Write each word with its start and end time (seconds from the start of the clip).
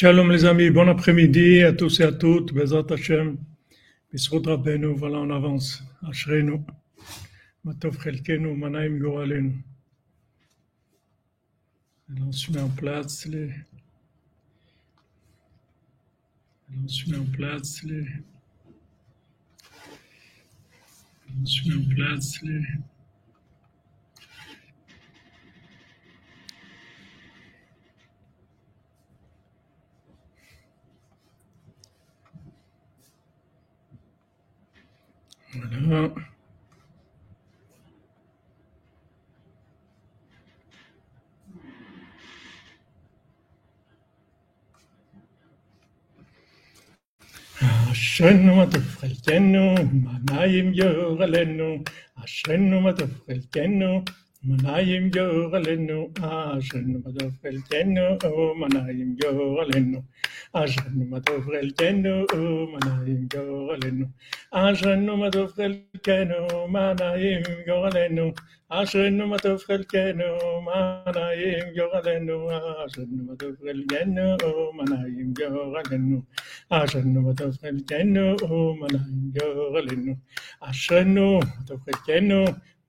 Shalom 0.00 0.30
les 0.30 0.46
amis, 0.46 0.70
bon 0.70 0.88
après-midi 0.88 1.62
à 1.62 1.74
tous 1.74 2.00
et 2.00 2.04
à 2.04 2.12
toutes, 2.12 2.54
Bezat 2.54 2.86
Hashem, 2.88 3.36
Bisrut 4.10 4.46
Rabbeinu, 4.46 4.94
voilà 4.94 5.18
on 5.18 5.28
avance, 5.28 5.84
Ashrenu, 6.08 6.62
Matov 7.64 8.02
Chelkenu, 8.02 8.56
Manaim 8.56 8.96
Goralenu. 8.98 9.62
On 12.18 12.32
se 12.32 12.50
met 12.50 12.60
en 12.60 12.70
place 12.70 13.26
les... 13.26 13.50
On 16.82 16.88
se 16.88 17.10
met 17.10 17.18
en 17.18 17.26
place 17.26 17.82
les... 17.82 18.06
On 21.38 21.44
se 21.44 21.68
met 21.68 21.74
en 21.74 21.94
place 21.94 22.40
les... 22.40 22.64
No. 35.52 36.14
אשרנו 47.92 48.56
מה 48.56 48.66
טוב 48.70 48.82
חלקנו, 48.82 49.74
עם 49.78 50.04
עיניים 50.28 50.74
יור 50.74 51.22
עלינו, 51.22 51.82
אשרנו 52.24 52.80
מה 52.80 52.92
טוב 52.92 53.10
חלקנו, 53.26 54.04
منايم 54.48 55.10
جوغلنو 55.14 56.00
أجن 56.24 57.02
مدوفلتنو 57.04 58.06
منايم 58.60 59.10
جوغلنو 59.20 60.00
أجن 60.60 60.96
مدوفلتنو 61.12 62.14
منايم 62.72 63.28
جوغلنو 63.32 64.06
أجن 64.52 65.06
مدوفلتنو 65.22 66.66
منايم 66.74 67.42
جوغلنو 67.66 68.28
أجن 68.78 69.18
مدوفلتنو 69.32 70.32
منايم 70.68 71.66
جوغلنو 71.76 72.38
أجن 72.82 73.12
مدوفلتنو 73.28 74.28
منايم 74.78 75.28
جوغلنو 75.38 76.18
أجن 76.80 77.14
مدوفلتنو 77.26 78.26
منايم 78.80 79.22
جوغلنو 79.36 80.14
أجن 80.68 81.16
مدوفلتنو 81.58 82.44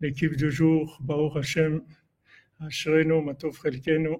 l'équipe 0.00 0.36
du 0.36 0.50
jour, 0.50 0.98
Baruch 1.00 1.36
Hashem, 1.36 1.82
Ashrenu, 2.60 3.22
Matov 3.22 3.58
Chelkenu. 3.60 4.18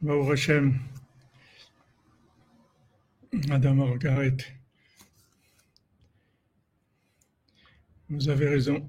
Baruch 0.00 0.32
Hashem, 0.32 0.80
Madame 3.48 3.76
Margaret, 3.76 4.36
vous 8.08 8.28
avez 8.28 8.48
raison. 8.48 8.88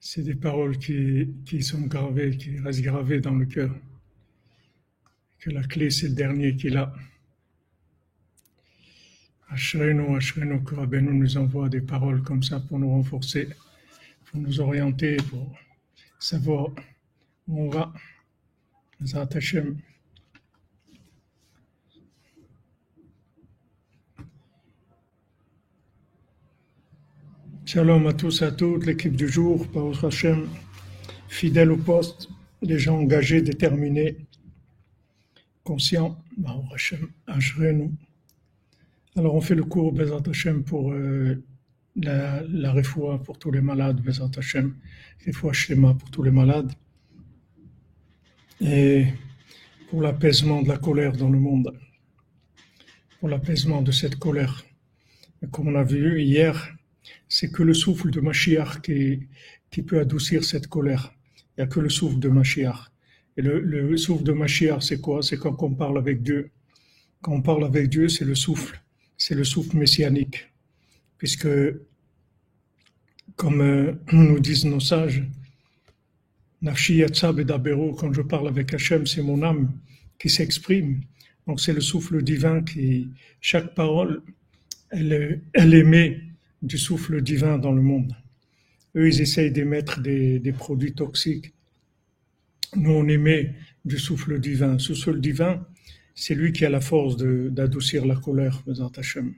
C'est 0.00 0.22
des 0.22 0.34
paroles 0.34 0.78
qui 0.78 1.62
sont 1.62 1.82
gravées, 1.82 2.36
qui 2.36 2.58
restent 2.58 2.80
gravées 2.80 3.20
dans 3.20 3.34
le 3.34 3.44
cœur. 3.44 3.70
Que 5.40 5.48
la 5.48 5.62
clé, 5.62 5.88
c'est 5.88 6.08
le 6.08 6.14
dernier 6.14 6.54
qu'il 6.54 6.76
a. 6.76 6.92
Ashrenu, 9.48 10.14
Ashrenu, 10.14 10.62
que 10.62 10.74
Rabbeinu 10.74 11.14
nous 11.14 11.38
envoie 11.38 11.70
des 11.70 11.80
paroles 11.80 12.22
comme 12.22 12.42
ça 12.42 12.60
pour 12.60 12.78
nous 12.78 12.90
renforcer, 12.90 13.48
pour 14.26 14.38
nous 14.38 14.60
orienter, 14.60 15.16
pour 15.30 15.50
savoir 16.18 16.68
où 17.48 17.62
on 17.62 17.70
va. 17.70 17.90
Shalom 27.64 28.06
à 28.08 28.12
tous 28.12 28.42
et 28.42 28.44
à 28.44 28.52
toutes, 28.52 28.84
l'équipe 28.84 29.16
du 29.16 29.26
jour, 29.26 29.64
Baruch 29.72 30.04
Hashem, 30.04 30.50
fidèle 31.28 31.72
au 31.72 31.78
poste, 31.78 32.28
les 32.60 32.78
gens 32.78 32.98
engagés, 32.98 33.40
déterminés, 33.40 34.18
Hashem, 35.74 37.08
Ashrenu. 37.26 37.90
Alors 39.16 39.34
on 39.34 39.40
fait 39.40 39.54
le 39.54 39.64
cours 39.64 39.92
Bezat 39.92 40.22
pour 40.66 40.92
euh, 40.92 41.42
la, 41.96 42.42
la 42.42 42.74
pour 43.24 43.38
tous 43.38 43.50
les 43.50 43.60
malades, 43.60 44.00
Bezat 44.00 44.30
Hashem, 44.36 44.76
pour 45.98 46.10
tous 46.10 46.22
les 46.22 46.30
malades, 46.30 46.72
et 48.60 49.06
pour 49.88 50.02
l'apaisement 50.02 50.62
de 50.62 50.68
la 50.68 50.78
colère 50.78 51.12
dans 51.16 51.28
le 51.28 51.38
monde, 51.38 51.76
pour 53.18 53.28
l'apaisement 53.28 53.82
de 53.82 53.92
cette 53.92 54.16
colère. 54.16 54.64
Comme 55.50 55.68
on 55.68 55.74
a 55.74 55.84
vu 55.84 56.22
hier, 56.22 56.76
c'est 57.28 57.50
que 57.50 57.62
le 57.62 57.74
souffle 57.74 58.10
de 58.10 58.20
Mashiach 58.20 58.80
qui, 58.82 59.28
qui 59.70 59.82
peut 59.82 60.00
adoucir 60.00 60.44
cette 60.44 60.66
colère. 60.66 61.12
Il 61.36 61.60
n'y 61.60 61.64
a 61.64 61.66
que 61.66 61.80
le 61.80 61.88
souffle 61.88 62.18
de 62.18 62.28
Mashiach. 62.28 62.90
Et 63.36 63.42
le, 63.42 63.60
le 63.60 63.96
souffle 63.96 64.24
de 64.24 64.32
Mashiach, 64.32 64.82
c'est 64.82 65.00
quoi? 65.00 65.22
C'est 65.22 65.38
quand 65.38 65.62
on 65.62 65.74
parle 65.74 65.98
avec 65.98 66.22
Dieu. 66.22 66.50
Quand 67.22 67.32
on 67.32 67.42
parle 67.42 67.64
avec 67.64 67.88
Dieu, 67.88 68.08
c'est 68.08 68.24
le 68.24 68.34
souffle. 68.34 68.80
C'est 69.16 69.34
le 69.34 69.44
souffle 69.44 69.76
messianique. 69.76 70.48
Puisque, 71.18 71.48
comme 73.36 73.60
euh, 73.60 73.92
nous 74.12 74.40
disent 74.40 74.64
nos 74.64 74.80
sages, 74.80 75.22
Nafshi 76.62 76.96
Yatzab 76.96 77.40
et 77.40 77.44
Dabero, 77.44 77.94
quand 77.94 78.12
je 78.12 78.22
parle 78.22 78.48
avec 78.48 78.74
Hachem, 78.74 79.06
c'est 79.06 79.22
mon 79.22 79.42
âme 79.42 79.72
qui 80.18 80.28
s'exprime. 80.28 81.00
Donc 81.46 81.60
c'est 81.60 81.72
le 81.72 81.80
souffle 81.80 82.22
divin 82.22 82.62
qui, 82.62 83.08
chaque 83.40 83.74
parole, 83.74 84.22
elle, 84.90 85.42
elle 85.54 85.74
émet 85.74 86.20
du 86.62 86.76
souffle 86.76 87.22
divin 87.22 87.58
dans 87.58 87.72
le 87.72 87.80
monde. 87.82 88.14
Eux, 88.96 89.08
ils 89.08 89.20
essayent 89.20 89.50
d'émettre 89.50 90.00
des, 90.00 90.38
des 90.38 90.52
produits 90.52 90.92
toxiques. 90.92 91.54
Nous, 92.76 92.92
on 92.92 93.08
émet 93.08 93.54
du 93.84 93.98
souffle 93.98 94.38
divin. 94.38 94.78
Ce 94.78 94.94
souffle 94.94 95.20
divin, 95.20 95.66
c'est 96.14 96.34
lui 96.34 96.52
qui 96.52 96.64
a 96.64 96.70
la 96.70 96.80
force 96.80 97.16
d'adoucir 97.16 98.06
la 98.06 98.16
colère, 98.16 98.62
Bezat 98.66 98.92
Hashem. 98.96 99.34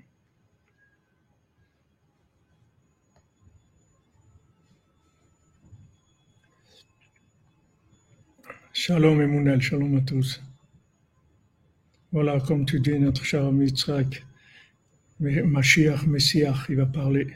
Shalom 8.75 9.21
Emunel, 9.21 9.61
shalom 9.63 9.97
à 9.97 10.01
tous. 10.01 10.43
Voilà, 12.11 12.41
comme 12.41 12.67
tu 12.67 12.81
dis, 12.81 12.99
notre 12.99 13.25
cher 13.25 13.51
mais 13.53 15.43
Mashiach, 15.43 16.07
Messiah, 16.07 16.55
il 16.69 16.77
va 16.77 16.87
parler. 16.87 17.29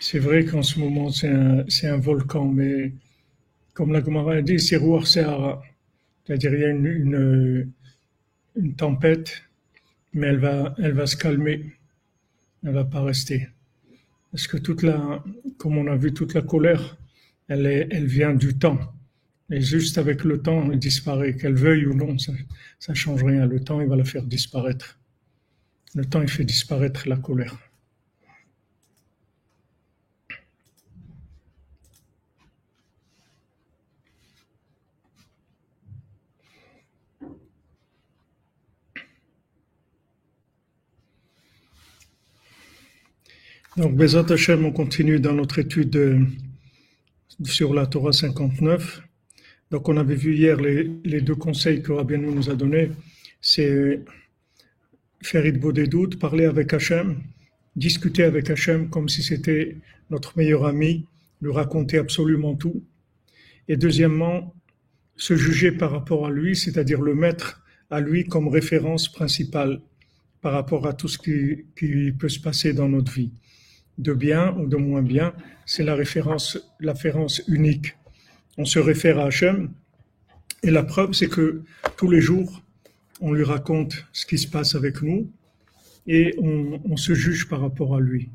C'est 0.00 0.18
vrai 0.18 0.44
qu'en 0.44 0.62
ce 0.62 0.78
moment, 0.78 1.10
c'est 1.10 1.28
un, 1.28 1.64
un 1.82 1.98
volcan, 1.98 2.46
mais 2.46 2.92
comme 3.74 3.92
la 3.92 4.02
Gemara 4.02 4.34
a 4.34 4.42
dit, 4.42 4.60
c'est 4.60 4.76
Ruach 4.76 5.06
Sehara. 5.06 5.62
C'est-à-dire, 6.24 6.54
il 6.54 6.60
y 6.60 6.64
a 6.64 6.70
une 6.70 7.72
tempête, 8.76 9.42
mais 10.12 10.28
elle 10.28 10.38
va, 10.38 10.74
elle 10.78 10.92
va 10.92 11.06
se 11.06 11.16
calmer. 11.16 11.72
Elle 12.64 12.72
va 12.72 12.84
pas 12.84 13.02
rester. 13.02 13.48
Parce 14.30 14.46
que 14.46 14.56
toute 14.56 14.82
la, 14.82 15.24
comme 15.56 15.78
on 15.78 15.86
a 15.86 15.96
vu, 15.96 16.12
toute 16.12 16.34
la 16.34 16.42
colère, 16.42 16.96
elle, 17.48 17.66
est, 17.66 17.88
elle 17.90 18.06
vient 18.06 18.34
du 18.34 18.58
temps. 18.58 18.78
Et 19.50 19.60
juste 19.60 19.96
avec 19.96 20.24
le 20.24 20.42
temps, 20.42 20.70
elle 20.70 20.78
disparaît. 20.78 21.34
Qu'elle 21.34 21.54
veuille 21.54 21.86
ou 21.86 21.94
non, 21.94 22.18
ça, 22.18 22.32
ça 22.78 22.94
change 22.94 23.24
rien. 23.24 23.46
Le 23.46 23.60
temps, 23.60 23.80
il 23.80 23.88
va 23.88 23.96
la 23.96 24.04
faire 24.04 24.24
disparaître. 24.24 24.98
Le 25.94 26.04
temps, 26.04 26.20
il 26.20 26.28
fait 26.28 26.44
disparaître 26.44 27.08
la 27.08 27.16
colère. 27.16 27.56
Donc, 43.78 43.94
Bezat 43.94 44.26
Hashem, 44.28 44.64
on 44.64 44.72
continue 44.72 45.20
dans 45.20 45.34
notre 45.34 45.60
étude 45.60 45.94
euh, 45.94 46.18
sur 47.44 47.72
la 47.72 47.86
Torah 47.86 48.12
59. 48.12 49.02
Donc, 49.70 49.88
on 49.88 49.96
avait 49.96 50.16
vu 50.16 50.34
hier 50.34 50.60
les, 50.60 51.20
deux 51.20 51.36
conseils 51.36 51.80
que 51.80 51.92
Rabbi 51.92 52.18
nous 52.18 52.50
a 52.50 52.56
donnés. 52.56 52.90
C'est 53.40 54.00
faire 55.22 55.46
Idbo 55.46 55.70
des 55.70 55.86
doutes, 55.86 56.18
parler 56.18 56.46
avec 56.46 56.72
Hachem, 56.72 57.22
discuter 57.76 58.24
avec 58.24 58.50
Hachem 58.50 58.90
comme 58.90 59.08
si 59.08 59.22
c'était 59.22 59.76
notre 60.10 60.36
meilleur 60.36 60.66
ami, 60.66 61.06
lui 61.40 61.52
raconter 61.52 61.98
absolument 61.98 62.56
tout. 62.56 62.82
Et 63.68 63.76
deuxièmement, 63.76 64.56
se 65.14 65.36
juger 65.36 65.70
par 65.70 65.92
rapport 65.92 66.26
à 66.26 66.32
lui, 66.32 66.56
c'est-à-dire 66.56 67.00
le 67.00 67.14
mettre 67.14 67.62
à 67.90 68.00
lui 68.00 68.24
comme 68.24 68.48
référence 68.48 69.08
principale 69.08 69.80
par 70.40 70.52
rapport 70.52 70.84
à 70.88 70.94
tout 70.94 71.06
ce 71.06 71.18
qui, 71.18 71.64
qui 71.78 72.10
peut 72.10 72.28
se 72.28 72.40
passer 72.40 72.72
dans 72.72 72.88
notre 72.88 73.12
vie 73.12 73.30
de 73.98 74.12
bien 74.12 74.54
ou 74.56 74.66
de 74.66 74.76
moins 74.76 75.02
bien, 75.02 75.34
c'est 75.66 75.84
la 75.84 75.94
référence, 75.94 76.58
la 76.80 76.92
référence 76.92 77.42
unique. 77.48 77.96
On 78.56 78.64
se 78.64 78.78
réfère 78.78 79.18
à 79.18 79.26
Hachem 79.26 79.70
et 80.62 80.70
la 80.70 80.82
preuve, 80.82 81.12
c'est 81.12 81.28
que 81.28 81.62
tous 81.96 82.10
les 82.10 82.20
jours, 82.20 82.62
on 83.20 83.32
lui 83.32 83.44
raconte 83.44 84.06
ce 84.12 84.26
qui 84.26 84.38
se 84.38 84.48
passe 84.48 84.74
avec 84.74 85.02
nous 85.02 85.30
et 86.06 86.34
on, 86.38 86.96
se 86.96 87.12
juge 87.14 87.48
par 87.48 87.60
rapport 87.60 87.94
à 87.94 88.00
lui. 88.00 88.30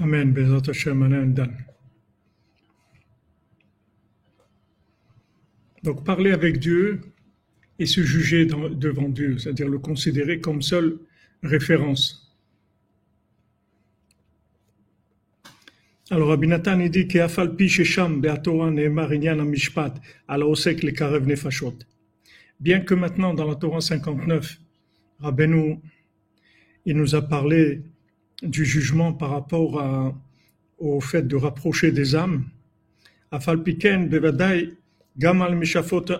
Amen. 0.00 0.34
Donc 5.86 6.02
parler 6.02 6.32
avec 6.32 6.58
Dieu 6.58 7.00
et 7.78 7.86
se 7.86 8.00
juger 8.02 8.44
devant 8.44 9.08
Dieu, 9.08 9.38
c'est-à-dire 9.38 9.68
le 9.68 9.78
considérer 9.78 10.40
comme 10.40 10.60
seule 10.60 10.98
référence. 11.44 12.36
Alors 16.10 16.30
Rabbi 16.30 16.48
Nathan 16.48 16.80
il 16.80 16.90
dit. 16.90 17.06
Bien 22.58 22.80
que 22.80 22.94
maintenant 22.94 23.34
dans 23.34 23.46
la 23.46 23.54
Torah 23.54 23.80
59, 23.80 24.60
Rabbeinu 25.20 25.78
il 26.84 26.96
nous 26.96 27.14
a 27.14 27.22
parlé 27.22 27.82
du 28.42 28.64
jugement 28.64 29.12
par 29.12 29.30
rapport 29.30 30.12
au 30.78 31.00
fait 31.00 31.22
de 31.22 31.36
rapprocher 31.36 31.92
des 31.92 32.16
âmes. 32.16 32.44
Afal 33.30 33.62
piken 33.62 34.08
bevadai 34.08 34.74
גם 35.19 35.41
על 35.41 35.55
משאפות 35.55 36.11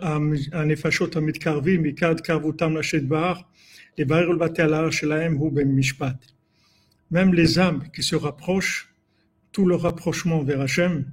הנפשות 0.52 1.16
המתקרבים, 1.16 1.84
עיקר 1.84 2.12
התקרבותם 2.12 2.78
לשד 2.78 3.10
בהר, 3.10 3.36
לברר 3.98 4.30
ולבטא 4.30 4.62
על 4.62 4.74
ההר 4.74 4.90
שלהם 4.90 5.36
הוא 5.36 5.52
במשפט. 5.52 6.26
Même 7.12 7.34
les 7.34 7.60
âmes 7.60 7.84
qui 7.94 8.04
se 8.04 8.16
rapprochent, 8.16 8.94
tout 9.52 9.66
le 9.66 9.76
rapprochement 9.76 10.44
vers 10.44 10.62
Hachem 10.62 11.06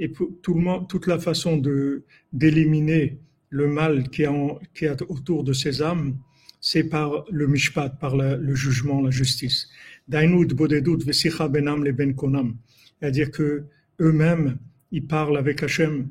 et 0.00 0.10
tout 0.42 0.54
le 0.54 0.60
monde, 0.60 0.88
toute 0.88 1.06
la 1.06 1.18
façon 1.18 1.56
de 1.56 2.02
d'éliminer 2.32 3.18
le 3.50 3.66
mal 3.68 4.08
qui 4.10 4.22
est, 4.24 4.30
qui 4.74 4.84
est 4.84 5.00
autour 5.02 5.44
de 5.44 5.52
ces 5.52 5.80
âmes, 5.80 6.18
c'est 6.60 6.84
par 6.84 7.24
le 7.30 7.46
mishpat, 7.46 7.90
par 8.00 8.16
la, 8.16 8.36
le 8.36 8.54
jugement, 8.54 9.00
la 9.00 9.10
justice. 9.10 9.68
Dainoud 10.08 10.52
bodedut 10.54 11.00
vesicha 11.04 11.46
benam 11.48 11.84
le 11.84 11.92
ben 11.92 12.14
konam. 12.14 12.56
C'est-à-dire 12.98 13.30
que 13.30 13.64
eux-mêmes, 14.00 14.58
ils 14.90 15.06
parlent 15.06 15.38
avec 15.38 15.62
Hachem 15.62 16.08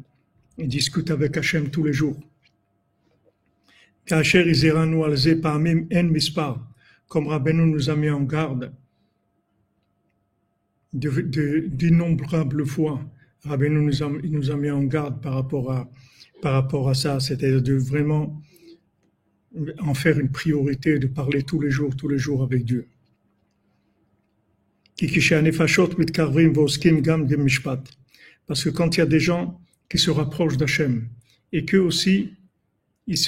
il 0.58 0.69
discute 0.69 1.10
avec 1.10 1.37
Hachem 1.37 1.70
tous 1.70 1.84
les 1.84 1.93
jours. 1.93 2.19
Comme 7.08 7.26
Rabbeinu 7.28 7.66
nous 7.66 7.90
a 7.90 7.96
mis 7.96 8.10
en 8.10 8.22
garde 8.22 8.72
d'innombrables 10.93 12.66
fois. 12.66 13.00
Rabbeinu 13.44 13.81
nous 13.81 14.02
a, 14.02 14.08
nous 14.08 14.50
a 14.50 14.56
mis 14.56 14.70
en 14.70 14.82
garde 14.84 15.22
par 15.22 15.34
rapport 15.34 15.72
à, 15.72 15.88
par 16.43 16.54
rapport 16.54 16.88
à 16.88 16.94
ça, 16.94 17.20
c'est-à-dire 17.20 17.62
de 17.62 17.75
vraiment 17.75 18.40
en 19.78 19.94
faire 19.94 20.19
une 20.19 20.31
priorité, 20.31 20.99
de 20.99 21.06
parler 21.06 21.43
tous 21.43 21.60
les 21.60 21.70
jours, 21.70 21.94
tous 21.96 22.08
les 22.08 22.19
jours 22.19 22.43
avec 22.43 22.64
Dieu. 22.64 22.88
Parce 28.46 28.64
que 28.64 28.70
quand 28.70 28.96
il 28.96 28.99
y 28.99 29.02
a 29.02 29.06
des 29.06 29.20
gens 29.20 29.62
qui 29.92 29.98
se 29.98 30.10
rapprochent 30.10 30.56
d'Hachem 30.56 31.06
et 31.52 31.66
qu'eux 31.66 31.82
aussi, 31.82 32.32
ils 33.06 33.18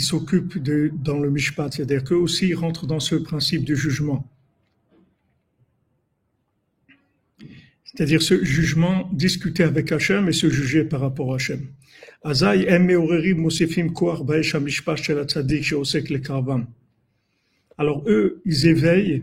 s'occupent 0.00 0.56
de, 0.56 0.90
dans 0.94 1.18
le 1.18 1.30
mishpat, 1.30 1.70
c'est-à-dire 1.70 2.04
qu'eux 2.04 2.14
aussi 2.16 2.48
ils 2.48 2.54
rentrent 2.54 2.86
dans 2.86 3.00
ce 3.00 3.14
principe 3.16 3.64
du 3.64 3.76
jugement. 3.76 4.26
C'est-à-dire 7.84 8.22
ce 8.22 8.42
jugement, 8.42 9.10
discuter 9.12 9.62
avec 9.62 9.92
Hachem 9.92 10.26
et 10.30 10.32
se 10.32 10.48
juger 10.48 10.84
par 10.84 11.00
rapport 11.02 11.34
à 11.34 11.36
Hachem. 11.36 11.68
Alors 17.76 18.02
eux, 18.08 18.40
ils 18.46 18.66
éveillent, 18.66 19.22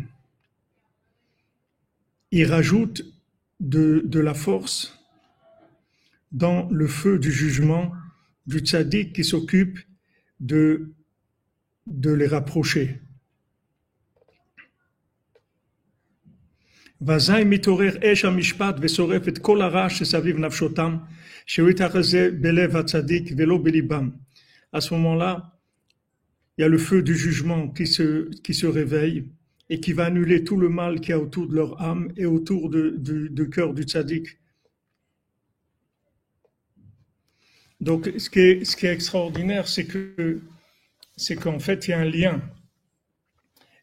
ils 2.30 2.46
rajoutent 2.46 3.04
de, 3.60 4.04
de 4.06 4.20
la 4.20 4.36
force 4.36 5.01
dans 6.32 6.70
le 6.70 6.88
feu 6.88 7.20
du 7.20 7.32
jugement 7.32 7.92
du 8.48 8.60
tzaddik 8.60 9.14
qui 9.14 9.24
s'occupe 9.24 9.80
de, 10.40 10.94
les 11.88 12.28
rapprocher. 12.28 13.02
À 24.74 24.82
ce 24.82 24.94
moment-là, 24.94 25.58
il 26.58 26.62
y 26.62 26.64
a 26.64 26.68
le 26.68 26.78
feu 26.78 27.02
du 27.02 27.16
jugement 27.16 27.70
qui 27.70 27.88
se, 27.88 28.66
réveille 28.66 29.32
et 29.70 29.80
qui 29.80 29.94
va 29.94 30.06
annuler 30.06 30.44
tout 30.44 30.58
le 30.58 30.70
mal 30.70 31.00
qui 31.00 31.10
y 31.10 31.14
a 31.14 31.20
autour 31.20 31.48
de 31.48 31.56
leur 31.56 31.82
âme 31.82 32.12
et 32.18 32.26
autour 32.26 32.70
du 32.70 33.50
cœur 33.50 33.74
du 33.74 33.84
tzaddik. 33.84 34.41
Donc, 37.82 38.12
ce 38.18 38.30
qui 38.30 38.40
est, 38.40 38.94
extraordinaire, 38.94 39.68
c'est 39.68 39.86
que, 39.86 40.40
c'est 41.18 41.36
qu'en 41.36 41.60
fait, 41.60 41.88
il 41.88 41.92
y 41.92 41.94
a 41.94 42.00
un 42.00 42.06
lien. 42.06 42.42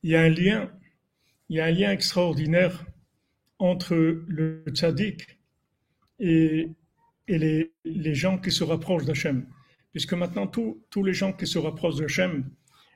Il 0.05 0.11
y 0.11 0.17
a 0.17 0.23
un 0.23 0.29
lien, 0.29 0.71
il 1.49 1.57
y 1.57 1.61
a 1.61 1.65
un 1.65 1.71
lien 1.73 1.91
extraordinaire 1.91 2.85
entre 3.59 3.95
le 4.29 4.63
tzaddik 4.69 5.39
et, 6.21 6.71
les, 7.27 8.15
gens 8.15 8.39
qui 8.39 8.53
se 8.53 8.63
rapprochent 8.65 9.05
d'Hachem. 9.05 9.47
Puisque 9.93 10.15
maintenant, 10.15 10.47
tous 10.47 11.03
les 11.03 11.13
gens 11.13 11.33
qui 11.33 11.47
se 11.47 11.59
rapprochent 11.59 11.97
d'Hachem, 11.97 12.49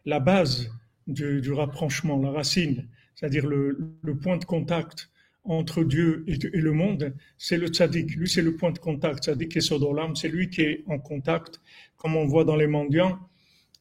la 0.04 0.20
base 0.20 0.70
du, 1.06 1.52
rapprochement, 1.52 2.18
la 2.18 2.30
racine, 2.30 2.88
c'est-à-dire 3.14 3.46
le, 3.46 3.96
point 4.22 4.36
de 4.36 4.44
contact 4.44 5.10
entre 5.44 5.82
Dieu 5.82 6.24
et, 6.28 6.36
le 6.36 6.72
monde, 6.72 7.14
c'est 7.36 7.56
le 7.56 7.68
tzaddik. 7.68 8.14
Lui, 8.14 8.28
c'est 8.28 8.42
le 8.42 8.56
point 8.56 8.70
de 8.70 8.78
contact. 8.78 9.24
Tzaddik 9.24 9.56
et 9.56 9.60
Sodolam, 9.60 10.14
c'est 10.14 10.28
lui 10.28 10.48
qui 10.50 10.62
est 10.62 10.84
en 10.86 10.98
contact. 10.98 11.60
Comme 11.96 12.16
on 12.16 12.26
voit 12.26 12.44
dans 12.44 12.56
les 12.56 12.66
mendiants, 12.66 13.18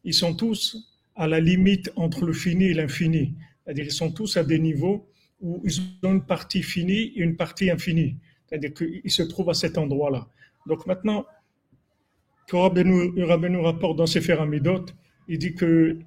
ils 0.03 0.13
sont 0.13 0.33
tous 0.33 0.77
à 1.15 1.27
la 1.27 1.39
limite 1.39 1.91
entre 1.95 2.25
le 2.25 2.33
fini 2.33 2.65
et 2.65 2.73
l'infini. 2.73 3.35
C'est-à-dire, 3.63 3.85
ils 3.85 3.91
sont 3.91 4.11
tous 4.11 4.37
à 4.37 4.43
des 4.43 4.59
niveaux 4.59 5.07
où 5.39 5.61
ils 5.65 5.81
ont 6.03 6.13
une 6.13 6.25
partie 6.25 6.63
finie 6.63 7.13
et 7.15 7.19
une 7.19 7.35
partie 7.35 7.69
infinie. 7.69 8.17
C'est-à-dire 8.45 8.73
qu'ils 8.73 9.11
se 9.11 9.23
trouvent 9.23 9.49
à 9.49 9.53
cet 9.53 9.77
endroit-là. 9.77 10.27
Donc 10.67 10.85
maintenant, 10.85 11.25
que 12.47 12.57
Rabbi 12.57 13.49
nous 13.49 13.61
rapporte 13.61 13.97
dans 13.97 14.05
ses 14.05 14.29
Amidot, 14.31 14.85
il 15.27 15.37
dit 15.37 15.53
que 15.53 15.99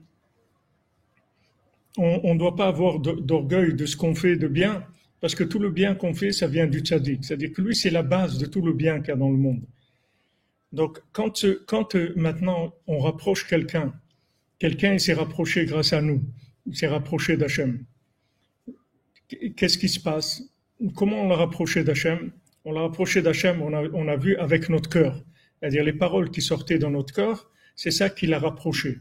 on 1.96 2.34
ne 2.34 2.38
doit 2.38 2.56
pas 2.56 2.66
avoir 2.66 2.98
d'orgueil 2.98 3.74
de 3.74 3.86
ce 3.86 3.96
qu'on 3.96 4.16
fait 4.16 4.36
de 4.36 4.48
bien, 4.48 4.84
parce 5.24 5.34
que 5.34 5.44
tout 5.44 5.58
le 5.58 5.70
bien 5.70 5.94
qu'on 5.94 6.12
fait, 6.12 6.32
ça 6.32 6.46
vient 6.46 6.66
du 6.66 6.80
tzaddik. 6.80 7.24
C'est-à-dire 7.24 7.50
que 7.50 7.62
lui, 7.62 7.74
c'est 7.74 7.88
la 7.88 8.02
base 8.02 8.36
de 8.36 8.44
tout 8.44 8.60
le 8.60 8.74
bien 8.74 8.98
qu'il 8.98 9.08
y 9.08 9.12
a 9.12 9.16
dans 9.16 9.30
le 9.30 9.38
monde. 9.38 9.62
Donc, 10.70 11.00
quand, 11.12 11.46
euh, 11.46 12.12
maintenant 12.14 12.74
on 12.86 12.98
rapproche 12.98 13.46
quelqu'un, 13.46 13.94
quelqu'un 14.58 14.98
s'est 14.98 15.14
rapproché 15.14 15.64
grâce 15.64 15.94
à 15.94 16.02
nous, 16.02 16.22
il 16.66 16.76
s'est 16.76 16.88
rapproché 16.88 17.38
d'Hachem. 17.38 17.86
Qu'est-ce 19.56 19.78
qui 19.78 19.88
se 19.88 19.98
passe? 19.98 20.42
Comment 20.94 21.22
on 21.22 21.28
l'a 21.30 21.36
rapproché 21.36 21.84
d'Hachem? 21.84 22.30
On 22.66 22.72
l'a 22.72 22.82
rapproché 22.82 23.22
d'Hachem, 23.22 23.62
on 23.62 23.72
a, 23.72 23.88
on 23.94 24.08
a 24.08 24.16
vu 24.16 24.36
avec 24.36 24.68
notre 24.68 24.90
cœur. 24.90 25.24
C'est-à-dire 25.58 25.84
les 25.84 25.94
paroles 25.94 26.30
qui 26.32 26.42
sortaient 26.42 26.78
dans 26.78 26.90
notre 26.90 27.14
cœur, 27.14 27.50
c'est 27.76 27.92
ça 27.92 28.10
qui 28.10 28.26
l'a 28.26 28.38
rapproché. 28.38 28.98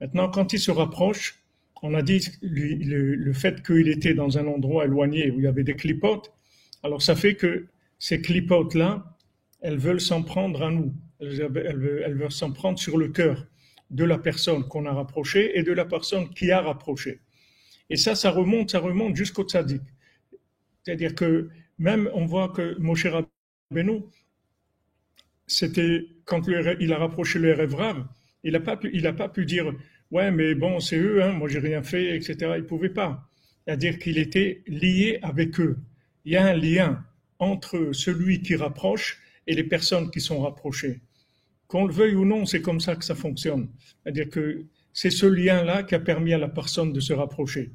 Maintenant, 0.00 0.30
quand 0.30 0.52
il 0.52 0.60
se 0.60 0.70
rapproche, 0.70 1.43
on 1.82 1.94
a 1.94 2.02
dit 2.02 2.26
le, 2.42 3.32
fait 3.32 3.62
qu'il 3.62 3.88
était 3.88 4.14
dans 4.14 4.38
un 4.38 4.46
endroit 4.46 4.84
éloigné 4.84 5.30
où 5.30 5.38
il 5.38 5.44
y 5.44 5.46
avait 5.46 5.64
des 5.64 5.74
clipotes, 5.74 6.32
alors 6.82 7.02
ça 7.02 7.14
fait 7.14 7.34
que 7.34 7.66
ces 7.98 8.20
clipotes-là, 8.20 9.16
elles 9.60 9.78
veulent 9.78 10.00
s'en 10.00 10.22
prendre 10.22 10.62
à 10.62 10.70
nous. 10.70 10.94
elle 11.20 11.78
veut, 11.78 12.02
elle 12.04 12.14
veut 12.14 12.30
s'en 12.30 12.52
prendre 12.52 12.78
sur 12.78 12.98
le 12.98 13.08
cœur 13.08 13.46
de 13.90 14.04
la 14.04 14.18
personne 14.18 14.66
qu'on 14.68 14.86
a 14.86 14.92
rapprochée 14.92 15.58
et 15.58 15.62
de 15.62 15.72
la 15.72 15.84
personne 15.84 16.28
qui 16.30 16.50
a 16.50 16.60
rapproché. 16.60 17.20
Et 17.90 17.96
ça, 17.96 18.14
ça 18.14 18.30
remonte, 18.30 18.70
ça 18.70 18.80
remonte 18.80 19.14
jusqu'au 19.14 19.44
tzaddik. 19.44 19.82
C'est-à-dire 20.82 21.14
que 21.14 21.50
même 21.78 22.10
on 22.14 22.26
voit 22.26 22.48
que 22.48 22.78
Moshe 22.78 23.06
Rabbeinu, 23.06 24.02
c'était 25.46 26.06
quand 26.24 26.46
il 26.48 26.92
a 26.92 26.98
rapproché 26.98 27.38
le 27.38 27.52
Rav, 27.52 28.06
il 28.42 28.52
n'a 28.52 28.60
pas 28.60 28.76
pas 28.76 29.28
pu 29.28 29.46
dire 29.46 29.72
ouais 30.14 30.30
mais 30.30 30.54
bon 30.54 30.80
c'est 30.80 30.96
eux, 30.96 31.22
hein, 31.22 31.32
moi 31.32 31.48
j'ai 31.48 31.58
rien 31.58 31.82
fait, 31.82 32.16
etc. 32.16 32.54
Il 32.56 32.64
pouvait 32.64 32.88
pas. 32.88 33.28
C'est-à-dire 33.64 33.98
qu'il 33.98 34.18
était 34.18 34.62
lié 34.66 35.18
avec 35.22 35.60
eux. 35.60 35.76
Il 36.24 36.32
y 36.32 36.36
a 36.36 36.46
un 36.46 36.54
lien 36.54 37.04
entre 37.38 37.92
celui 37.92 38.40
qui 38.40 38.56
rapproche 38.56 39.20
et 39.46 39.54
les 39.54 39.64
personnes 39.64 40.10
qui 40.10 40.20
sont 40.20 40.40
rapprochées. 40.40 41.00
Qu'on 41.66 41.86
le 41.86 41.92
veuille 41.92 42.14
ou 42.14 42.24
non, 42.24 42.46
c'est 42.46 42.62
comme 42.62 42.80
ça 42.80 42.94
que 42.96 43.04
ça 43.04 43.14
fonctionne. 43.14 43.68
C'est-à-dire 44.02 44.30
que 44.30 44.64
c'est 44.92 45.10
ce 45.10 45.26
lien-là 45.26 45.82
qui 45.82 45.94
a 45.94 46.00
permis 46.00 46.32
à 46.32 46.38
la 46.38 46.48
personne 46.48 46.92
de 46.92 47.00
se 47.00 47.12
rapprocher. 47.12 47.72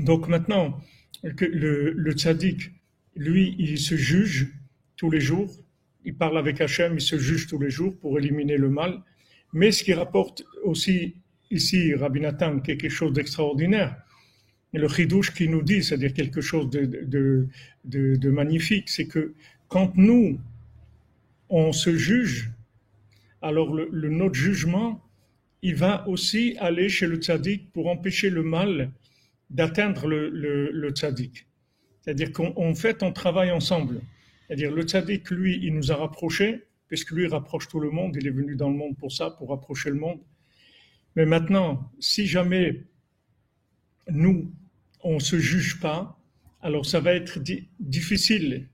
Donc 0.00 0.28
maintenant, 0.28 0.80
le, 1.22 1.92
le 1.92 2.12
tzaddik, 2.12 2.72
lui, 3.14 3.54
il 3.58 3.78
se 3.78 3.94
juge 3.94 4.48
tous 4.96 5.10
les 5.10 5.20
jours, 5.20 5.50
il 6.04 6.16
parle 6.16 6.38
avec 6.38 6.60
Hachem, 6.60 6.94
il 6.94 7.00
se 7.00 7.18
juge 7.18 7.46
tous 7.46 7.58
les 7.58 7.70
jours 7.70 7.96
pour 7.98 8.18
éliminer 8.18 8.56
le 8.56 8.70
mal. 8.70 9.02
Mais 9.52 9.72
ce 9.72 9.82
qui 9.82 9.92
rapporte 9.94 10.44
aussi 10.62 11.14
ici, 11.50 11.94
Rabbi 11.94 12.20
Nathan, 12.20 12.60
quelque 12.60 12.88
chose 12.88 13.12
d'extraordinaire, 13.12 13.96
le 14.72 14.88
chidouche 14.88 15.32
qui 15.32 15.48
nous 15.48 15.62
dit, 15.62 15.82
c'est-à-dire 15.82 16.12
quelque 16.12 16.40
chose 16.40 16.68
de, 16.70 17.48
magnifique, 18.30 18.88
c'est 18.88 19.06
que 19.06 19.34
quand 19.68 19.96
nous, 19.96 20.38
on 21.48 21.72
se 21.72 21.96
juge, 21.96 22.50
alors 23.40 23.74
le, 23.74 23.88
notre 24.10 24.34
jugement, 24.34 25.02
il 25.62 25.74
va 25.74 26.06
aussi 26.06 26.56
aller 26.58 26.88
chez 26.88 27.06
le 27.06 27.16
tzaddik 27.16 27.72
pour 27.72 27.88
empêcher 27.88 28.30
le 28.30 28.42
mal 28.42 28.90
d'atteindre 29.50 30.06
le, 30.06 30.28
le, 30.28 30.90
tzaddik. 30.90 31.46
C'est-à-dire 32.02 32.32
qu'en 32.32 32.74
fait, 32.74 33.02
on 33.02 33.12
travaille 33.12 33.50
ensemble. 33.50 34.00
C'est-à-dire 34.46 34.72
le 34.72 34.82
tzaddik, 34.82 35.30
lui, 35.30 35.58
il 35.62 35.74
nous 35.74 35.90
a 35.90 35.96
rapprochés, 35.96 36.64
puisque 36.88 37.12
lui 37.12 37.26
rapproche 37.26 37.68
tout 37.68 37.80
le 37.80 37.90
monde, 37.90 38.16
il 38.16 38.26
est 38.26 38.30
venu 38.30 38.56
dans 38.56 38.70
le 38.70 38.76
monde 38.76 38.96
pour 38.96 39.12
ça, 39.12 39.30
pour 39.30 39.50
rapprocher 39.50 39.90
le 39.90 39.96
monde. 39.96 40.20
Mais 41.16 41.26
maintenant, 41.26 41.92
si 42.00 42.26
jamais 42.26 42.84
nous, 44.10 44.52
on 45.04 45.14
ne 45.14 45.20
se 45.20 45.38
juge 45.38 45.80
pas, 45.80 46.18
alors 46.60 46.86
ça 46.86 47.00
va 47.00 47.14
être 47.14 47.38
difficile 47.78 48.68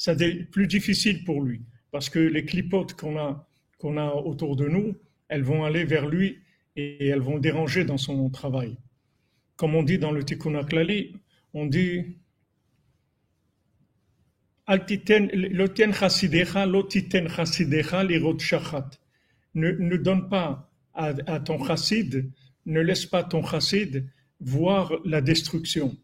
ça 0.00 0.14
plus 0.50 0.66
difficile 0.66 1.24
pour 1.24 1.42
lui. 1.42 1.60
Parce 1.90 2.08
que 2.08 2.18
les 2.18 2.46
clipotes 2.46 2.94
qu'on 2.94 3.18
a, 3.18 3.46
qu'on 3.76 3.98
a 3.98 4.14
autour 4.14 4.56
de 4.56 4.66
nous, 4.66 4.96
elles 5.28 5.42
vont 5.42 5.62
aller 5.62 5.84
vers 5.84 6.08
lui 6.08 6.38
et 6.74 7.08
elles 7.08 7.20
vont 7.20 7.38
déranger 7.38 7.84
dans 7.84 7.98
son 7.98 8.30
travail. 8.30 8.78
Comme 9.56 9.74
on 9.74 9.82
dit 9.82 9.98
dans 9.98 10.10
le 10.10 10.24
Tikkun 10.24 10.54
Aklali, 10.54 11.16
on 11.52 11.66
dit 11.66 12.16
ne, 19.54 19.70
ne 19.72 19.96
donne 19.96 20.28
pas 20.28 20.70
à, 20.94 21.40
ton 21.40 21.64
chassid, 21.64 22.30
ne 22.66 22.80
laisse 22.80 23.06
pas 23.06 23.22
ton 23.24 23.44
chassid 23.44 24.06
voir 24.40 24.92
la 25.04 25.20
destruction. 25.20 25.96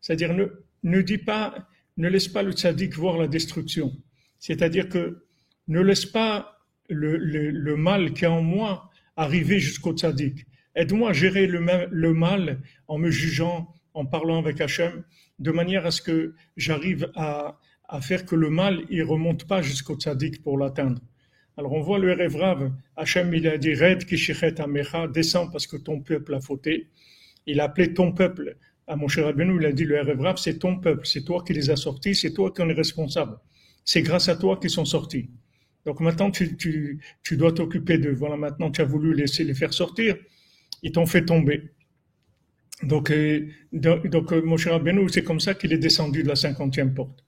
C'est-à-dire, 0.00 0.34
ne, 0.34 0.46
ne 0.82 1.02
dis 1.02 1.18
pas, 1.18 1.68
ne 1.96 2.08
laisse 2.08 2.28
pas 2.28 2.42
le 2.42 2.52
tzaddik 2.52 2.94
voir 2.94 3.18
la 3.18 3.26
destruction. 3.26 3.92
C'est-à-dire 4.38 4.88
que 4.88 5.24
ne 5.68 5.80
laisse 5.80 6.06
pas 6.06 6.58
le, 6.88 7.16
le, 7.16 7.76
mal 7.76 8.12
qui 8.12 8.24
est 8.24 8.28
en 8.28 8.42
moi 8.42 8.90
arriver 9.16 9.58
jusqu'au 9.58 9.92
tzaddik. 9.92 10.46
Aide-moi 10.74 11.10
à 11.10 11.12
gérer 11.12 11.46
le, 11.46 11.88
le, 11.90 12.12
mal 12.12 12.60
en 12.88 12.98
me 12.98 13.10
jugeant, 13.10 13.72
en 13.94 14.04
parlant 14.04 14.38
avec 14.38 14.60
Hachem, 14.60 15.04
de 15.38 15.50
manière 15.50 15.86
à 15.86 15.90
ce 15.90 16.02
que 16.02 16.34
j'arrive 16.56 17.10
à, 17.14 17.58
à, 17.88 18.00
faire 18.00 18.26
que 18.26 18.34
le 18.36 18.50
mal 18.50 18.82
ne 18.90 19.02
remonte 19.02 19.46
pas 19.46 19.62
jusqu'au 19.62 19.96
tzaddik 19.96 20.42
pour 20.42 20.58
l'atteindre. 20.58 21.00
Alors 21.56 21.72
on 21.72 21.80
voit 21.80 21.98
le 21.98 22.12
Révrav, 22.12 22.72
Hachem 22.96 23.32
il 23.32 23.46
a 23.46 23.56
dit 23.58 23.74
Red 23.74 24.04
kishichet 24.04 24.60
amecha, 24.60 25.06
descends 25.06 25.48
parce 25.48 25.66
que 25.66 25.76
ton 25.76 26.00
peuple 26.00 26.34
a 26.34 26.40
fauté. 26.40 26.88
Il 27.46 27.60
a 27.60 27.64
appelé 27.64 27.94
ton 27.94 28.12
peuple 28.12 28.56
à 28.86 28.96
mon 28.96 29.08
cher 29.08 29.24
Rabbeinu, 29.26 29.58
il 29.60 29.66
a 29.66 29.72
dit 29.72 29.84
le 29.84 30.00
RF 30.00 30.36
c'est 30.38 30.58
ton 30.58 30.78
peuple, 30.78 31.06
c'est 31.06 31.24
toi 31.24 31.42
qui 31.46 31.52
les 31.54 31.70
as 31.70 31.76
sortis, 31.76 32.14
c'est 32.14 32.32
toi 32.32 32.50
qui 32.50 32.62
en 32.62 32.68
es 32.68 32.74
responsable. 32.74 33.38
C'est 33.84 34.02
grâce 34.02 34.28
à 34.28 34.36
toi 34.36 34.58
qu'ils 34.58 34.70
sont 34.70 34.84
sortis. 34.84 35.30
Donc 35.84 36.00
maintenant, 36.00 36.30
tu, 36.30 36.56
tu, 36.56 37.00
tu 37.22 37.36
dois 37.36 37.52
t'occuper 37.52 37.98
d'eux. 37.98 38.14
Voilà, 38.14 38.36
maintenant, 38.36 38.70
tu 38.70 38.80
as 38.80 38.84
voulu 38.84 39.14
laisser 39.14 39.44
les 39.44 39.54
faire 39.54 39.72
sortir, 39.72 40.16
ils 40.82 40.92
t'ont 40.92 41.06
fait 41.06 41.24
tomber. 41.24 41.70
Donc, 42.84 43.10
euh, 43.10 43.48
donc, 43.72 44.32
euh, 44.32 44.42
mon 44.42 44.56
cher 44.56 44.72
Rabbeinu, 44.74 45.08
c'est 45.08 45.24
comme 45.24 45.40
ça 45.40 45.54
qu'il 45.54 45.72
est 45.72 45.78
descendu 45.78 46.22
de 46.22 46.28
la 46.28 46.36
cinquantième 46.36 46.94
porte. 46.94 47.24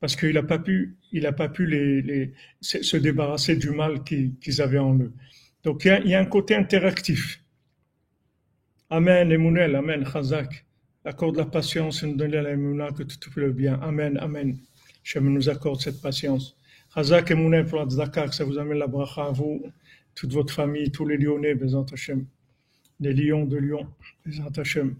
Parce 0.00 0.16
qu'il 0.16 0.34
n'a 0.34 0.42
pas 0.42 0.58
pu, 0.58 0.96
il 1.12 1.26
a 1.26 1.32
pas 1.32 1.48
pu 1.48 2.32
se 2.60 2.96
débarrasser 2.96 3.56
du 3.56 3.70
mal 3.70 4.04
qu'ils 4.04 4.62
avaient 4.62 4.78
en 4.78 4.96
eux. 4.98 5.12
Donc, 5.64 5.84
il 5.84 6.08
y, 6.08 6.14
a, 6.14 6.20
un 6.20 6.24
côté 6.24 6.54
interactif. 6.54 7.42
Amen, 8.90 9.30
Emunel, 9.32 9.74
Amen, 9.74 10.04
Chazak 10.04 10.64
accorde 11.04 11.36
la 11.36 11.46
patience 11.46 12.02
et 12.02 12.06
nous 12.06 12.16
donne 12.16 12.32
la 12.32 12.52
émouna 12.52 12.90
que 12.90 13.02
tout 13.02 13.30
le 13.36 13.52
bien. 13.52 13.74
Amen, 13.82 14.18
Amen. 14.18 14.58
Hachem 15.04 15.32
nous 15.32 15.48
accorde 15.48 15.80
cette 15.80 16.00
patience. 16.00 16.56
Chazak 16.94 17.30
et 17.30 17.64
pour 17.64 17.78
la 17.78 18.08
que 18.08 18.34
ça 18.34 18.44
vous 18.44 18.58
amène 18.58 18.78
la 18.78 18.86
bracha 18.86 19.26
à 19.26 19.32
vous, 19.32 19.62
toute 20.14 20.32
votre 20.32 20.52
famille, 20.54 20.90
tous 20.90 21.06
les 21.06 21.16
Lyonnais, 21.16 21.54
Bézant 21.54 21.86
Hachem. 21.92 22.26
Les 23.00 23.12
lions 23.12 23.44
de 23.44 23.56
Lyon, 23.56 23.86
Bézant 24.24 24.50
Hachem. 24.56 24.96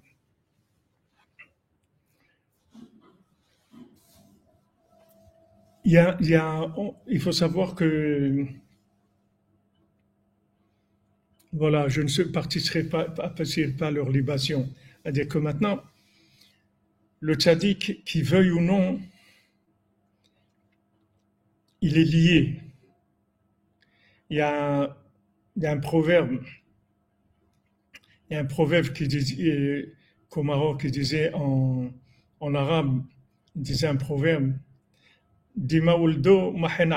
Il, 5.84 7.20
faut 7.20 7.32
savoir 7.32 7.74
que 7.74 8.46
voilà, 11.52 11.88
je 11.88 12.02
ne 12.02 12.24
participerai 12.24 12.84
pas, 12.84 13.04
participerai 13.06 13.72
pas 13.72 13.86
à 13.88 13.90
leur 13.90 14.10
libation. 14.10 14.68
C'est-à-dire 15.02 15.28
que 15.28 15.38
maintenant, 15.38 15.82
le 17.20 17.34
tzaddik, 17.34 18.04
qui 18.04 18.22
veuille 18.22 18.50
ou 18.50 18.60
non, 18.60 19.00
il 21.80 21.96
est 21.96 22.04
lié. 22.04 22.60
Il 24.30 24.36
y 24.36 24.40
a, 24.40 24.96
un 25.62 25.78
proverbe, 25.78 26.38
il 28.30 28.34
y 28.34 28.36
a 28.36 28.40
un 28.40 28.44
proverbe 28.44 28.92
qui 28.92 29.06
disait, 29.08 29.92
qu'au 30.28 30.42
Maroc, 30.42 30.82
qui 30.82 30.90
disait 30.90 31.32
en, 31.34 31.90
en 32.40 32.54
arabe, 32.54 33.02
il 33.56 33.62
disait 33.62 33.86
un 33.86 33.96
proverbe, 33.96 34.52
Dimauldo 35.56 36.52
mahen. 36.52 36.94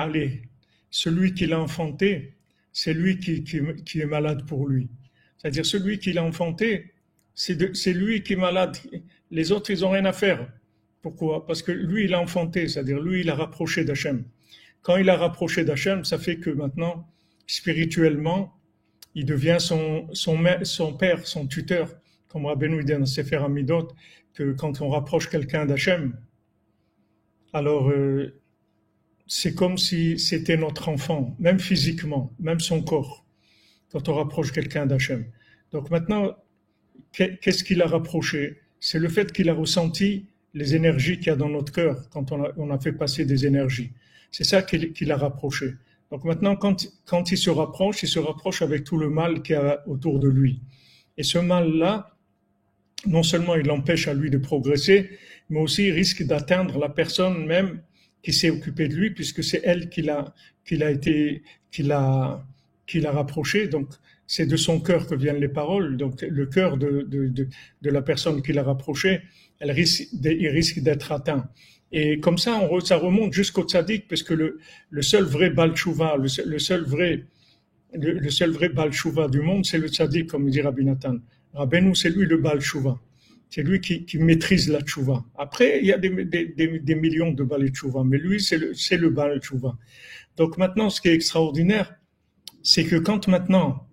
Celui 0.89 1.33
qui 1.33 1.45
l'a 1.47 1.59
enfanté, 1.59 2.35
c'est 2.73 2.93
lui 2.93 3.17
qui, 3.17 3.43
qui, 3.43 4.01
est 4.01 4.05
malade 4.05 4.45
pour 4.45 4.67
lui. 4.67 4.89
C'est-à-dire 5.38 5.65
celui 5.65 6.00
qui 6.00 6.13
l'a 6.13 6.23
enfanté, 6.23 6.91
c'est 7.33 7.93
lui 7.93 8.23
qui 8.23 8.33
est 8.33 8.38
malade. 8.38 8.77
Les 9.31 9.51
autres, 9.51 9.71
ils 9.71 9.81
n'ont 9.81 9.91
rien 9.91 10.05
à 10.05 10.13
faire. 10.13 10.51
Pourquoi? 11.01 11.47
Parce 11.47 11.63
que 11.63 11.71
lui, 11.71 12.03
il 12.03 12.13
a 12.13 12.19
enfanté, 12.19 12.67
c'est-à-dire 12.67 13.00
lui, 13.00 13.21
il 13.21 13.29
a 13.29 13.35
rapproché 13.35 13.85
d'Hachem. 13.85 14.23
Quand 14.81 14.97
il 14.97 15.09
a 15.09 15.15
rapproché 15.15 15.63
d'Hachem, 15.63 16.03
ça 16.03 16.17
fait 16.17 16.38
que 16.38 16.50
maintenant, 16.50 17.07
spirituellement, 17.47 18.53
il 19.15 19.25
devient 19.25 19.58
son, 19.60 20.08
père, 20.98 21.27
son 21.27 21.48
tuteur, 21.48 21.89
comme 22.27 22.46
Rabbeinu 22.46 22.84
dit 22.84 22.94
dans 22.94 23.06
Sefer 23.06 23.38
Amidot, 23.38 23.89
que 24.34 24.53
quand 24.53 24.82
on 24.82 24.89
rapproche 24.89 25.30
quelqu'un 25.30 25.65
d'Hachem, 25.65 26.18
alors 27.53 27.89
euh, 27.89 28.41
c'est 29.27 29.53
comme 29.53 29.77
si 29.77 30.18
c'était 30.18 30.58
notre 30.58 30.89
enfant, 30.89 31.36
même 31.39 31.60
physiquement, 31.60 32.34
même 32.39 32.60
son 32.60 32.82
corps, 32.82 33.25
quand 33.91 34.08
on 34.10 34.15
rapproche 34.15 34.51
quelqu'un 34.51 34.86
d'Hachem. 34.86 35.25
Donc 35.72 35.89
maintenant, 35.89 36.36
qu'est-ce 37.12 37.63
qu'il 37.63 37.82
a 37.82 37.88
rapproché? 37.88 38.62
C'est 38.80 39.00
le 39.00 39.10
fait 39.10 39.32
qu'il 39.32 39.50
a 39.50 39.53
ressenti 39.53 40.27
les 40.53 40.75
énergies 40.75 41.18
qu'il 41.18 41.27
y 41.27 41.30
a 41.30 41.36
dans 41.36 41.50
notre 41.50 41.72
cœur 41.72 42.10
quand 42.10 42.32
on 42.32 42.72
a, 42.72 42.80
fait 42.80 42.91
passer 42.91 43.25
des 43.25 43.46
énergies. 43.46 43.91
C'est 44.32 44.44
ça 44.44 44.62
qu'il 44.62 45.12
a 45.12 45.18
rapproché. 45.18 45.75
Donc 46.12 46.25
maintenant, 46.25 46.56
quand, 46.58 47.32
il 47.32 47.38
se 47.38 47.50
rapproche, 47.50 48.03
il 48.03 48.10
se 48.10 48.20
rapproche 48.20 48.62
avec 48.62 48.84
tout 48.84 48.98
le 48.98 49.10
mal 49.10 49.41
qu'il 49.41 49.56
y 49.56 49.58
a 49.58 49.82
autour 49.88 50.20
de 50.20 50.27
lui. 50.27 50.62
Et 51.18 51.24
ce 51.24 51.38
mal-là, 51.38 52.18
non 53.08 53.24
seulement 53.24 53.56
il 53.56 53.65
l'empêche 53.65 54.08
à 54.08 54.13
lui 54.13 54.30
de 54.30 54.38
progresser, 54.38 55.10
mais 55.50 55.60
aussi 55.60 55.88
il 55.88 55.91
risque 55.91 56.24
d'atteindre 56.24 56.77
la 56.77 56.89
personne 56.89 57.46
même 57.46 57.82
qui 58.22 58.34
s'est 58.34 58.50
occupée 58.50 58.88
de 58.88 58.96
lui, 58.96 59.12
puisque 59.12 59.44
c'est 59.44 59.62
elle 59.63 59.89
qui 59.89 60.01
l'a, 60.01 60.34
qui 60.65 60.75
été, 60.75 61.44
qui 61.72 61.84
l'a, 61.84 62.46
qui 62.86 63.00
l'a 63.00 63.12
rapproché. 63.12 63.68
Donc, 63.68 63.88
c'est 64.27 64.46
de 64.46 64.56
son 64.56 64.80
cœur 64.80 65.08
que 65.08 65.15
viennent 65.15 65.41
les 65.41 65.50
paroles. 65.50 65.98
Donc 65.98 66.22
le 66.22 66.46
cœur 66.46 66.77
de, 66.77 67.01
de, 67.01 67.27
de, 67.27 67.50
de 67.82 67.89
la 67.89 68.01
personne 68.01 68.41
qui 68.41 68.53
l'a 68.53 68.63
rapproché, 68.63 69.24
elle 69.60 69.72
risque, 69.72 70.08
il 70.24 70.48
risque 70.48 70.80
d'être 70.80 71.12
atteint. 71.12 71.50
Et 71.91 72.19
comme 72.19 72.38
ça, 72.38 72.62
ça 72.83 72.98
remonte 72.98 73.33
jusqu'au 73.33 73.63
tzaddik, 73.63 74.07
parce 74.07 74.24
que 74.24 74.33
le, 74.33 75.01
seul 75.01 75.24
vrai 75.24 75.50
Baal 75.50 75.74
le, 75.74 76.50
le 76.50 76.60
seul 76.60 76.83
vrai, 76.83 77.25
le, 77.93 78.13
le 78.13 78.29
seul 78.29 78.51
vrai 78.51 78.69
Baal 78.69 78.91
Tshuva 78.93 79.27
du 79.27 79.41
monde, 79.41 79.65
c'est 79.65 79.77
le 79.77 79.89
tzaddik, 79.89 80.27
comme 80.27 80.50
dit 80.50 80.62
Rabbi 80.62 80.86
Nathan. 80.86 81.17
C'est 81.93 82.10
lui 82.10 82.25
le 82.25 82.38
Baal 82.38 82.62
Tshuva. 82.62 83.00
C'est 83.50 83.63
lui 83.63 83.81
qui, 83.81 84.17
maîtrise 84.17 84.69
la 84.69 84.79
Tshuva. 84.79 85.25
Après, 85.38 85.79
il 85.81 85.88
y 85.88 85.91
a 85.91 85.98
des, 85.98 86.10
millions 86.95 87.31
de 87.31 87.67
Tshuva, 87.67 88.03
mais 88.05 88.17
lui, 88.17 88.39
c'est 88.39 88.57
le, 88.57 88.74
c'est 88.74 88.95
le. 88.95 89.13
Donc 90.38 90.57
maintenant, 90.57 90.89
ce 90.89 91.01
qui 91.01 91.10
est 91.10 91.13
extraordinaire, 91.13 91.93
c'est 92.63 92.86
que 92.86 92.95
quand 92.95 93.27
maintenant 93.27 93.88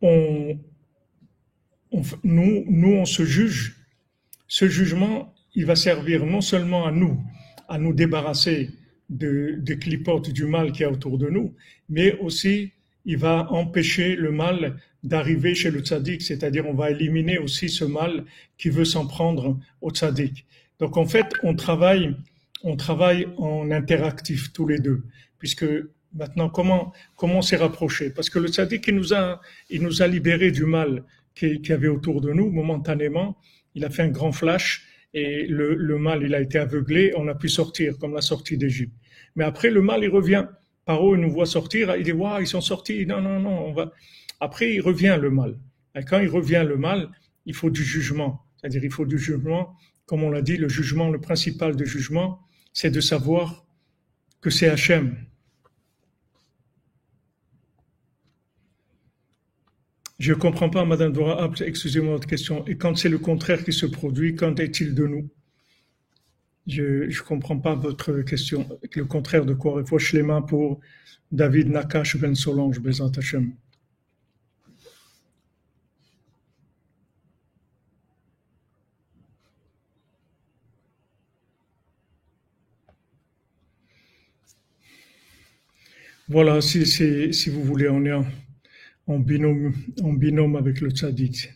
nous, 0.00 0.58
nous, 2.24 2.92
on 2.92 3.04
se 3.04 3.24
juge, 3.24 3.79
ce 4.50 4.68
jugement, 4.68 5.32
il 5.54 5.64
va 5.64 5.76
servir 5.76 6.26
non 6.26 6.40
seulement 6.40 6.84
à 6.84 6.90
nous, 6.90 7.22
à 7.68 7.78
nous 7.78 7.94
débarrasser 7.94 8.70
de, 9.08 9.74
clipotes 9.74 10.30
du 10.30 10.44
mal 10.44 10.72
qui 10.72 10.82
est 10.82 10.86
autour 10.86 11.18
de 11.18 11.30
nous, 11.30 11.54
mais 11.88 12.18
aussi 12.18 12.72
il 13.04 13.16
va 13.16 13.46
empêcher 13.52 14.16
le 14.16 14.32
mal 14.32 14.76
d'arriver 15.04 15.54
chez 15.54 15.70
le 15.70 15.80
tzaddik, 15.80 16.20
c'est-à-dire 16.20 16.66
on 16.66 16.74
va 16.74 16.90
éliminer 16.90 17.38
aussi 17.38 17.68
ce 17.68 17.84
mal 17.84 18.24
qui 18.58 18.70
veut 18.70 18.84
s'en 18.84 19.06
prendre 19.06 19.56
au 19.82 19.92
tzaddik. 19.92 20.44
Donc 20.80 20.96
en 20.96 21.06
fait, 21.06 21.28
on 21.44 21.54
travaille, 21.54 22.16
on 22.64 22.74
travaille 22.74 23.28
en 23.36 23.70
interactif 23.70 24.52
tous 24.52 24.66
les 24.66 24.80
deux, 24.80 25.04
puisque 25.38 25.66
maintenant 26.12 26.48
comment 26.48 26.92
comment 27.14 27.40
s'est 27.40 27.56
rapproché? 27.56 28.10
Parce 28.10 28.28
que 28.28 28.40
le 28.40 28.48
tzaddik 28.48 28.88
il 28.88 28.96
nous 28.96 29.14
a 29.14 29.40
il 29.70 29.80
nous 29.80 30.02
a 30.02 30.08
libérés 30.08 30.50
du 30.50 30.64
mal 30.64 31.04
qui, 31.36 31.62
qui 31.62 31.72
avait 31.72 31.86
autour 31.86 32.20
de 32.20 32.32
nous 32.32 32.50
momentanément. 32.50 33.36
Il 33.74 33.84
a 33.84 33.90
fait 33.90 34.02
un 34.02 34.08
grand 34.08 34.32
flash 34.32 34.86
et 35.12 35.46
le, 35.46 35.98
mal 35.98 36.22
il 36.22 36.34
a 36.34 36.40
été 36.40 36.58
aveuglé. 36.58 37.12
On 37.16 37.28
a 37.28 37.34
pu 37.34 37.48
sortir 37.48 37.98
comme 37.98 38.14
la 38.14 38.20
sortie 38.20 38.56
d'Égypte. 38.56 38.94
Mais 39.36 39.44
après 39.44 39.70
le 39.70 39.82
mal 39.82 40.02
il 40.02 40.08
revient. 40.08 40.46
Paro 40.84 41.14
il 41.14 41.20
nous 41.20 41.30
voit 41.30 41.46
sortir, 41.46 41.94
il 41.96 42.04
dit 42.04 42.12
waouh 42.12 42.40
ils 42.40 42.46
sont 42.46 42.60
sortis. 42.60 43.06
Non 43.06 43.20
non 43.20 43.40
non 43.40 43.66
on 43.66 43.72
va. 43.72 43.92
Après 44.40 44.74
il 44.74 44.80
revient 44.80 45.18
le 45.20 45.30
mal. 45.30 45.58
Et 45.94 46.04
quand 46.04 46.20
il 46.20 46.28
revient 46.28 46.64
le 46.66 46.76
mal, 46.76 47.10
il 47.46 47.54
faut 47.54 47.70
du 47.70 47.82
jugement. 47.82 48.44
C'est-à-dire 48.56 48.84
il 48.84 48.92
faut 48.92 49.06
du 49.06 49.18
jugement. 49.18 49.76
Comme 50.06 50.22
on 50.22 50.30
l'a 50.30 50.42
dit, 50.42 50.56
le 50.56 50.68
jugement, 50.68 51.08
le 51.08 51.20
principal 51.20 51.76
du 51.76 51.86
jugement, 51.86 52.40
c'est 52.72 52.90
de 52.90 53.00
savoir 53.00 53.64
que 54.40 54.50
c'est 54.50 54.68
Hachem. 54.68 55.16
Je 60.20 60.34
ne 60.34 60.38
comprends 60.38 60.68
pas, 60.68 60.84
Madame 60.84 61.12
Dora, 61.14 61.50
excusez-moi 61.64 62.12
votre 62.12 62.26
question. 62.28 62.66
Et 62.66 62.76
quand 62.76 62.94
c'est 62.94 63.08
le 63.08 63.18
contraire 63.18 63.64
qui 63.64 63.72
se 63.72 63.86
produit, 63.86 64.36
qu'en 64.36 64.54
est-il 64.54 64.94
de 64.94 65.06
nous? 65.06 65.30
Je 66.66 67.06
ne 67.06 67.22
comprends 67.22 67.58
pas 67.58 67.74
votre 67.74 68.20
question. 68.20 68.68
Le 68.94 69.06
contraire 69.06 69.46
de 69.46 69.54
quoi 69.54 69.82
Il 69.82 70.16
les 70.18 70.22
mains 70.22 70.42
pour 70.42 70.80
David 71.32 71.70
Nakash 71.70 72.18
Ben 72.18 72.34
Solange, 72.34 72.80
Bezat 72.80 73.12
Hachem. 73.16 73.54
Voilà, 86.28 86.60
si, 86.60 86.84
si, 86.86 87.32
si 87.32 87.48
vous 87.48 87.64
voulez, 87.64 87.88
on 87.88 88.04
est 88.04 88.12
en, 88.12 88.26
en 89.06 89.18
binôme, 89.18 90.56
avec 90.56 90.80
le 90.80 90.90
tzaddik. 90.90 91.50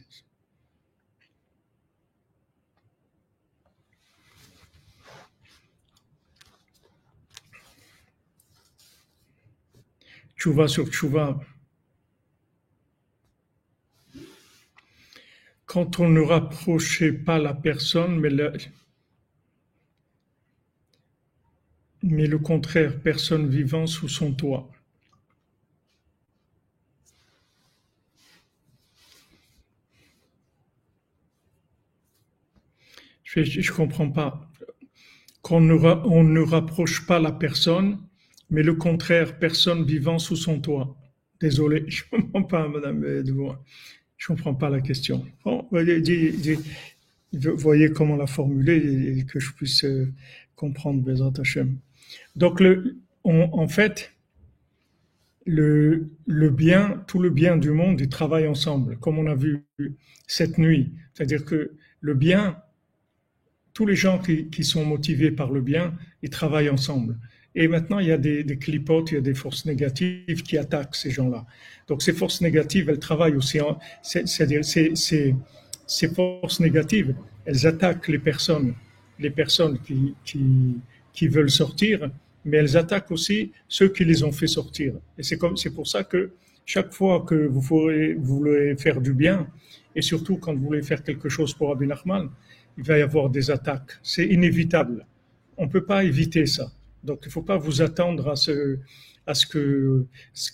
Tchouva 10.37 10.69
sur 10.69 10.89
tchouva. 10.89 11.41
Quand 15.65 16.01
on 16.01 16.09
ne 16.09 16.21
rapprochait 16.21 17.13
pas 17.13 17.39
la 17.39 17.55
personne, 17.55 18.21
mais 18.21 18.31
le, 18.31 18.53
mais 22.03 22.27
le 22.27 22.39
contraire, 22.39 23.01
personne 23.01 23.49
vivant 23.49 23.87
sous 23.87 24.09
son 24.09 24.35
toit. 24.35 24.71
Je 33.43 33.73
ne 33.73 33.77
comprends 33.77 34.11
pas. 34.11 34.49
Qu'on 35.43 35.61
ne, 35.61 36.41
rapproche 36.41 37.07
pas 37.07 37.19
la 37.19 37.33
personne, 37.33 37.99
mais 38.51 38.63
le 38.63 38.75
contraire, 38.75 39.39
personne 39.39 39.85
vivant 39.85 40.19
sous 40.19 40.37
son 40.37 40.61
toit. 40.61 40.97
Désolé, 41.41 41.85
je 41.89 42.05
ne 42.13 42.21
comprends 42.23 42.45
pas, 42.45 42.69
Madame 42.69 43.05
Edouard. 43.05 43.63
Je 44.17 44.33
ne 44.33 44.37
comprends 44.37 44.55
pas 44.55 44.71
la 44.71 44.81
question. 44.81 45.25
Bon, 45.45 45.67
voyez 47.57 47.91
comment 47.91 48.17
la 48.17 48.27
formuler 48.27 49.19
et 49.19 49.25
que 49.25 49.41
je 49.41 49.53
puisse 49.53 49.85
euh, 49.85 50.13
comprendre 50.55 51.03
Bezat 51.03 51.33
Hachem. 51.39 51.79
Donc, 52.37 52.63
en 53.25 53.69
fait, 53.69 54.13
le, 55.45 56.11
le 56.27 56.51
bien, 56.51 57.05
tout 57.07 57.19
le 57.19 57.31
bien 57.31 57.57
du 57.57 57.71
monde, 57.71 58.01
ils 58.01 58.09
travaillent 58.09 58.47
ensemble, 58.47 58.97
comme 58.99 59.19
on 59.19 59.27
a 59.27 59.35
vu 59.35 59.65
cette 60.27 60.59
nuit. 60.59 60.93
C'est-à-dire 61.13 61.45
que 61.45 61.73
le 62.01 62.15
bien, 62.15 62.57
tous 63.75 63.87
les 63.87 63.97
gens 63.97 64.19
qui, 64.19 64.65
sont 64.65 64.85
motivés 64.85 65.33
par 65.33 65.51
le 65.51 65.61
bien, 65.61 65.95
ils 66.23 66.31
travaillent 66.31 66.71
ensemble. 66.71 67.19
Et 67.57 67.69
maintenant, 67.69 67.99
il 67.99 68.07
y 68.07 68.13
a 68.13 68.19
des, 68.19 68.45
clipotes, 68.59 69.11
il 69.11 69.15
y 69.15 69.19
a 69.19 69.21
des 69.21 69.35
forces 69.35 69.67
négatives 69.67 70.43
qui 70.43 70.57
attaquent 70.57 70.95
ces 70.95 71.11
gens-là. 71.11 71.45
Donc, 71.89 72.03
ces 72.03 72.13
forces 72.13 72.41
négatives, 72.41 72.89
elles 72.89 73.01
travaillent 73.01 73.37
aussi. 73.37 73.59
C'est-à-dire, 74.03 74.65
ces, 74.65 74.95
ces, 74.95 75.35
ces 75.87 76.09
forces 76.09 76.61
négatives, 76.61 77.15
elles 77.45 77.67
attaquent 77.67 78.09
les 78.09 78.19
personnes, 78.19 78.75
les 79.19 79.31
personnes 79.31 79.79
qui, 79.81 81.29
veulent 81.29 81.51
sortir, 81.51 82.11
mais 82.45 82.59
elles 82.59 82.77
attaquent 82.77 83.11
aussi 83.11 83.53
ceux 83.69 83.89
qui 83.89 84.05
les 84.05 84.23
ont 84.23 84.33
fait 84.33 84.47
sortir. 84.47 84.95
Et 85.19 85.23
c'est 85.23 85.39
comme, 85.39 85.57
c'est 85.57 85.75
pour 85.75 85.87
ça 85.87 86.05
que 86.05 86.31
chaque 86.65 86.93
fois 86.93 87.25
que 87.27 87.35
vous 87.35 87.61
voulez, 87.61 88.77
faire 88.77 89.01
du 89.01 89.13
bien, 89.15 89.49
et 89.97 90.03
surtout 90.03 90.39
quand 90.39 90.55
vous 90.55 90.65
voulez 90.65 90.83
faire 90.83 91.03
quelque 91.03 91.29
chose 91.29 91.55
pour 91.55 91.71
Abin 91.71 91.87
Nachman, 91.87 92.31
il 92.79 92.85
va 92.85 92.99
y 92.99 93.03
avoir 93.03 93.31
des 93.31 93.51
attaques. 93.51 93.93
C'est 94.03 94.27
inévitable. 94.27 95.07
On 95.57 95.67
ne 95.67 95.71
peut 95.71 95.85
pas 95.85 96.05
éviter 96.05 96.47
ça. 96.47 96.73
Donc 97.03 97.21
il 97.23 97.29
ne 97.29 97.33
faut 97.33 97.43
pas 97.43 97.59
vous 97.59 97.83
attendre 97.83 98.29
à 98.29 98.37
ce, 98.37 98.79
à 99.27 99.35
ce 99.35 99.47
que, 99.47 100.07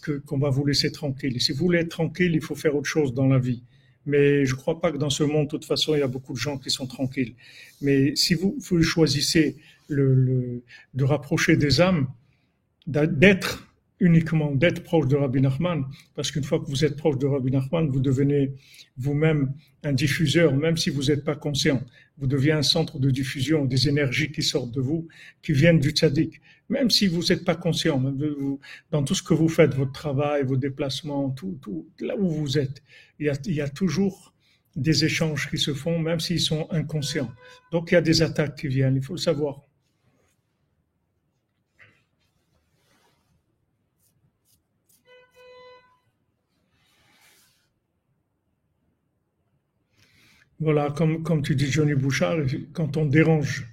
que, 0.03 0.13
qu'on 0.19 0.39
va 0.39 0.51
vous 0.51 0.65
laisser 0.67 0.93
tranquille. 0.93 1.37
Et 1.37 1.41
si 1.41 1.53
vous 1.53 1.59
voulez 1.59 1.81
être 1.81 1.91
tranquille, 1.91 2.35
il 2.35 2.43
faut 2.43 2.55
faire 2.55 2.75
autre 2.77 2.89
chose 2.89 3.15
dans 3.15 3.27
la 3.27 3.39
vie. 3.39 3.63
Mais 4.07 4.45
je 4.45 4.55
ne 4.55 4.59
crois 4.59 4.81
pas 4.81 4.91
que 4.93 4.97
dans 4.97 5.11
ce 5.11 5.23
monde, 5.23 5.47
de 5.47 5.51
toute 5.51 5.65
façon, 5.65 5.95
il 5.95 6.01
y 6.01 6.03
a 6.03 6.09
beaucoup 6.09 6.33
de 6.33 6.39
gens 6.39 6.59
qui 6.59 6.71
sont 6.71 6.87
tranquilles. 6.87 7.35
Mais 7.81 8.17
si 8.17 8.35
vous, 8.35 8.57
vous 8.59 8.83
choisissez 8.83 9.57
le, 9.89 10.63
de 10.95 11.05
rapprocher 11.05 11.57
des 11.57 11.81
âmes, 11.81 12.09
d'être 12.87 13.70
uniquement 14.01 14.55
d'être 14.55 14.83
proche 14.83 15.07
de 15.07 15.17
Rabbi 15.17 15.41
Nachman, 15.41 15.85
parce 16.15 16.31
qu'une 16.31 16.43
fois 16.43 16.59
que 16.59 16.67
vous 16.67 16.85
êtes 16.85 16.97
proche 16.97 17.19
de 17.19 17.27
Rabbi 17.27 17.51
Nachman, 17.51 17.89
vous 17.91 18.01
devenez 18.01 18.55
vous-même 18.97 19.53
un 19.83 19.93
diffuseur, 19.93 20.55
même 20.55 20.77
si 20.77 20.91
vous 20.91 21.05
n'êtes 21.05 21.25
pas 21.25 21.37
conscient. 21.37 21.83
Vous 22.19 22.27
devenez 22.27 22.53
un 22.53 22.63
centre 22.63 22.99
de 22.99 23.11
diffusion 23.11 23.65
des 23.65 23.89
énergies 23.89 24.33
qui 24.33 24.43
sortent 24.43 24.73
de 24.73 24.81
vous, 24.81 25.07
qui 25.43 25.53
viennent 25.53 25.79
du 25.79 25.91
tzaddik. 25.91 26.41
Même 26.69 26.91
si 26.91 27.07
vous 27.07 27.23
n'êtes 27.23 27.45
pas 27.45 27.57
conscient, 27.57 27.99
même 27.99 28.19
dans 28.91 29.03
tout 29.03 29.15
ce 29.15 29.23
que 29.23 29.35
vous 29.35 29.49
faites, 29.49 29.75
votre 29.75 29.93
travail, 29.93 30.45
vos 30.45 30.57
déplacements, 30.57 31.31
tout, 31.31 31.59
tout, 31.61 31.89
là 32.01 32.17
où 32.17 32.29
vous 32.29 32.59
êtes, 32.59 32.83
il 33.19 33.27
y, 33.27 33.31
a, 33.31 33.39
il 33.47 33.55
y 33.55 33.61
a 33.61 33.69
toujours 33.69 34.35
des 34.77 35.05
échanges 35.05 35.51
qui 35.51 35.59
se 35.59 35.75
font, 35.75 35.99
même 35.99 36.21
s'ils 36.21 36.41
sont 36.41 36.69
inconscients. 36.71 37.31
Donc 37.73 37.91
il 37.91 37.95
y 37.95 37.97
a 37.99 38.01
des 38.01 38.23
attaques 38.23 38.57
qui 38.57 38.69
viennent, 38.69 38.97
il 38.97 39.03
faut 39.03 39.15
le 39.15 39.19
savoir. 39.19 39.63
Voilà, 50.61 50.91
comme, 50.91 51.43
tu 51.43 51.57
dis 51.57 51.71
Johnny 51.71 51.95
Bouchard, 51.95 52.37
quand 52.75 52.99
on 52.99 53.07
dérange. 53.07 53.67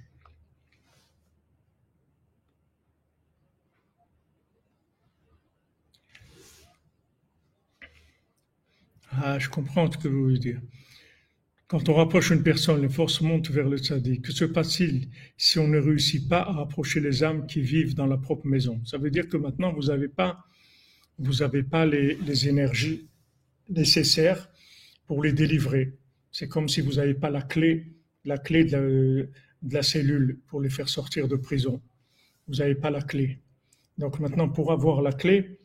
Ah, 9.10 9.38
je 9.38 9.50
comprends 9.50 9.90
ce 9.92 9.98
que 9.98 10.08
vous 10.08 10.22
voulez 10.22 10.38
dire. 10.38 10.60
Quand 11.66 11.90
on 11.90 11.94
rapproche 11.94 12.30
une 12.30 12.42
personne, 12.42 12.80
les 12.80 12.88
forces 12.88 13.20
montent 13.20 13.50
vers 13.50 13.68
le 13.68 13.76
tzaddik. 13.76 14.22
Que 14.22 14.32
se 14.32 14.46
passe-t-il 14.46 15.10
si 15.36 15.58
on 15.58 15.68
ne 15.68 15.78
réussit 15.78 16.26
pas 16.26 16.40
à 16.40 16.52
rapprocher 16.52 17.00
les 17.00 17.22
âmes 17.22 17.46
qui 17.46 17.60
vivent 17.60 17.94
dans 17.94 18.06
la 18.06 18.16
propre 18.16 18.46
maison? 18.46 18.80
Ça 18.86 18.96
veut 18.96 19.10
dire 19.10 19.28
que 19.28 19.36
maintenant, 19.36 19.74
vous 19.74 19.88
n'avez 19.88 20.08
pas, 20.08 20.46
vous 21.18 21.42
avez 21.42 21.62
pas 21.62 21.84
les 21.84 22.48
énergies 22.48 23.10
nécessaires 23.68 24.48
pour 25.06 25.22
les 25.22 25.34
délivrer. 25.34 25.98
C'est 26.38 26.46
comme 26.46 26.68
si 26.68 26.80
vous 26.80 26.92
n'avez 26.92 27.14
pas 27.14 27.30
la 27.30 27.42
clé 27.42 27.98
la 28.24 28.38
clé 28.38 28.62
de 28.62 29.28
la, 29.72 29.82
cellule 29.82 30.38
pour 30.46 30.60
les 30.60 30.70
faire 30.70 30.88
sortir 30.88 31.26
de 31.26 31.34
prison. 31.34 31.82
Vous 32.46 32.54
n'avez 32.58 32.76
pas 32.76 32.90
la 32.90 33.02
clé. 33.02 33.40
Donc 33.96 34.20
maintenant, 34.20 34.48
pour 34.48 34.70
avoir 34.70 35.02
la 35.02 35.10
clé, 35.10 35.58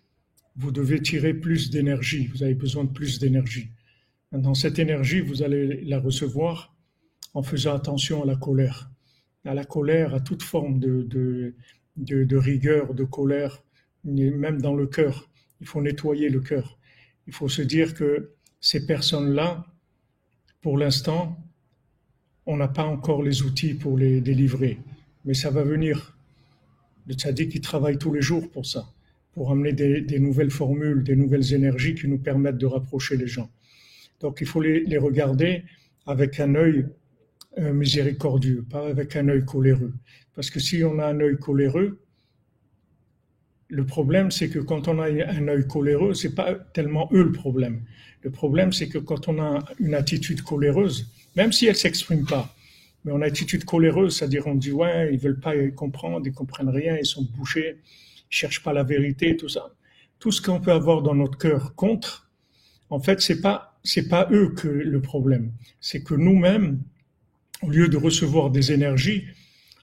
vous 0.55 0.71
devez 0.71 0.99
tirer 0.99 1.35
plus 1.35 1.69
d'énergie. 1.69 2.25
Vous 2.25 2.41
avez 2.41 2.55
besoin 2.55 2.85
de 2.85 2.89
plus 2.89 3.19
d'énergie. 3.19 3.69
Dans 4.31 4.55
cette 4.55 4.79
énergie, 4.79 5.21
vous 5.21 5.43
allez 5.43 5.83
la 5.83 5.99
recevoir 5.99 6.75
en 7.35 7.43
faisant 7.43 7.75
attention 7.75 8.23
à 8.23 8.25
la 8.25 8.35
colère. 8.35 8.89
À 9.45 9.53
la 9.53 9.65
colère, 9.65 10.15
à 10.15 10.21
toute 10.21 10.41
forme 10.41 10.79
de, 10.79 11.55
rigueur, 12.35 12.95
de 12.95 13.03
colère, 13.03 13.63
même 14.05 14.59
dans 14.59 14.73
le 14.73 14.87
cœur. 14.87 15.29
Il 15.61 15.67
faut 15.67 15.83
nettoyer 15.83 16.29
le 16.29 16.39
cœur. 16.39 16.79
Il 17.27 17.33
faut 17.33 17.47
se 17.47 17.61
dire 17.61 17.93
que 17.93 18.31
ces 18.59 18.87
personnes-là, 18.87 19.67
pour 20.63 20.77
l'instant, 20.77 21.37
on 22.45 22.57
n'a 22.57 22.69
pas 22.69 22.85
encore 22.85 23.21
les 23.21 23.43
outils 23.43 23.73
pour 23.73 23.97
les 23.97 24.21
délivrer. 24.21 24.79
Mais 25.25 25.33
ça 25.33 25.51
va 25.51 25.63
venir. 25.63 26.17
Le 27.05 27.13
tzaddik, 27.13 27.51
qui 27.51 27.61
travaille 27.61 27.97
tous 27.97 28.13
les 28.13 28.21
jours 28.21 28.49
pour 28.49 28.65
ça, 28.65 28.87
pour 29.33 29.51
amener 29.51 29.73
des, 29.73 30.19
nouvelles 30.19 30.51
formules, 30.51 31.03
des 31.03 31.17
nouvelles 31.17 31.53
énergies 31.53 31.95
qui 31.95 32.07
nous 32.07 32.17
permettent 32.17 32.57
de 32.57 32.65
rapprocher 32.65 33.17
les 33.17 33.27
gens. 33.27 33.49
Donc 34.21 34.39
il 34.39 34.47
faut 34.47 34.61
les, 34.61 34.97
regarder 34.97 35.63
avec 36.07 36.39
un 36.39 36.55
œil 36.55 36.87
euh, 37.57 37.73
miséricordieux, 37.73 38.65
pas 38.69 38.87
avec 38.87 39.17
un 39.17 39.27
œil 39.27 39.43
coléreux. 39.43 39.93
Parce 40.33 40.49
que 40.49 40.61
si 40.61 40.81
on 40.85 40.97
a 40.99 41.07
un 41.07 41.19
œil 41.19 41.37
coléreux, 41.37 41.99
le 43.69 43.85
problème, 43.85 44.31
c'est 44.31 44.49
que 44.49 44.59
quand 44.59 44.87
on 44.87 44.99
a 44.99 45.07
un 45.07 45.47
œil 45.47 45.67
coléreux, 45.67 46.13
c'est 46.13 46.35
pas 46.35 46.53
tellement 46.73 47.09
eux 47.11 47.23
le 47.23 47.31
problème. 47.31 47.81
Le 48.21 48.29
problème, 48.29 48.71
c'est 48.71 48.87
que 48.87 48.97
quand 48.97 49.27
on 49.27 49.39
a 49.41 49.63
une 49.79 49.95
attitude 49.95 50.41
coléreuse, 50.41 51.11
même 51.35 51.51
si 51.51 51.65
elle 51.65 51.75
s'exprime 51.75 52.25
pas, 52.25 52.55
mais 53.03 53.11
une 53.11 53.23
attitude 53.23 53.65
coléreuse, 53.65 54.17
c'est-à-dire 54.17 54.47
on 54.47 54.55
dit 54.55 54.71
ouais, 54.71 55.13
ils 55.13 55.19
veulent 55.19 55.39
pas 55.39 55.53
comprendre, 55.75 56.25
ils 56.25 56.33
comprennent 56.33 56.69
rien, 56.69 56.97
ils 56.97 57.05
sont 57.05 57.27
bouchés, 57.35 57.77
ils 57.77 58.35
cherchent 58.35 58.63
pas 58.63 58.73
la 58.73 58.83
vérité, 58.83 59.35
tout 59.35 59.49
ça. 59.49 59.73
Tout 60.19 60.31
ce 60.31 60.41
qu'on 60.41 60.61
peut 60.61 60.71
avoir 60.71 61.01
dans 61.01 61.15
notre 61.15 61.37
cœur 61.37 61.75
contre, 61.75 62.29
en 62.89 62.99
fait, 62.99 63.21
c'est 63.21 63.41
pas 63.41 63.73
c'est 63.83 64.07
pas 64.07 64.29
eux 64.31 64.53
que 64.55 64.69
le 64.69 65.01
problème, 65.01 65.51
c'est 65.81 66.03
que 66.03 66.13
nous-mêmes, 66.13 66.79
au 67.61 67.69
lieu 67.69 67.89
de 67.89 67.97
recevoir 67.97 68.49
des 68.49 68.71
énergies, 68.71 69.25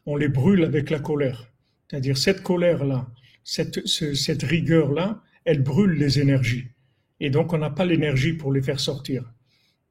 on 0.07 0.17
les 0.17 0.29
brûle 0.29 0.65
avec 0.65 0.89
la 0.89 0.99
colère. 0.99 1.51
C'est-à-dire 1.89 2.17
cette 2.17 2.43
colère 2.43 2.85
là, 2.85 3.07
cette, 3.45 4.43
rigueur-là, 4.43 5.23
elle 5.45 5.63
brûle 5.63 5.93
les 5.93 6.21
énergies. 6.21 6.67
Et 7.21 7.31
donc, 7.31 7.53
on 7.53 7.59
n'a 7.59 7.71
pas 7.71 7.85
l'énergie 7.85 8.33
pour 8.33 8.53
les 8.53 8.63
faire 8.63 8.81
sortir. 8.81 9.33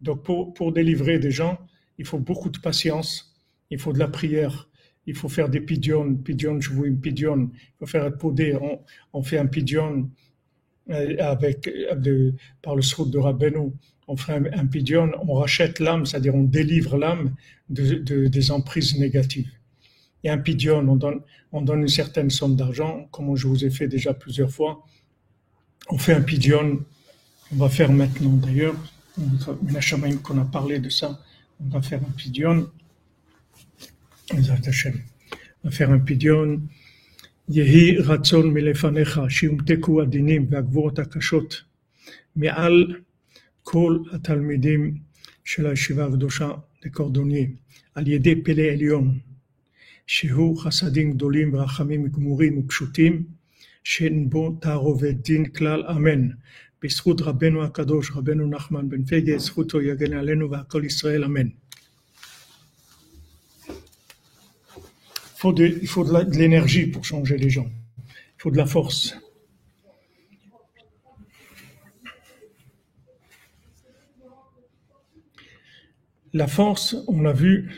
Donc, 0.02 0.24
pour, 0.24 0.72
délivrer 0.72 1.20
des 1.20 1.32
gens, 1.32 1.60
il 1.98 2.06
faut 2.06 2.20
beaucoup 2.20 2.50
de 2.50 2.60
patience, 2.60 3.36
il 3.70 3.80
faut 3.80 3.94
de 3.94 4.00
la 4.00 4.08
prière, 4.08 4.70
il 5.06 5.16
faut 5.16 5.30
faire 5.30 5.50
des 5.50 5.62
pidions, 5.62 6.16
pidion, 6.16 6.60
je 6.60 6.72
vous 6.72 6.96
pidion, 6.96 7.50
il 7.54 7.78
faut 7.80 7.86
faire 7.86 8.06
un 8.06 8.12
podé, 8.12 8.58
on, 9.14 9.24
fait 9.24 9.38
un 9.38 9.48
pidion 9.48 10.10
euh, 10.90 11.16
avec, 11.20 11.70
de, 11.98 12.34
par 12.62 12.76
le 12.76 12.82
srout 12.82 13.06
de 13.06 13.18
Rabbeinu, 13.18 13.72
on 14.08 14.16
fait 14.16 14.34
un, 14.34 14.46
un 14.46 15.12
on 15.28 15.34
rachète 15.34 15.80
l'âme, 15.80 16.06
c'est-à-dire 16.06 16.34
on 16.34 16.44
délivre 16.44 16.98
l'âme 16.98 17.36
de, 17.70 18.28
des 18.28 18.52
emprises 18.52 18.98
négatives 18.98 19.52
et 20.23 20.31
un 20.31 20.39
pidion, 20.39 20.79
on 20.89 20.97
donne, 20.97 21.21
on 21.53 21.63
donne 21.63 21.83
une 21.83 21.89
certaine 21.89 22.31
somme 22.31 22.57
d'argent, 22.57 23.09
comme 23.11 23.37
je 23.37 23.47
vous 23.47 23.65
ai 23.65 23.71
fait 23.71 23.89
déjà 23.89 24.15
plusieurs 24.15 24.51
fois. 24.51 24.85
On 25.91 25.99
fait 25.99 26.15
un 26.15 26.23
pidion, 26.23 26.81
on 27.53 27.57
va 27.57 27.69
faire 27.69 27.93
maintenant 27.93 28.37
d'ailleurs, 28.37 28.77
une 29.19 30.19
qu'on 30.23 30.39
a 30.39 30.45
parlé 30.45 30.79
de 30.79 30.89
ça, 30.89 31.21
on 31.61 31.69
va 31.69 31.83
faire 31.83 32.01
un 32.01 32.13
pidion. 32.17 32.71
On 34.33 34.41
va 34.41 35.71
faire 35.71 35.91
un 35.91 35.99
pidion. 35.99 36.61
יהי 37.49 37.99
רצון 37.99 38.55
מלפניך 38.55 39.21
שיומתקו 39.29 40.03
הדינים 40.03 40.47
והגבורות 40.51 40.99
הקשות 40.99 41.63
מעל 42.37 42.95
כל 43.63 43.99
התלמידים 44.13 44.99
של 45.45 45.67
הישיבה 45.67 46.07
הקדושה 46.07 46.51
לקורדוניה 46.85 47.47
על 47.95 48.09
ידי 48.09 48.43
פלא 48.43 48.63
עליון 48.63 49.19
שהוא 50.09 50.59
חסדים 50.59 51.13
גדולים 51.13 51.55
ורחמים 51.55 52.09
גמורים 52.09 52.59
ופשוטים, 52.59 53.25
שאין 53.85 54.31
בו 54.31 54.59
תערובת 54.61 55.15
דין 55.15 55.45
כלל 55.47 55.83
אמן. 55.91 56.29
בזכות 56.83 57.21
רבנו 57.21 57.65
הקדוש, 57.65 58.11
רבנו 58.11 58.47
נחמן 58.47 58.89
בן 58.89 59.05
פגה, 59.05 59.39
זכותו 59.39 59.81
יגן 59.83 60.13
עלינו 60.13 60.51
והכל 60.51 60.83
ישראל 60.85 61.25
אמן. 61.25 61.49
Il 65.37 65.51
faut, 65.51 65.53
de, 65.53 65.67
il 65.83 65.89
faut 65.89 66.05
de 66.05 66.39
l'énergie 66.39 66.87
pour 66.87 67.05
changer 67.05 67.37
les 67.37 67.51
gens. 67.51 67.69
Il 68.09 68.41
faut 68.43 68.51
de 68.51 68.57
la 68.57 68.65
force. 68.65 69.15
La 76.33 76.49
force, 76.49 76.97
on 77.07 77.27
a 77.27 77.33
vu, 77.33 77.71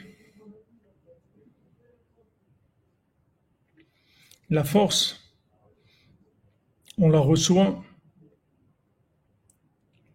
La 4.52 4.66
force, 4.66 5.34
on 6.98 7.08
la 7.10 7.20
reçoit 7.20 7.82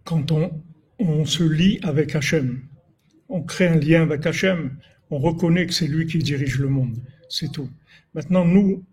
quand 0.04 0.30
on, 0.30 1.24
se 1.24 1.42
lie 1.42 1.80
avec 1.82 2.14
Hachem. 2.14 2.60
On 3.30 3.42
crée 3.42 3.66
un 3.66 3.76
lien 3.76 4.02
avec 4.02 4.26
Hachem, 4.26 4.76
on 5.10 5.18
reconnaît 5.18 5.66
que 5.66 5.72
c'est 5.72 5.86
lui 5.86 6.06
qui 6.06 6.18
dirige 6.18 6.58
le 6.58 6.68
monde. 6.68 6.98
C'est 7.30 7.50
tout. 7.50 7.70
Maintenant, 8.12 8.44
nous, 8.44 8.84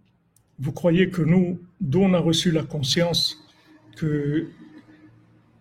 vous 0.59 0.71
croyez 0.71 1.09
que 1.09 1.21
nous, 1.21 1.59
d'où 1.81 1.99
on 1.99 2.13
a 2.13 2.19
reçu 2.19 2.49
la 2.49 2.63
conscience 2.63 3.37
que 3.97 4.47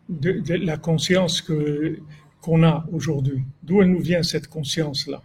la 0.09 0.77
conscience 0.77 1.43
qu'on 2.41 2.63
a 2.63 2.87
aujourd'hui, 2.93 3.43
d'où 3.65 3.83
elle 3.83 3.91
nous 3.91 4.01
vient 4.01 4.23
cette 4.23 4.47
conscience-là? 4.47 5.25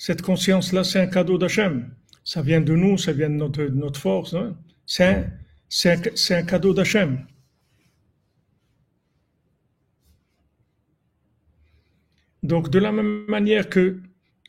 Cette 0.00 0.22
conscience-là, 0.22 0.82
c'est 0.82 0.98
un 0.98 1.08
cadeau 1.08 1.36
d'Hachem. 1.36 1.94
Ça 2.24 2.40
vient 2.40 2.62
de 2.62 2.74
nous, 2.74 2.96
ça 2.96 3.12
vient 3.12 3.28
de 3.28 3.34
notre, 3.34 4.00
force. 4.00 4.32
Hein. 4.32 4.56
C'est 4.86 5.04
un, 5.04 6.00
un, 6.30 6.42
cadeau 6.42 6.72
d'Hachem. 6.72 7.26
Donc, 12.42 12.70
de 12.70 12.78
la 12.78 12.92
même 12.92 13.26
manière 13.28 13.68
que 13.68 14.00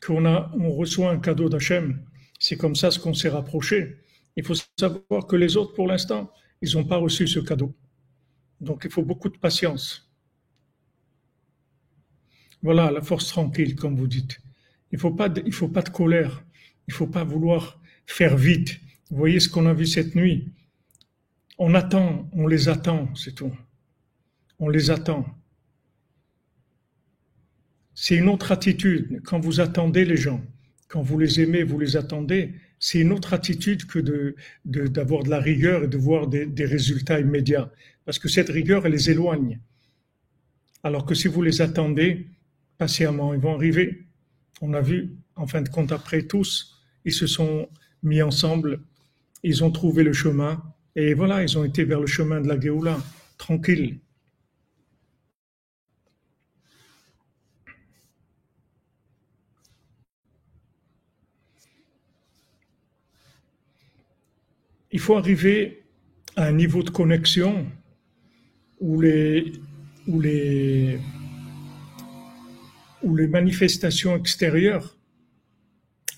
qu'on 0.02 0.24
on 0.24 0.72
reçoit 0.72 1.10
un 1.10 1.18
cadeau 1.18 1.50
d'Hachem, 1.50 2.02
c'est 2.38 2.56
comme 2.56 2.74
ça 2.74 2.90
ce 2.90 2.98
qu'on 2.98 3.12
s'est 3.12 3.28
rapproché. 3.28 3.98
Il 4.36 4.46
faut 4.46 4.54
savoir 4.78 5.26
que 5.26 5.36
les 5.36 5.58
autres, 5.58 5.74
pour 5.74 5.86
l'instant, 5.86 6.32
ils 6.62 6.74
n'ont 6.76 6.86
pas 6.86 6.96
reçu 6.96 7.28
ce 7.28 7.40
cadeau. 7.40 7.74
Donc, 8.62 8.84
il 8.86 8.90
faut 8.90 9.04
beaucoup 9.04 9.28
de 9.28 9.36
patience. 9.36 10.10
Voilà, 12.62 12.90
la 12.90 13.02
force 13.02 13.28
tranquille, 13.28 13.76
comme 13.76 13.96
vous 13.96 14.08
dites. 14.08 14.40
Il 14.92 14.98
faut 14.98 15.10
faut 15.50 15.68
pas 15.68 15.82
de 15.82 15.88
colère. 15.88 16.44
Il 16.88 16.94
faut 16.94 17.06
pas 17.06 17.24
vouloir 17.24 17.80
faire 18.06 18.36
vite. 18.36 18.80
Vous 19.10 19.16
voyez 19.16 19.40
ce 19.40 19.48
qu'on 19.48 19.66
a 19.66 19.74
vu 19.74 19.86
cette 19.86 20.14
nuit? 20.14 20.52
On 21.58 21.74
attend, 21.74 22.28
on 22.32 22.46
les 22.46 22.68
attend, 22.68 23.14
c'est 23.14 23.34
tout. 23.34 23.52
On 24.58 24.68
les 24.68 24.90
attend. 24.90 25.26
C'est 27.94 28.16
une 28.16 28.28
autre 28.28 28.52
attitude. 28.52 29.22
Quand 29.24 29.38
vous 29.38 29.60
attendez 29.60 30.04
les 30.04 30.16
gens, 30.16 30.42
quand 30.88 31.02
vous 31.02 31.18
les 31.18 31.40
aimez, 31.40 31.62
vous 31.62 31.78
les 31.78 31.96
attendez, 31.96 32.54
c'est 32.78 33.00
une 33.00 33.12
autre 33.12 33.32
attitude 33.32 33.86
que 33.86 34.34
d'avoir 34.64 35.22
de, 35.22 35.30
la 35.30 35.40
rigueur 35.40 35.84
et 35.84 35.88
de 35.88 35.96
voir 35.96 36.26
des 36.26 36.64
résultats 36.64 37.20
immédiats. 37.20 37.70
Parce 38.04 38.18
que 38.18 38.28
cette 38.28 38.48
rigueur, 38.48 38.86
elle 38.86 38.92
les 38.92 39.10
éloigne. 39.10 39.60
Alors 40.82 41.06
que 41.06 41.14
si 41.14 41.28
vous 41.28 41.42
les 41.42 41.62
attendez 41.62 42.26
patiemment, 42.76 43.34
ils 43.34 43.40
vont 43.40 43.54
arriver 43.54 44.06
on 44.62 44.72
a 44.74 44.80
vu, 44.80 45.16
en 45.36 45.46
fin 45.46 45.60
de 45.60 45.68
compte, 45.68 45.92
après 45.92 46.22
tous, 46.22 46.80
ils 47.04 47.12
se 47.12 47.26
sont 47.26 47.68
mis 48.02 48.22
ensemble, 48.22 48.80
ils 49.42 49.64
ont 49.64 49.72
trouvé 49.72 50.04
le 50.04 50.12
chemin, 50.12 50.62
et 50.94 51.14
voilà, 51.14 51.42
ils 51.42 51.58
ont 51.58 51.64
été 51.64 51.84
vers 51.84 52.00
le 52.00 52.06
chemin 52.06 52.40
de 52.40 52.48
la 52.48 52.58
Géoula, 52.58 52.96
tranquille. 53.38 53.98
Il 64.92 65.00
faut 65.00 65.16
arriver 65.16 65.82
à 66.36 66.44
un 66.44 66.52
niveau 66.52 66.82
de 66.82 66.90
connexion 66.90 67.66
où 68.78 69.00
les, 69.00 69.52
où 70.06 70.20
les, 70.20 71.00
où 73.02 73.16
les 73.16 73.26
manifestations 73.26 74.16
extérieures, 74.16 74.96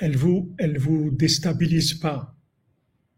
elles 0.00 0.16
vous, 0.16 0.54
elles 0.58 0.78
vous 0.78 1.10
déstabilisent 1.10 1.94
pas. 1.94 2.36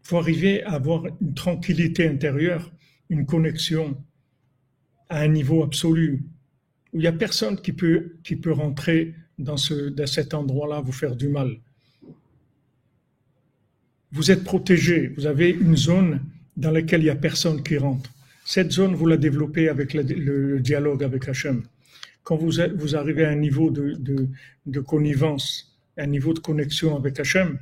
Faut 0.03 0.19
arriver 0.19 0.63
à 0.63 0.73
avoir 0.73 1.07
une 1.21 1.35
tranquillité 1.35 2.07
intérieure, 2.07 2.73
une 3.09 3.27
connexion 3.27 3.97
à 5.09 5.21
un 5.21 5.29
niveau 5.29 5.63
absolu. 5.63 6.25
où 6.93 6.99
il 6.99 7.01
n'y 7.01 7.07
a 7.07 7.13
personne 7.13 7.61
qui 7.61 7.73
peut, 7.73 8.17
qui 8.23 8.37
peut 8.37 8.53
rentrer 8.53 9.15
dans, 9.39 9.57
ce, 9.57 9.89
dans 9.89 10.07
cet 10.07 10.35
endroit-là, 10.35 10.81
vous 10.81 10.93
faire 10.93 11.17
du 11.17 11.29
mal. 11.29 11.59
Vous 14.13 14.31
êtes 14.31 14.45
protégé, 14.45 15.09
vous 15.17 15.27
avez 15.27 15.51
une 15.51 15.77
zone 15.77 16.23
dans 16.57 16.71
laquelle 16.71 17.01
il 17.01 17.05
n'y 17.05 17.11
a 17.11 17.17
personne 17.17 17.63
qui 17.63 17.77
rentre. 17.77 18.11
Cette 18.45 18.71
zone, 18.71 18.95
vous 18.95 19.07
la 19.07 19.17
développez 19.17 19.69
avec 19.69 19.93
le, 19.93 20.03
le 20.03 20.61
dialogue 20.61 21.03
avec 21.03 21.29
Hachem. 21.29 21.65
Quand 22.27 22.35
vous, 22.35 22.55
vous 22.75 22.97
arrivez 22.97 23.25
à 23.25 23.31
un 23.31 23.37
niveau 23.37 23.71
de, 23.71 23.93
de, 23.93 24.29
de 24.67 24.81
connivence, 24.81 25.79
un 25.97 26.09
niveau 26.09 26.35
de 26.35 26.41
connexion 26.41 26.97
avec 26.97 27.21
Hachem, 27.21 27.61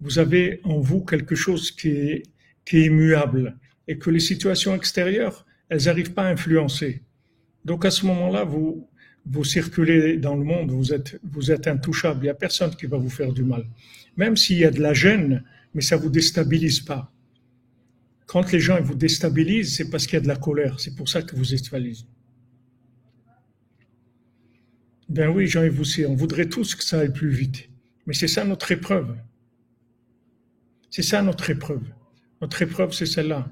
vous 0.00 0.18
avez 0.18 0.60
en 0.64 0.80
vous 0.80 1.04
quelque 1.04 1.36
chose 1.36 1.70
qui 1.70 1.90
est, 1.90 2.22
qui 2.64 2.78
est 2.78 2.86
immuable 2.86 3.56
et 3.86 3.96
que 3.96 4.10
les 4.10 4.18
situations 4.18 4.74
extérieures, 4.74 5.46
elles 5.68 5.84
n'arrivent 5.84 6.12
pas 6.12 6.24
à 6.24 6.32
influencer. 6.32 7.02
Donc 7.64 7.84
à 7.84 7.92
ce 7.92 8.04
moment-là, 8.06 8.42
vous, 8.42 8.88
vous 9.26 9.44
circulez 9.44 10.16
dans 10.16 10.34
le 10.34 10.42
monde, 10.42 10.72
vous 10.72 10.92
êtes, 10.92 11.20
vous 11.22 11.52
êtes 11.52 11.68
intouchable, 11.68 12.18
il 12.22 12.24
n'y 12.24 12.30
a 12.30 12.34
personne 12.34 12.74
qui 12.74 12.86
va 12.86 12.98
vous 12.98 13.14
faire 13.20 13.32
du 13.32 13.44
mal. 13.44 13.64
Même 14.16 14.36
s'il 14.36 14.58
y 14.58 14.64
a 14.64 14.72
de 14.72 14.80
la 14.80 14.92
gêne, 14.92 15.44
mais 15.72 15.82
ça 15.82 15.96
vous 15.96 16.10
déstabilise 16.10 16.80
pas. 16.80 17.12
Quand 18.26 18.50
les 18.50 18.58
gens 18.58 18.80
vous 18.82 18.96
déstabilisent, 18.96 19.76
c'est 19.76 19.88
parce 19.88 20.04
qu'il 20.06 20.14
y 20.14 20.16
a 20.16 20.20
de 20.20 20.26
la 20.34 20.34
colère, 20.34 20.80
c'est 20.80 20.96
pour 20.96 21.08
ça 21.08 21.22
que 21.22 21.36
vous 21.36 21.44
valise. 21.70 22.04
Ben 25.08 25.28
oui, 25.28 25.46
Jean-Yves 25.46 25.80
aussi, 25.80 26.06
on 26.06 26.14
voudrait 26.14 26.48
tous 26.48 26.74
que 26.74 26.82
ça 26.82 27.00
aille 27.00 27.12
plus 27.12 27.30
vite. 27.30 27.68
Mais 28.06 28.14
c'est 28.14 28.28
ça 28.28 28.44
notre 28.44 28.70
épreuve. 28.72 29.16
C'est 30.90 31.02
ça 31.02 31.22
notre 31.22 31.50
épreuve. 31.50 31.82
Notre 32.40 32.62
épreuve, 32.62 32.92
c'est 32.92 33.06
celle-là. 33.06 33.48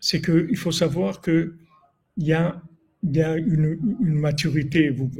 C'est 0.00 0.20
qu'il 0.20 0.56
faut 0.56 0.72
savoir 0.72 1.20
qu'il 1.20 1.52
y 2.16 2.32
a, 2.32 2.62
y 3.02 3.20
a 3.20 3.36
une, 3.36 3.78
maturité. 4.00 4.90
Vous, 4.90 5.10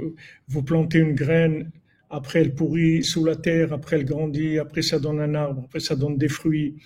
vous 0.48 0.62
plantez 0.62 0.98
une 0.98 1.14
graine, 1.14 1.70
après 2.10 2.40
elle 2.40 2.54
pourrit 2.54 3.02
sous 3.02 3.24
la 3.24 3.36
terre, 3.36 3.72
après 3.72 3.96
elle 3.96 4.04
grandit, 4.04 4.58
après 4.58 4.82
ça 4.82 4.98
donne 4.98 5.20
un 5.20 5.34
arbre, 5.34 5.62
après 5.64 5.80
ça 5.80 5.96
donne 5.96 6.18
des 6.18 6.28
fruits 6.28 6.76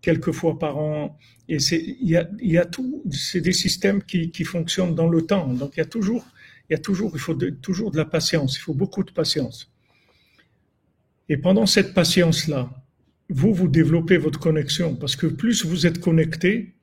quelques 0.00 0.32
fois 0.32 0.58
par 0.58 0.78
an. 0.78 1.18
Et 1.48 1.56
il 1.56 2.08
y 2.08 2.16
a, 2.16 2.28
y 2.40 2.58
a 2.58 2.64
tout, 2.64 3.02
c'est 3.10 3.40
des 3.40 3.52
systèmes 3.52 4.02
qui, 4.02 4.30
qui 4.30 4.44
fonctionnent 4.44 4.94
dans 4.94 5.08
le 5.08 5.22
temps. 5.22 5.52
Donc 5.52 5.76
il 5.76 5.80
y 5.80 5.82
a 5.82 5.86
toujours, 5.86 6.24
il 6.68 6.72
y 6.72 6.76
a 6.76 6.78
toujours, 6.78 7.10
il 7.14 7.20
faut 7.20 7.34
toujours 7.34 7.90
de 7.90 7.96
la 7.96 8.04
patience. 8.04 8.56
Il 8.56 8.60
faut 8.60 8.74
beaucoup 8.74 9.02
de 9.02 9.10
patience. 9.10 9.70
Et 11.28 11.36
pendant 11.36 11.66
cette 11.66 11.94
patience-là, 11.94 12.70
vous, 13.28 13.54
vous 13.54 13.68
développez 13.68 14.16
votre 14.16 14.38
connexion 14.38 14.96
parce 14.96 15.16
que 15.16 15.26
plus 15.26 15.64
vous 15.64 15.86
êtes 15.86 16.00
connecté 16.00 16.74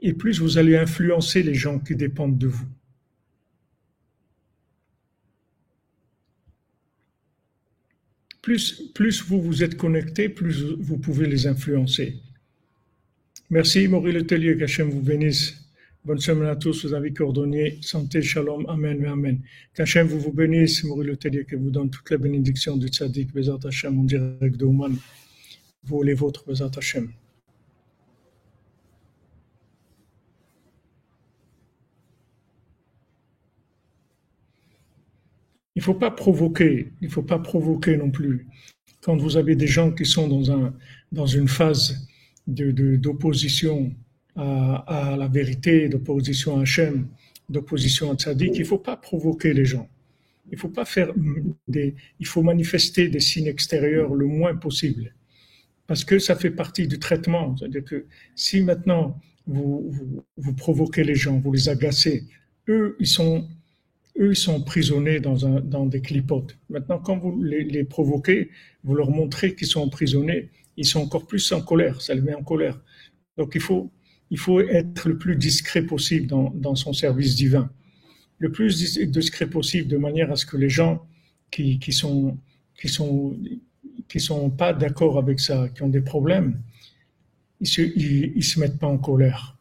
et 0.00 0.12
plus 0.12 0.40
vous 0.40 0.58
allez 0.58 0.76
influencer 0.76 1.42
les 1.42 1.54
gens 1.54 1.78
qui 1.78 1.94
dépendent 1.94 2.38
de 2.38 2.46
vous. 2.46 2.66
Plus, 8.42 8.90
plus 8.94 9.24
vous 9.24 9.42
vous 9.42 9.64
êtes 9.64 9.76
connecté, 9.76 10.28
plus 10.28 10.62
vous 10.78 10.98
pouvez 10.98 11.26
les 11.26 11.46
influencer. 11.46 12.20
Merci 13.50 13.88
Maurice 13.88 14.14
Letelier, 14.14 14.56
qu'Hachem 14.56 14.88
vous 14.88 15.02
bénisse. 15.02 15.65
Bonne 16.06 16.20
semaine 16.20 16.46
à 16.46 16.54
tous, 16.54 16.84
vous 16.84 16.94
avez 16.94 17.12
coordonné. 17.12 17.78
Santé, 17.80 18.22
shalom, 18.22 18.64
amen, 18.68 19.04
amen. 19.06 19.40
Qu'Hachem 19.74 20.06
vous 20.06 20.20
vous 20.20 20.32
bénisse, 20.32 20.84
Maurice 20.84 21.08
Letelier, 21.08 21.44
que 21.44 21.56
vous 21.56 21.68
donne 21.68 21.90
toutes 21.90 22.08
les 22.10 22.16
bénédictions 22.16 22.76
du 22.76 22.86
tzaddik, 22.86 23.32
Bezat 23.32 23.58
Hachem, 23.64 23.98
en 23.98 24.04
direct 24.04 24.56
de 24.56 24.64
Ouman 24.64 24.94
vous 25.82 26.02
les 26.04 26.14
vôtres, 26.14 26.44
Bezat 26.46 26.70
Hashem. 26.76 27.10
Il 35.74 35.80
ne 35.80 35.82
faut 35.82 35.94
pas 35.94 36.12
provoquer, 36.12 36.92
il 37.00 37.08
ne 37.08 37.12
faut 37.12 37.24
pas 37.24 37.40
provoquer 37.40 37.96
non 37.96 38.12
plus. 38.12 38.46
Quand 39.00 39.16
vous 39.16 39.36
avez 39.36 39.56
des 39.56 39.66
gens 39.66 39.90
qui 39.90 40.04
sont 40.04 40.28
dans, 40.28 40.52
un, 40.52 40.72
dans 41.10 41.26
une 41.26 41.48
phase 41.48 42.06
d'opposition 42.46 43.82
de, 43.82 44.05
à, 44.36 45.16
la 45.18 45.28
vérité, 45.28 45.88
d'opposition 45.88 46.58
à 46.58 46.62
Hachem, 46.62 47.08
d'opposition 47.48 48.12
à 48.12 48.14
Tzadik, 48.14 48.52
il 48.54 48.60
ne 48.60 48.64
faut 48.64 48.78
pas 48.78 48.96
provoquer 48.96 49.54
les 49.54 49.64
gens. 49.64 49.88
Il 50.52 50.58
faut 50.58 50.68
pas 50.68 50.84
faire 50.84 51.12
des, 51.66 51.94
il 52.20 52.26
faut 52.26 52.42
manifester 52.42 53.08
des 53.08 53.20
signes 53.20 53.48
extérieurs 53.48 54.14
le 54.14 54.26
moins 54.26 54.54
possible 54.54 55.12
parce 55.86 56.04
que 56.04 56.18
ça 56.18 56.36
fait 56.36 56.50
partie 56.50 56.86
du 56.86 56.98
traitement. 56.98 57.56
C'est-à-dire 57.56 57.84
que 57.84 58.06
si 58.34 58.60
maintenant 58.60 59.18
vous, 59.46 59.92
vous, 60.36 60.54
provoquez 60.54 61.04
les 61.04 61.14
gens, 61.14 61.38
vous 61.38 61.52
les 61.52 61.68
agacez, 61.68 62.24
eux, 62.68 62.96
ils 62.98 63.06
sont, 63.06 63.48
eux, 64.18 64.30
ils 64.30 64.36
sont 64.36 64.54
emprisonnés 64.54 65.20
dans, 65.20 65.46
un, 65.46 65.60
dans 65.60 65.86
des 65.86 66.00
clipotes. 66.00 66.58
Maintenant, 66.68 66.98
quand 66.98 67.16
vous 67.16 67.40
les, 67.42 67.64
les 67.64 67.84
provoquez, 67.84 68.50
vous 68.82 68.94
leur 68.94 69.10
montrez 69.10 69.54
qu'ils 69.54 69.68
sont 69.68 69.80
emprisonnés, 69.80 70.50
ils 70.76 70.86
sont 70.86 71.00
encore 71.00 71.26
plus 71.26 71.52
en 71.52 71.62
colère, 71.62 72.02
ça 72.02 72.14
les 72.14 72.20
met 72.20 72.34
en 72.34 72.42
colère. 72.42 72.80
Donc 73.36 73.52
il 73.54 73.60
faut, 73.60 73.90
il 74.30 74.38
faut 74.38 74.60
être 74.60 75.08
le 75.08 75.18
plus 75.18 75.36
discret 75.36 75.82
possible 75.82 76.26
dans, 76.26 76.74
son 76.74 76.92
service 76.92 77.36
divin. 77.36 77.70
Le 78.38 78.50
plus 78.50 78.98
discret 79.08 79.46
possible 79.46 79.88
de 79.88 79.96
manière 79.96 80.30
à 80.30 80.36
ce 80.36 80.44
que 80.46 80.56
les 80.56 80.68
gens 80.68 81.06
qui, 81.50 81.78
sont, 81.92 82.38
pas 84.58 84.72
d'accord 84.72 85.18
avec 85.18 85.40
ça, 85.40 85.68
qui 85.74 85.82
ont 85.82 85.88
des 85.88 86.00
problèmes, 86.00 86.60
ils 87.60 87.68
se, 87.68 87.82
se 87.82 88.60
mettent 88.60 88.78
pas 88.78 88.88
en 88.88 88.98
colère. 88.98 89.56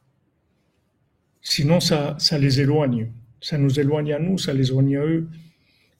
Sinon, 1.41 1.79
ça, 1.79 2.15
ça 2.19 2.37
les 2.37 2.59
éloigne. 2.59 3.11
Ça 3.39 3.57
nous 3.59 3.79
éloigne 3.79 4.13
à 4.13 4.19
nous, 4.19 4.37
ça 4.39 4.53
les 4.53 4.69
éloigne 4.69 4.97
à 4.97 5.05
eux. 5.05 5.29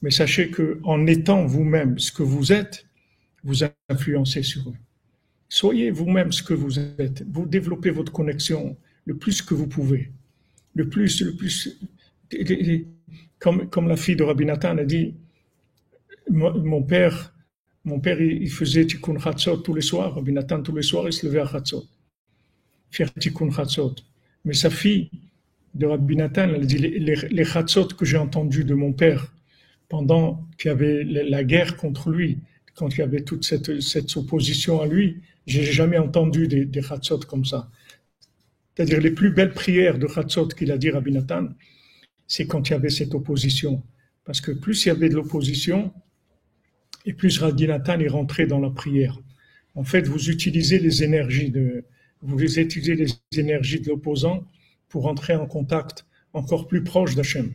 Mais 0.02 0.10
sachez 0.10 0.50
que 0.50 0.80
en 0.84 1.06
étant 1.06 1.46
vous-même 1.46 2.00
ce 2.00 2.12
que 2.12 2.24
vous 2.24 2.52
êtes, 2.52 2.88
vous 3.44 3.64
influencez 3.90 4.42
sur 4.42 4.70
eux. 4.70 4.76
Soyez 5.56 5.90
vous-même 5.90 6.34
ce 6.34 6.44
que 6.44 6.54
vous 6.54 6.80
êtes. 6.80 7.24
Vous 7.32 7.46
développez 7.46 7.90
votre 7.90 8.12
connexion 8.12 8.76
le 9.06 9.16
plus 9.16 9.42
que 9.42 9.54
vous 9.54 9.68
pouvez. 9.68 10.12
Le 10.74 10.90
plus, 10.90 11.22
le 11.22 11.34
plus. 11.34 11.80
Comme, 13.40 13.70
comme 13.70 13.88
la 13.88 13.96
fille 13.96 14.18
de 14.18 14.24
Rabbi 14.24 14.44
Nathan 14.44 14.78
a 14.78 14.84
dit, 14.84 15.16
mon 16.30 16.84
père, 16.84 17.34
mon 17.86 18.02
père, 18.02 18.20
il 18.20 18.52
faisait 18.52 18.86
Tikkun 18.86 19.18
Chatzot 19.18 19.56
tous 19.60 19.74
les 19.74 19.82
soirs. 19.82 20.16
Rabbi 20.16 20.34
Nathan, 20.34 20.62
tous 20.62 20.76
les 20.76 20.82
soirs, 20.82 21.08
il 21.08 21.14
se 21.14 21.26
levait 21.26 21.40
à 21.40 21.48
Chatzot. 21.48 21.86
Faire 22.92 23.14
Tikkun 23.14 23.50
Chatzot. 23.50 23.96
Mais 24.44 24.56
sa 24.56 24.70
fille 24.70 25.10
de 25.74 25.86
Rabbi 25.86 26.18
Nathan, 26.18 26.50
elle 26.50 26.68
dit 26.68 26.80
les, 26.80 27.00
les, 27.00 27.46
que 27.98 28.04
j'ai 28.04 28.18
entendus 28.18 28.66
de 28.66 28.74
mon 28.74 28.92
père 28.92 29.34
pendant 29.88 30.46
qu'il 30.58 30.68
y 30.68 30.72
avait 30.74 31.06
la 31.06 31.46
guerre 31.46 31.78
contre 31.78 32.10
lui, 32.10 32.40
quand 32.74 32.90
il 32.90 33.00
y 33.00 33.04
avait 33.04 33.22
toute 33.22 33.46
cette, 33.46 33.80
cette 33.80 34.18
opposition 34.18 34.82
à 34.82 34.86
lui, 34.86 35.22
j'ai 35.46 35.64
jamais 35.64 35.98
entendu 35.98 36.48
des, 36.48 36.66
des 36.66 36.82
comme 37.28 37.46
ça. 37.46 37.70
C'est-à-dire 38.76 39.00
les 39.00 39.12
plus 39.12 39.32
belles 39.32 39.54
prières 39.54 39.98
de 39.98 40.08
Chatzot 40.08 40.50
qu'il 40.50 40.72
a 40.72 40.78
dit 40.78 40.90
Rabbi 40.90 41.12
Nathan, 41.12 41.50
c'est 42.28 42.48
quand 42.48 42.68
il 42.70 42.72
y 42.72 42.76
avait 42.76 42.90
cette 42.90 43.14
opposition. 43.14 43.84
Parce 44.26 44.42
que 44.42 44.52
plus 44.52 44.86
il 44.86 44.90
y 44.90 44.92
avait 44.92 45.10
de 45.10 45.16
l'opposition, 45.16 45.94
et 47.06 47.14
plus 47.14 47.40
Radinatan 47.40 48.00
est 48.00 48.08
rentré 48.08 48.48
dans 48.48 48.60
la 48.60 48.72
prière. 48.72 49.20
En 49.76 49.84
fait, 49.84 50.08
vous 50.08 50.30
utilisez 50.30 50.80
les 50.80 51.04
énergies 51.04 51.52
de, 51.52 51.86
vous 52.22 52.42
utilisez 52.42 52.96
les 52.96 53.08
énergies 53.38 53.80
de 53.80 53.90
l'opposant 53.90 54.44
pour 54.90 55.06
entrer 55.08 55.36
en 55.36 55.46
contact 55.46 56.06
encore 56.34 56.68
plus 56.68 56.84
proche 56.84 57.16
d'Hachem. 57.16 57.54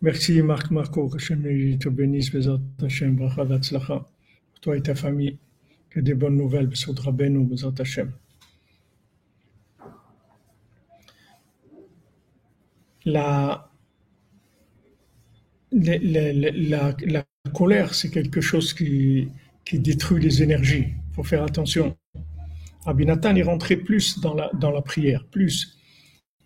Merci 0.00 0.42
Marc 0.42 0.70
Marco, 0.70 1.14
Hachem 1.14 1.42
te 1.78 1.88
bénisse, 1.88 2.32
Hachem, 2.82 3.16
Bracha 3.16 4.06
toi 4.60 4.76
et 4.76 4.82
ta 4.82 4.94
famille, 4.94 5.38
que 5.92 6.00
des 6.00 6.14
bonnes 6.14 6.36
nouvelles, 6.36 6.66
Bezat 6.66 6.98
Rabbeinu, 6.98 7.44
Bezat 7.44 7.74
Hachem. 7.78 8.12
La, 13.04 13.70
la, 15.72 15.98
la, 15.98 16.94
la, 17.04 17.24
colère, 17.52 17.94
c'est 17.94 18.10
quelque 18.10 18.40
chose 18.40 18.72
qui, 18.72 19.28
détruit 19.72 20.22
les 20.22 20.42
énergies. 20.42 20.86
Il 20.88 21.14
faut 21.14 21.24
faire 21.24 21.42
attention. 21.42 21.96
Rabbi 22.84 23.04
Nathan 23.06 23.34
est 23.36 23.42
rentré 23.42 23.76
plus 23.76 24.20
dans 24.20 24.34
la, 24.34 24.50
dans 24.54 24.70
la 24.70 24.82
prière, 24.82 25.24
plus. 25.26 25.78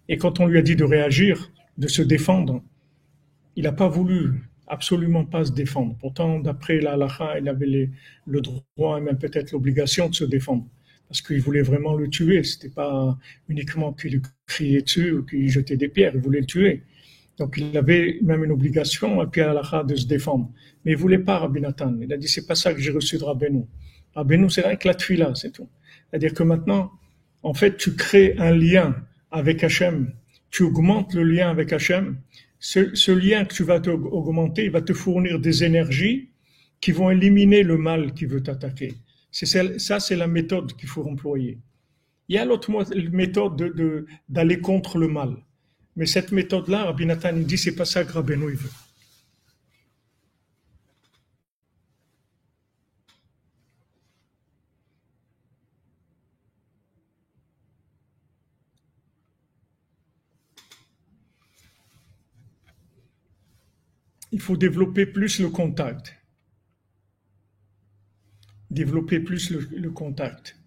Et 0.08 0.16
quand 0.16 0.40
on 0.40 0.46
lui 0.46 0.58
a 0.58 0.62
dit 0.62 0.76
de 0.76 0.84
réagir, 0.84 1.52
de 1.78 1.88
se 1.88 2.02
défendre, 2.02 2.62
il 3.54 3.64
n'a 3.64 3.72
pas 3.72 3.88
voulu 3.88 4.45
absolument 4.66 5.24
pas 5.24 5.44
se 5.44 5.52
défendre. 5.52 5.96
Pourtant, 6.00 6.40
d'après 6.40 6.80
la 6.80 6.92
halakha, 6.92 7.38
il 7.38 7.48
avait 7.48 7.90
le 8.26 8.40
droit 8.40 8.98
et 8.98 9.00
même 9.00 9.18
peut-être 9.18 9.52
l'obligation 9.52 10.08
de 10.08 10.14
se 10.14 10.24
défendre. 10.24 10.66
Parce 11.08 11.22
qu'il 11.22 11.40
voulait 11.40 11.62
vraiment 11.62 11.94
le 11.94 12.08
tuer. 12.08 12.42
C'était 12.42 12.68
pas 12.68 13.16
uniquement 13.48 13.92
qu'il 13.92 14.20
criait 14.46 14.82
dessus 14.82 15.12
ou 15.12 15.22
qu'il 15.24 15.48
jetait 15.48 15.76
des 15.76 15.88
pierres. 15.88 16.12
Il 16.14 16.20
voulait 16.20 16.40
le 16.40 16.46
tuer. 16.46 16.82
Donc 17.38 17.56
il 17.58 17.76
avait 17.76 18.18
même 18.22 18.44
une 18.44 18.50
obligation, 18.50 19.20
à 19.20 19.26
Pierre 19.26 19.50
Alaha, 19.50 19.84
de 19.84 19.94
se 19.94 20.06
défendre. 20.06 20.50
Mais 20.84 20.92
il 20.92 20.96
voulait 20.96 21.18
pas 21.18 21.38
Rabbi 21.38 21.60
Nathan. 21.60 21.94
Il 22.00 22.12
a 22.12 22.16
dit, 22.16 22.28
c'est 22.28 22.46
pas 22.46 22.54
ça 22.54 22.72
que 22.72 22.80
j'ai 22.80 22.90
reçu 22.90 23.18
de 23.18 23.24
Rabbeinu. 23.24 23.64
Rabbeinu, 24.14 24.48
c'est 24.50 24.62
rien 24.62 24.76
que 24.76 24.88
la 24.88 25.16
là, 25.16 25.34
c'est 25.34 25.52
tout. 25.52 25.68
C'est-à-dire 26.10 26.32
que 26.32 26.42
maintenant, 26.42 26.90
en 27.42 27.54
fait, 27.54 27.76
tu 27.76 27.94
crées 27.94 28.34
un 28.38 28.52
lien 28.52 28.96
avec 29.30 29.62
Hachem. 29.62 30.12
tu 30.50 30.62
augmentes 30.62 31.12
le 31.14 31.22
lien 31.22 31.50
avec 31.50 31.72
Hachem, 31.72 32.16
ce, 32.58 33.10
lien 33.12 33.44
que 33.44 33.54
tu 33.54 33.64
vas 33.64 33.80
augmenter, 33.86 34.64
il 34.64 34.70
va 34.70 34.82
te 34.82 34.92
fournir 34.92 35.38
des 35.38 35.64
énergies 35.64 36.30
qui 36.80 36.92
vont 36.92 37.10
éliminer 37.10 37.62
le 37.62 37.76
mal 37.76 38.12
qui 38.14 38.26
veut 38.26 38.42
t'attaquer. 38.42 38.94
C'est 39.30 39.46
ça, 39.78 40.00
c'est 40.00 40.16
la 40.16 40.26
méthode 40.26 40.74
qu'il 40.76 40.88
faut 40.88 41.04
employer. 41.04 41.58
Il 42.28 42.36
y 42.36 42.38
a 42.38 42.44
l'autre 42.44 42.70
méthode 43.12 43.56
d'aller 44.28 44.56
de, 44.56 44.60
contre 44.60 44.98
le 44.98 45.08
mal. 45.08 45.36
Mais 45.94 46.06
cette 46.06 46.32
méthode-là, 46.32 46.84
Rabbi 46.84 47.06
Nathan, 47.06 47.32
dit, 47.34 47.56
c'est 47.56 47.74
pas 47.74 47.84
ça 47.84 48.04
que 48.04 48.12
Rabbeinu 48.12 48.52
veut. 48.54 48.70
Il 64.36 64.42
faut 64.42 64.58
développer 64.58 65.06
plus 65.06 65.40
le 65.40 65.48
contact. 65.48 66.14
Développer 68.70 69.18
plus 69.20 69.50
le 69.50 69.90
contact. 69.90 70.58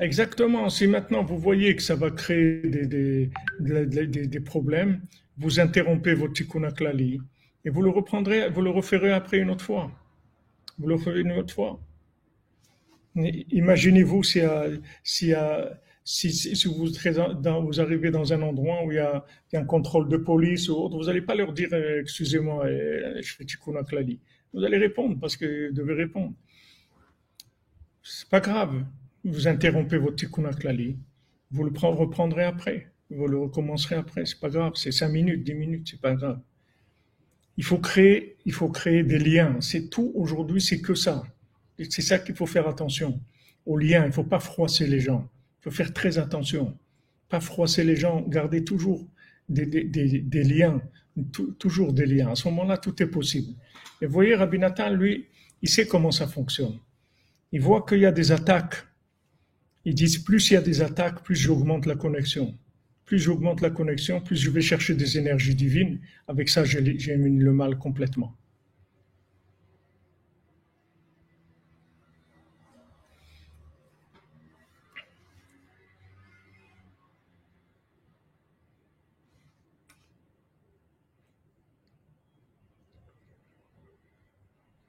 Exactement. 0.00 0.68
Si 0.68 0.86
maintenant 0.86 1.24
vous 1.24 1.38
voyez 1.38 1.74
que 1.74 1.82
ça 1.82 1.96
va 1.96 2.10
créer 2.10 2.60
des, 2.60 3.30
des, 3.60 4.40
problèmes, 4.40 5.00
vous 5.38 5.58
interrompez 5.58 6.14
votre 6.14 6.34
tikkun 6.34 6.70
klali 6.70 7.20
et 7.64 7.70
vous 7.70 7.82
le 7.82 7.90
reprendrez, 7.90 8.50
vous 8.50 8.62
le 8.62 8.70
referez 8.70 9.12
après 9.12 9.38
une 9.38 9.50
autre 9.50 9.64
fois. 9.64 9.90
Vous 10.78 10.86
le 10.88 10.94
referez 10.94 11.20
une 11.20 11.32
autre 11.32 11.54
fois. 11.54 11.80
Imaginez-vous 13.16 14.22
si, 16.10 16.64
vous, 16.66 17.80
arrivez 17.80 18.10
dans 18.10 18.32
un 18.32 18.40
endroit 18.40 18.82
où 18.84 18.92
il 18.92 18.94
y, 18.94 18.98
a, 18.98 19.24
un 19.52 19.64
contrôle 19.64 20.08
de 20.08 20.16
police 20.16 20.70
ou 20.70 20.74
autre, 20.74 20.96
vous 20.96 21.04
n'allez 21.04 21.20
pas 21.20 21.34
leur 21.34 21.52
dire 21.52 21.68
euh, 21.72 22.00
excusez-moi, 22.00 22.64
euh, 22.64 23.20
je 23.20 23.34
fais 23.34 23.44
tikkun 23.44 23.82
klali. 23.84 24.18
Vous 24.54 24.64
allez 24.64 24.78
répondre 24.78 25.18
parce 25.20 25.36
que 25.36 25.68
vous 25.68 25.74
devez 25.74 25.92
répondre. 25.92 26.32
C'est 28.02 28.28
pas 28.28 28.40
grave 28.40 28.84
vous 29.24 29.48
interrompez 29.48 29.98
votre 29.98 30.16
tikkun 30.16 30.50
klali, 30.52 30.96
vous 31.50 31.64
le 31.64 31.72
reprendrez 31.78 32.44
après, 32.44 32.90
vous 33.10 33.26
le 33.26 33.38
recommencerez 33.38 33.96
après, 33.96 34.24
c'est 34.24 34.40
pas 34.40 34.48
grave, 34.48 34.72
c'est 34.76 34.92
5 34.92 35.08
minutes, 35.08 35.44
10 35.44 35.54
minutes, 35.54 35.88
c'est 35.90 36.00
pas 36.00 36.14
grave. 36.14 36.40
Il 37.58 37.64
faut 37.64 37.78
créer, 37.78 38.36
il 38.46 38.52
faut 38.54 38.68
créer 38.68 39.02
des 39.02 39.18
liens, 39.18 39.60
c'est 39.60 39.90
tout 39.90 40.12
aujourd'hui, 40.14 40.62
c'est 40.62 40.80
que 40.80 40.94
ça. 40.94 41.22
C'est 41.90 42.02
ça 42.02 42.18
qu'il 42.18 42.34
faut 42.34 42.46
faire 42.46 42.66
attention. 42.66 43.20
Aux 43.66 43.76
liens, 43.76 44.04
il 44.04 44.08
ne 44.08 44.12
faut 44.12 44.24
pas 44.24 44.40
froisser 44.40 44.86
les 44.86 45.00
gens. 45.00 45.28
Il 45.60 45.64
faut 45.64 45.70
faire 45.70 45.92
très 45.92 46.18
attention. 46.18 46.76
Pas 47.28 47.40
froisser 47.40 47.84
les 47.84 47.96
gens, 47.96 48.22
garder 48.22 48.64
toujours 48.64 49.06
des, 49.48 49.64
liens, 50.44 50.80
toujours 51.58 51.92
des 51.92 52.06
liens. 52.06 52.30
À 52.30 52.34
ce 52.34 52.48
moment-là, 52.48 52.78
tout 52.78 53.02
est 53.02 53.06
possible. 53.06 53.54
Et 54.00 54.06
vous 54.06 54.12
voyez, 54.12 54.34
Rabbi 54.34 54.58
Nathan, 54.58 54.90
lui, 54.90 55.26
il 55.62 55.68
sait 55.68 55.86
comment 55.86 56.10
ça 56.10 56.26
fonctionne. 56.26 56.78
Il 57.52 57.60
voit 57.60 57.84
qu'il 57.86 57.98
y 57.98 58.06
a 58.06 58.12
des 58.12 58.32
attaques 58.32 58.88
ils 59.88 59.94
disent 59.94 60.18
plus 60.18 60.50
il 60.50 60.54
y 60.54 60.56
a 60.56 60.60
des 60.60 60.82
attaques, 60.82 61.22
plus 61.22 61.34
j'augmente 61.34 61.86
la 61.86 61.94
connexion. 61.94 62.54
Plus 63.06 63.18
j'augmente 63.18 63.62
la 63.62 63.70
connexion, 63.70 64.20
plus 64.20 64.36
je 64.36 64.50
vais 64.50 64.60
chercher 64.60 64.94
des 64.94 65.16
énergies 65.16 65.54
divines. 65.54 65.98
Avec 66.26 66.50
ça, 66.50 66.62
j'élimine 66.62 67.42
le 67.42 67.52
mal 67.54 67.78
complètement. 67.78 68.36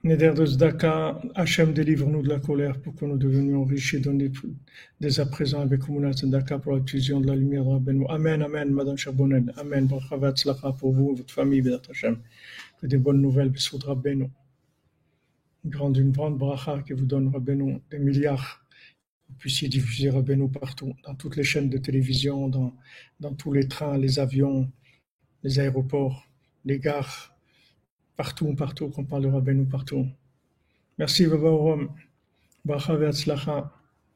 Neder 0.10 0.34
de 0.34 0.44
Zdaka, 0.44 1.22
Hachem 1.36 1.72
délivre-nous 1.72 2.24
de 2.24 2.30
la 2.30 2.40
colère 2.40 2.82
pour 2.82 2.96
que 2.96 3.06
nous 3.06 3.20
devenions 3.20 3.64
riches 3.64 3.94
et 3.94 4.00
donner 4.00 4.32
dès 5.00 5.20
à 5.20 5.28
présent 5.28 5.62
avec 5.62 5.82
Kumulat 5.82 6.14
Zdaka 6.14 6.58
pour 6.58 6.72
la 6.72 6.80
diffusion 6.80 7.22
de 7.22 7.28
la 7.28 7.36
lumière 7.36 7.64
de. 7.64 8.12
Amen, 8.12 8.42
Amen, 8.42 8.72
Madame 8.72 8.98
Chabonen. 8.98 9.54
Amen, 9.56 9.86
Brachavat 9.86 10.36
Slacha 10.36 10.72
pour 10.72 10.94
vous, 10.94 11.16
votre 11.16 11.32
famille, 11.32 11.62
Bédat 11.62 11.84
Hachem. 11.92 12.18
Que 12.82 12.88
des 12.88 12.98
bonnes 12.98 13.22
nouvelles, 13.22 13.50
Bessoud 13.50 13.84
Rabbeinu. 13.84 14.32
Une 15.64 15.70
grande, 15.70 15.98
une 15.98 16.12
grande 16.12 16.40
bracha 16.40 16.82
qui 16.82 16.94
vous 16.94 17.06
donne 17.06 17.28
Rabbeinu 17.28 17.80
des 17.92 18.00
milliards. 18.00 18.66
Vous 19.30 19.36
puissiez 19.36 19.68
diffuser 19.68 20.10
Rabbeinu 20.10 20.50
partout, 20.50 20.96
dans 21.04 21.14
toutes 21.14 21.36
les 21.36 21.44
chaînes 21.44 21.70
de 21.70 21.78
télévision, 21.78 22.48
dans, 22.48 22.74
dans 23.20 23.36
tous 23.36 23.54
les 23.54 23.68
trains, 23.68 23.96
les 23.96 24.18
avions, 24.18 24.72
les 25.44 25.60
aéroports, 25.60 26.26
les 26.66 26.80
gares 26.80 27.29
partout, 28.20 28.54
partout, 28.54 28.90
qu'on 28.90 29.06
parle 29.06 29.24
de 29.24 29.30
Rabbeinu 29.30 29.66
partout. 29.66 30.06
Merci, 30.98 31.26
Baba 31.26 31.48
Orom. 31.48 31.90
Bracha 32.66 32.94
ve'atzlacha. 32.98 33.72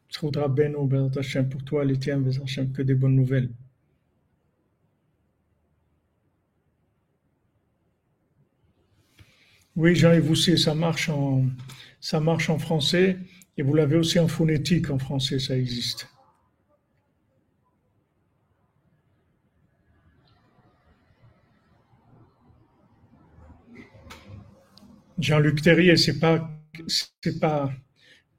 Tzchut 0.10 0.36
Rabbeinu, 0.36 0.86
Bezat 0.86 1.20
Hashem, 1.20 1.48
pour 1.48 1.64
toi, 1.64 1.86
les 1.86 1.98
tiens, 1.98 2.20
Bezat 2.20 2.66
que 2.76 2.82
des 2.82 2.96
bonnes 2.96 3.16
nouvelles. 3.16 3.50
Oui, 9.78 9.96
Jean-Yves 9.96 10.26
Voussé, 10.26 10.58
ça 10.58 10.76
marche 10.76 11.08
en, 11.08 11.46
ça 12.02 12.20
marche 12.20 12.50
en 12.50 12.60
français 12.60 13.18
et 13.56 13.64
vous 13.64 13.74
l'avez 13.74 13.96
aussi 13.96 14.20
en 14.20 14.28
phonétique 14.28 14.90
en 14.90 15.00
français, 15.00 15.40
ça 15.40 15.58
existe. 15.58 16.13
Jean-Luc 25.24 25.62
Terrier, 25.62 25.96
c'est 25.96 26.20
pas, 26.20 26.52
c'est 26.88 27.40
pas, 27.40 27.72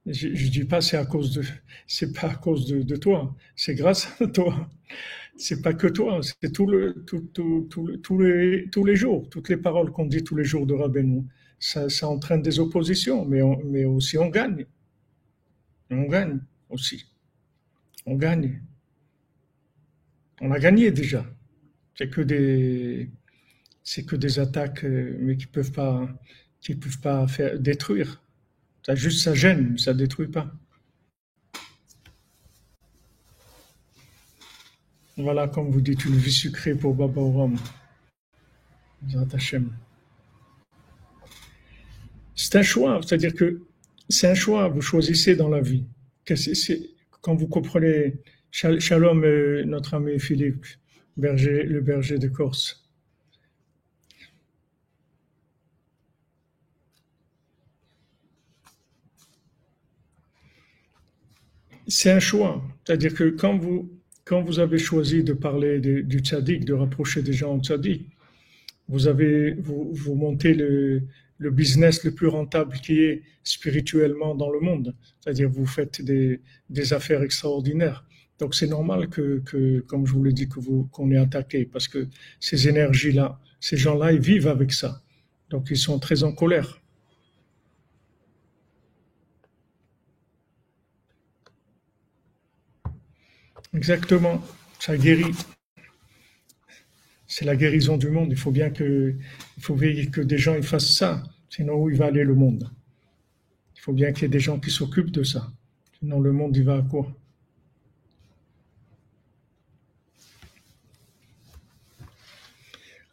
je, 0.05 0.29
ne 0.29 0.51
dis 0.51 0.64
pas 0.64 0.83
c'est 0.83 0.99
à 0.99 1.07
cause 1.07 1.33
de, 1.33 1.42
c'est 1.87 2.12
pas 2.12 2.29
à 2.29 2.35
cause 2.35 2.66
de, 2.66 2.97
toi, 2.97 3.35
c'est 3.57 3.75
grâce 3.75 4.20
à 4.20 4.27
toi. 4.27 4.68
C'est 5.37 5.62
pas 5.62 5.73
que 5.73 5.87
toi, 5.87 6.20
c'est 6.23 6.53
tout 6.53 6.66
le, 6.66 7.05
tout, 7.07 7.20
tout, 7.33 8.18
les, 8.18 8.68
tous 8.70 8.85
les 8.85 8.97
jours, 8.97 9.29
toutes 9.31 9.49
les 9.49 9.57
paroles 9.57 9.90
qu'on 9.92 10.05
dit 10.05 10.23
tous 10.23 10.37
les 10.37 10.44
jours 10.44 10.66
de 10.66 10.75
Rabbeinu. 10.75 11.25
Ça, 11.59 11.88
entraîne 12.07 12.42
des 12.42 12.61
oppositions, 12.61 13.25
mais, 13.25 13.40
aussi 13.85 14.18
on 14.18 14.29
gagne. 14.29 14.66
On 15.90 16.03
gagne 16.03 16.38
aussi. 16.68 17.07
On 18.05 18.14
gagne. 18.14 18.61
On 20.42 20.53
a 20.53 20.59
gagné 20.59 20.92
déjà. 20.92 21.25
C'est 21.97 22.11
que 22.11 22.20
des, 22.20 23.11
que 24.07 24.16
des 24.16 24.38
attaques, 24.38 24.85
euh, 24.85 25.16
mais 25.20 25.37
qui 25.37 25.47
peuvent 25.47 25.73
pas, 25.73 26.09
qui 26.64 26.74
ne 26.74 26.81
peuvent 26.81 27.00
pas 27.00 27.29
faire, 27.29 27.59
détruire. 27.59 28.22
Ça 28.85 28.94
juste 28.94 29.22
ça 29.22 29.35
gêne, 29.35 29.79
ça 29.79 29.92
ne 29.92 29.98
détruit 29.98 30.29
pas. 30.29 30.50
Voilà, 35.16 35.46
comme 35.46 35.70
vous 35.70 35.81
dites, 35.81 36.05
une 36.07 36.16
vie 36.16 36.33
sucrée 36.33 36.74
pour 36.74 36.94
Baba 36.94 37.20
Oram. 37.20 37.57
C'est 42.35 42.57
un 42.57 42.62
choix, 42.62 43.00
c'est-à-dire 43.03 43.35
que 43.35 43.62
c'est 44.09 44.29
un 44.29 44.35
choix, 44.35 44.68
vous 44.68 44.81
choisissez 44.81 45.37
dans 45.37 45.48
la 45.48 45.61
vie. 45.61 45.85
Quand 47.20 47.35
vous 47.35 47.46
comprenez, 47.46 48.14
Shalom, 48.50 49.24
euh, 49.24 49.64
notre 49.64 49.94
ami 49.94 50.18
Philippe, 50.18 50.66
berger, 51.16 51.64
le 51.64 51.81
berger 51.81 52.18
de 52.18 52.29
Corse, 52.29 52.84
c'est 61.87 62.11
un 62.11 62.20
choix. 62.20 62.62
C'est-à-dire 62.85 63.14
que 63.14 63.30
quand 63.30 63.57
vous, 63.57 63.91
quand 64.24 64.43
vous 64.43 64.59
avez 64.59 64.78
choisi 64.78 65.22
de 65.22 65.32
parler 65.32 65.80
du 65.80 66.18
tzaddik, 66.20 66.64
de 66.64 66.74
rapprocher 66.74 67.22
des 67.22 67.32
gens 67.32 67.57
au 67.57 67.61
tzaddik, 67.61 68.09
vous 68.89 69.07
avez, 69.09 69.53
vous, 69.55 69.91
vous 69.93 70.14
montez 70.14 70.55
le, 70.55 71.03
le 71.39 71.51
business 71.51 72.05
le 72.05 72.12
plus 72.12 72.28
rentable 72.28 72.76
qui 72.76 73.01
est 73.01 73.22
spirituellement 73.43 74.35
dans 74.35 74.51
le 74.51 74.61
monde. 74.61 74.95
C'est-à-dire 75.20 75.49
vous 75.49 75.66
faites 75.66 76.03
des, 76.03 76.41
des 76.70 76.93
affaires 76.93 77.22
extraordinaires. 77.22 78.05
Donc 78.39 78.55
c'est 78.55 78.66
normal 78.66 79.09
que, 79.09 79.41
que, 79.45 79.80
comme 79.80 80.07
je 80.07 80.12
vous 80.12 80.24
l'ai 80.24 80.32
dit, 80.32 80.49
que 80.49 80.61
vous, 80.61 80.85
qu'on 80.93 81.11
est 81.11 81.16
attaqué 81.16 81.64
parce 81.64 81.89
que 81.89 82.09
ces 82.41 82.68
énergies-là, 82.68 83.39
ces 83.61 83.76
gens-là, 83.76 84.12
ils 84.12 84.20
vivent 84.20 84.49
avec 84.49 84.72
ça. 84.72 85.03
Donc 85.51 85.68
ils 85.70 85.78
sont 85.78 85.99
très 85.99 86.24
en 86.24 86.32
colère. 86.32 86.80
Exactement, 93.75 94.41
ça 94.79 94.97
guérit. 94.97 95.35
C'est 97.27 97.45
la 97.45 97.57
guérison 97.57 97.97
du 97.97 98.09
monde. 98.09 98.29
Il 98.31 98.39
faut 98.39 98.53
bien 98.53 98.70
que, 98.70 99.16
il 99.57 99.62
faut 99.62 99.75
veiller 99.75 100.09
que 100.11 100.20
des 100.20 100.39
gens 100.39 100.61
fassent 100.62 100.95
ça. 100.95 101.22
Sinon, 101.51 101.75
où 101.75 101.91
il 101.91 101.97
va 101.97 102.07
aller 102.07 102.25
le 102.25 102.35
monde? 102.35 102.70
Il 103.77 103.81
faut 103.81 103.93
bien 103.93 104.12
qu'il 104.12 104.22
y 104.22 104.27
ait 104.27 104.29
des 104.29 104.41
gens 104.41 104.61
qui 104.61 104.70
s'occupent 104.70 105.11
de 105.11 105.25
ça. 105.25 105.51
Sinon, 105.99 106.20
le 106.20 106.33
monde, 106.33 106.57
il 106.57 106.64
va 106.64 106.77
à 106.77 106.83
quoi? 106.83 107.12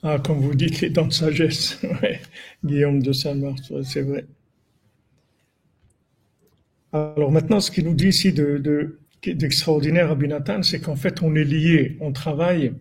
Ah, 0.03 0.19
comme 0.19 0.39
vous 0.39 0.53
dites, 0.55 0.81
les 0.81 0.89
dents 0.89 1.07
de 1.07 1.13
sagesse. 1.13 1.79
Guillaume 2.63 3.01
de 3.01 3.13
Saint-Marc, 3.13 3.59
c'est 3.83 4.01
vrai. 4.01 4.25
Alors 6.93 7.31
maintenant, 7.31 7.59
ce 7.59 7.71
qu'il 7.71 7.85
nous 7.85 7.93
dit 7.93 8.09
ici 8.09 8.33
de, 8.33 8.57
de, 8.57 9.00
d'extraordinaire 9.22 10.10
à 10.10 10.14
Binatan, 10.14 10.62
c'est 10.62 10.80
qu'en 10.80 10.96
fait, 10.96 11.22
on 11.22 11.34
est 11.34 11.44
lié, 11.44 11.96
on 12.00 12.12
travaille, 12.12 12.72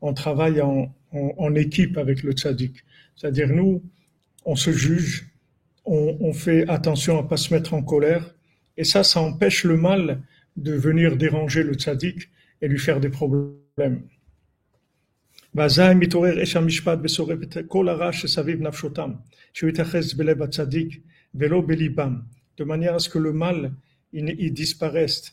on 0.00 0.12
travaille 0.12 0.60
en, 0.60 0.94
en- 1.12 1.32
en 1.36 1.54
équipe 1.54 1.96
avec 1.98 2.22
le 2.22 2.32
tzaddik. 2.32 2.74
C'est-à-dire, 3.16 3.48
nous, 3.48 3.82
on 4.44 4.56
se 4.56 4.72
juge, 4.72 5.12
on, 5.84 6.16
on 6.20 6.32
fait 6.32 6.68
attention 6.68 7.18
à 7.18 7.22
pas 7.22 7.36
se 7.36 7.52
mettre 7.54 7.74
en 7.74 7.82
colère, 7.82 8.34
et 8.76 8.84
ça, 8.84 9.04
ça 9.04 9.20
empêche 9.20 9.64
le 9.64 9.76
mal 9.76 10.22
de 10.56 10.72
venir 10.72 11.16
déranger 11.16 11.62
le 11.62 11.74
tzaddik 11.74 12.28
et 12.60 12.68
lui 12.68 12.78
faire 12.78 13.00
des 13.00 13.10
problèmes. 13.10 14.00
ואזי 15.56 15.94
מתעורר 15.94 16.42
אש 16.42 16.56
המשפט 16.56 16.98
ושורף 17.02 17.38
את 17.42 17.56
כל 17.68 17.88
הרע 17.88 18.12
שסביב 18.12 18.60
נפשותם, 18.62 19.10
שהוא 19.52 19.70
יתאחז 19.70 20.14
בלב 20.14 20.42
הצדיק 20.42 21.00
ולא 21.34 21.62
בליבם, 21.66 22.20
de 22.60 22.64
manière 22.64 22.94
à 22.94 22.98
ce 22.98 23.08
que 23.08 23.18
le 23.18 23.32
mal 23.32 23.72
il, 24.12 24.34
il 24.38 24.52
disparaisse 24.52 25.32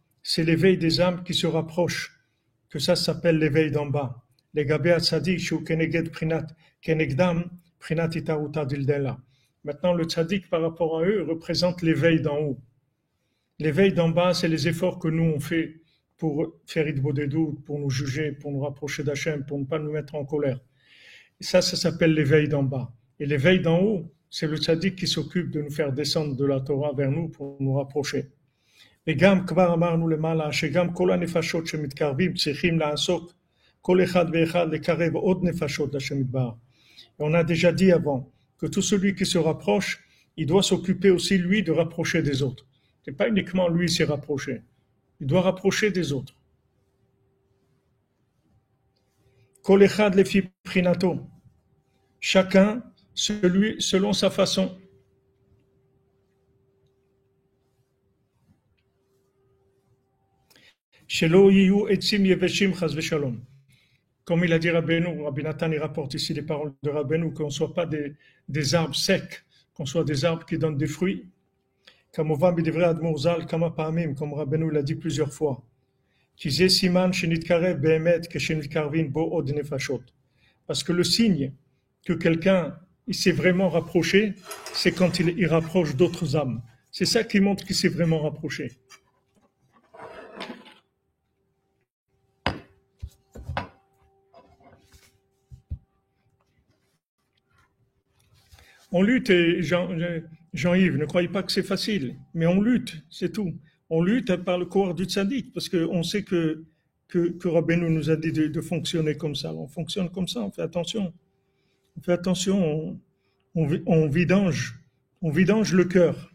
c'est 0.23 0.43
l'éveil 0.43 0.77
des 0.77 1.01
âmes 1.01 1.23
qui 1.23 1.33
se 1.33 1.47
rapprochent, 1.47 2.19
que 2.69 2.79
ça 2.79 2.95
s'appelle 2.95 3.37
l'éveil 3.37 3.71
d'en 3.71 3.85
bas. 3.85 4.23
Maintenant, 9.63 9.93
le 9.93 10.03
tzaddik 10.03 10.49
par 10.49 10.61
rapport 10.61 10.99
à 10.99 11.03
eux 11.05 11.23
représente 11.23 11.81
l'éveil 11.81 12.21
d'en 12.21 12.37
haut. 12.37 12.59
L'éveil 13.59 13.93
d'en 13.93 14.09
bas, 14.09 14.33
c'est 14.33 14.47
les 14.47 14.67
efforts 14.67 14.99
que 14.99 15.07
nous 15.07 15.23
on 15.23 15.39
fait 15.39 15.81
pour 16.17 16.53
faire 16.65 16.87
idbodedou, 16.87 17.61
pour 17.65 17.79
nous 17.79 17.89
juger, 17.89 18.31
pour 18.31 18.51
nous 18.51 18.59
rapprocher 18.59 19.03
d'Hachem, 19.03 19.45
pour 19.45 19.57
ne 19.59 19.65
pas 19.65 19.79
nous 19.79 19.91
mettre 19.91 20.15
en 20.15 20.25
colère. 20.25 20.59
Ça, 21.39 21.61
ça 21.61 21.75
s'appelle 21.75 22.13
l'éveil 22.13 22.47
d'en 22.47 22.63
bas. 22.63 22.93
Et 23.19 23.25
l'éveil 23.25 23.59
d'en 23.61 23.79
haut, 23.79 24.11
c'est 24.29 24.47
le 24.47 24.57
tzaddik 24.57 24.95
qui 24.95 25.07
s'occupe 25.07 25.49
de 25.49 25.61
nous 25.61 25.71
faire 25.71 25.91
descendre 25.93 26.35
de 26.35 26.45
la 26.45 26.59
Torah 26.59 26.93
vers 26.93 27.11
nous 27.11 27.29
pour 27.29 27.57
nous 27.59 27.73
rapprocher. 27.73 28.31
וגם 29.06 29.46
כבר 29.46 29.74
אמרנו 29.74 30.08
למעלה 30.08 30.52
שגם 30.52 30.92
כל 30.92 31.12
הנפשות 31.12 31.66
שמתקרבים 31.66 32.34
צריכים 32.34 32.78
לעסוק 32.78 33.32
כל 33.80 34.04
אחד 34.04 34.26
ואחד 34.32 34.66
לקרב 34.72 35.14
עוד 35.14 35.44
נפשות 35.44 35.94
לשם 35.94 36.20
יתברך. 36.20 36.54
Et 37.18 37.22
on 37.22 37.34
a 37.34 37.44
déjà 37.44 37.72
dit 37.72 37.92
avant 37.92 38.30
que 38.58 38.66
tout 38.66 38.82
celui 38.82 39.14
qui 39.14 39.26
se 39.26 39.38
rapproche, 39.38 40.04
il 40.36 40.46
doit 40.46 40.62
s'occuper 40.62 41.10
aussi 41.10 41.38
lui 41.38 41.62
de 41.62 41.72
rapprocher 41.72 42.22
des 42.22 42.42
autres. 42.42 42.66
C'est 43.04 43.16
pas 43.16 43.28
uniquement 43.28 43.68
lui 43.68 43.88
s'y 43.88 44.04
rapprocher. 44.04 44.62
Il 45.20 45.26
doit 45.26 45.42
rapprocher 45.42 45.90
des 45.90 46.12
autres. 46.12 46.34
כל 49.62 49.84
אחד 49.84 50.14
לפי 50.14 50.40
בחינתו. 50.64 51.26
Chacun 52.20 52.82
celui, 53.14 53.80
selon 53.80 54.12
sa 54.12 54.30
façon. 54.30 54.76
Comme 64.23 64.45
il 64.45 64.53
a 64.53 64.59
dit 64.59 64.69
Rabbeinu, 64.69 65.23
Rabbi 65.23 65.43
Nathan, 65.43 65.69
il 65.73 65.79
rapporte 65.79 66.13
ici 66.13 66.33
les 66.33 66.41
paroles 66.41 66.71
de 66.81 66.89
Rabbeinu, 66.89 67.33
qu'on 67.33 67.47
ne 67.47 67.49
soit 67.49 67.73
pas 67.73 67.85
des, 67.85 68.13
des 68.47 68.75
arbres 68.75 68.95
secs, 68.95 69.43
qu'on 69.73 69.85
soit 69.85 70.05
des 70.05 70.23
arbres 70.23 70.45
qui 70.45 70.57
donnent 70.57 70.77
des 70.77 70.87
fruits. 70.87 71.25
Comme 72.15 72.31
Rabbeinu 72.31 72.71
l'a 74.71 74.83
dit 74.83 74.95
plusieurs 74.95 75.33
fois. 75.33 75.65
Parce 80.67 80.83
que 80.83 80.93
le 80.93 81.03
signe 81.03 81.53
que 82.05 82.13
quelqu'un 82.13 82.79
s'est 83.11 83.31
vraiment 83.33 83.69
rapproché, 83.69 84.35
c'est 84.73 84.93
quand 84.93 85.19
il, 85.19 85.37
il 85.37 85.47
rapproche 85.47 85.97
d'autres 85.97 86.37
âmes. 86.37 86.61
C'est 86.89 87.05
ça 87.05 87.25
qui 87.25 87.41
montre 87.41 87.65
qu'il 87.65 87.75
s'est 87.75 87.89
vraiment 87.89 88.21
rapproché. 88.21 88.80
On 98.91 99.01
lutte 99.03 99.29
et 99.29 99.61
Jean- 99.63 99.89
Jean-Yves, 100.53 100.97
ne 100.97 101.05
croyez 101.05 101.29
pas 101.29 101.43
que 101.43 101.51
c'est 101.51 101.63
facile, 101.63 102.15
mais 102.33 102.45
on 102.45 102.61
lutte, 102.61 103.03
c'est 103.09 103.31
tout. 103.31 103.53
On 103.89 104.01
lutte 104.03 104.35
par 104.37 104.57
le 104.57 104.65
corps 104.65 104.93
du 104.95 105.05
tzaddik, 105.05 105.53
parce 105.53 105.69
qu'on 105.69 106.03
sait 106.03 106.23
que, 106.23 106.63
que, 107.07 107.37
nous 107.87 108.09
a 108.09 108.15
dit 108.15 108.31
de, 108.31 108.61
fonctionner 108.61 109.15
comme 109.15 109.35
ça. 109.35 109.53
On 109.53 109.67
fonctionne 109.67 110.09
comme 110.09 110.27
ça, 110.27 110.41
on 110.41 110.51
fait 110.51 110.61
attention. 110.61 111.13
On 111.97 112.01
fait 112.01 112.13
attention, 112.13 112.57
on, 112.65 112.99
on, 113.55 113.65
vi- 113.67 113.83
on 113.85 114.07
vidange, 114.07 114.79
on 115.21 115.29
vidange 115.31 115.73
le 115.73 115.85
cœur. 115.85 116.33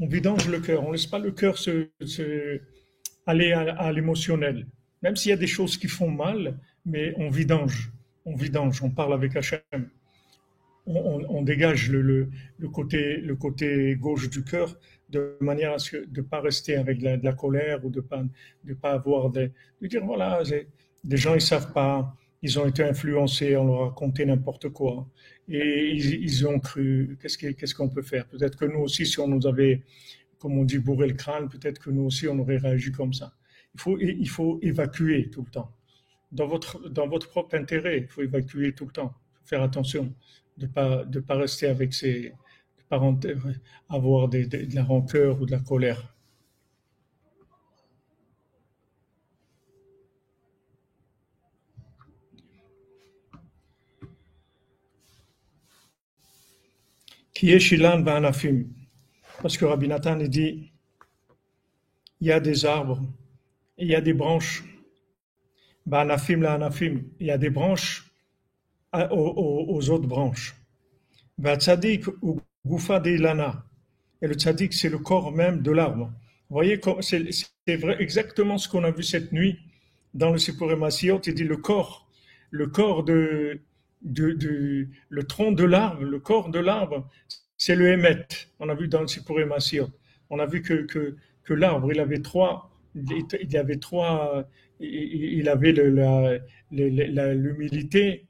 On 0.00 0.06
vidange 0.06 0.48
le 0.48 0.60
cœur, 0.60 0.86
on 0.86 0.92
laisse 0.92 1.06
pas 1.06 1.18
le 1.18 1.30
cœur 1.30 1.56
se, 1.56 1.88
aller 3.26 3.52
à, 3.52 3.60
à 3.76 3.92
l'émotionnel. 3.92 4.66
Même 5.02 5.16
s'il 5.16 5.30
y 5.30 5.32
a 5.32 5.36
des 5.38 5.46
choses 5.46 5.78
qui 5.78 5.88
font 5.88 6.10
mal, 6.10 6.58
mais 6.84 7.14
on 7.16 7.30
vidange, 7.30 7.90
on 8.26 8.34
vidange, 8.36 8.82
on 8.82 8.90
parle 8.90 9.14
avec 9.14 9.36
Hachem 9.36 9.60
on, 10.86 11.42
dégage 11.42 11.90
le, 11.90 12.28
côté, 12.72 13.96
gauche 13.96 14.30
du 14.30 14.44
cœur 14.44 14.78
de 15.10 15.36
manière 15.40 15.72
à 15.72 15.78
ce 15.78 15.96
de 15.96 16.20
pas 16.20 16.40
rester 16.40 16.76
avec 16.76 16.98
de 16.98 17.18
la, 17.22 17.32
colère 17.32 17.84
ou 17.84 17.90
de 17.90 18.00
pas, 18.00 18.22
pas 18.80 18.92
avoir 18.92 19.30
des, 19.30 19.52
de 19.80 19.86
dire 19.86 20.04
voilà, 20.04 20.42
des 21.04 21.16
gens 21.16 21.34
ils 21.34 21.40
savent 21.40 21.72
pas, 21.72 22.14
ils 22.42 22.58
ont 22.58 22.66
été 22.66 22.82
influencés, 22.82 23.56
on 23.56 23.66
leur 23.66 23.82
a 23.82 23.84
raconté 23.88 24.24
n'importe 24.26 24.68
quoi 24.68 25.08
et 25.48 25.92
ils, 25.94 26.46
ont 26.46 26.58
cru. 26.58 27.16
Qu'est-ce 27.20 27.38
que- 27.38 27.52
qu'est-ce 27.52 27.74
qu'on 27.74 27.88
peut 27.88 28.02
faire? 28.02 28.26
Peut-être 28.26 28.58
que 28.58 28.64
nous 28.64 28.80
aussi, 28.80 29.06
si 29.06 29.20
on 29.20 29.28
nous 29.28 29.46
avait, 29.46 29.82
comme 30.38 30.58
on 30.58 30.64
dit, 30.64 30.78
bourré 30.78 31.08
le 31.08 31.14
crâne, 31.14 31.48
peut-être 31.48 31.78
que 31.80 31.90
nous 31.90 32.02
aussi 32.02 32.26
on 32.28 32.38
aurait 32.38 32.58
réagi 32.58 32.92
comme 32.92 33.12
ça. 33.12 33.32
Il 33.74 33.80
faut, 33.80 33.98
il 33.98 34.28
faut 34.28 34.58
évacuer 34.62 35.30
tout 35.30 35.42
le 35.42 35.50
temps. 35.50 35.70
Dans 36.32 36.46
votre, 36.46 36.88
dans 36.88 37.06
votre 37.06 37.28
propre 37.28 37.54
intérêt, 37.56 37.98
il 37.98 38.08
faut 38.08 38.22
évacuer 38.22 38.72
tout 38.72 38.86
le 38.86 38.92
temps. 38.92 39.14
Faire 39.44 39.62
attention 39.62 40.12
de 40.56 40.66
pas 40.66 41.04
de 41.04 41.20
pas 41.20 41.36
rester 41.36 41.66
avec 41.66 41.94
ces 41.94 42.32
de 42.90 43.36
avoir 43.88 44.28
de 44.28 44.74
la 44.74 44.84
rancœur 44.84 45.40
ou 45.40 45.46
de 45.46 45.50
la 45.50 45.60
colère. 45.60 46.14
Qui 57.34 57.50
est 57.52 57.58
Shilan 57.58 58.06
Anafim 58.06 58.64
Parce 59.42 59.58
que 59.58 59.64
Rabbi 59.66 59.88
Nathan 59.88 60.16
dit 60.16 60.72
il 62.20 62.28
y 62.28 62.32
a 62.32 62.40
des 62.40 62.64
arbres, 62.64 63.02
il 63.76 63.88
y 63.88 63.94
a 63.94 64.00
des 64.00 64.14
branches. 64.14 64.64
Anafim 65.92 66.40
la 66.40 66.54
Anafim, 66.54 67.02
il 67.20 67.26
y 67.26 67.30
a 67.30 67.38
des 67.38 67.50
branches 67.50 68.10
aux, 69.10 69.90
autres 69.90 70.06
branches. 70.06 70.56
Vatzadik 71.38 72.06
ou 72.22 72.40
Goufa 72.66 73.00
de 73.00 73.10
Ilana. 73.10 73.64
Et 74.22 74.26
le 74.26 74.34
tzaddik, 74.34 74.72
c'est 74.72 74.88
le 74.88 74.98
corps 74.98 75.32
même 75.32 75.62
de 75.62 75.70
l'arbre. 75.70 76.10
Vous 76.48 76.54
voyez, 76.54 76.80
c'est 77.00 77.76
vrai, 77.76 77.96
exactement 78.00 78.56
ce 78.58 78.68
qu'on 78.68 78.84
a 78.84 78.90
vu 78.90 79.02
cette 79.02 79.32
nuit 79.32 79.58
dans 80.14 80.30
le 80.30 80.38
Sipuré 80.38 80.76
Masiot. 80.76 81.20
Il 81.26 81.34
dit 81.34 81.44
le 81.44 81.56
corps, 81.56 82.08
le 82.50 82.66
corps 82.68 83.04
de, 83.04 83.60
de, 84.02 84.88
le 85.08 85.24
tronc 85.24 85.52
de 85.52 85.64
l'arbre, 85.64 86.02
le 86.04 86.18
corps 86.18 86.50
de 86.50 86.58
l'arbre, 86.58 87.08
c'est 87.58 87.76
le 87.76 87.88
Hémet. 87.88 88.26
On 88.58 88.68
a 88.68 88.74
vu 88.74 88.88
dans 88.88 89.00
le 89.00 89.08
Sipuré. 89.08 89.44
On 90.30 90.38
a 90.38 90.46
vu 90.46 90.62
que, 90.62 90.82
que, 90.82 91.16
que 91.44 91.54
l'arbre, 91.54 91.92
il 91.92 92.00
avait 92.00 92.22
trois, 92.22 92.70
il 92.94 93.56
avait 93.56 93.76
trois, 93.76 94.48
il 94.80 95.48
avait 95.48 95.72
l'humilité, 96.70 98.26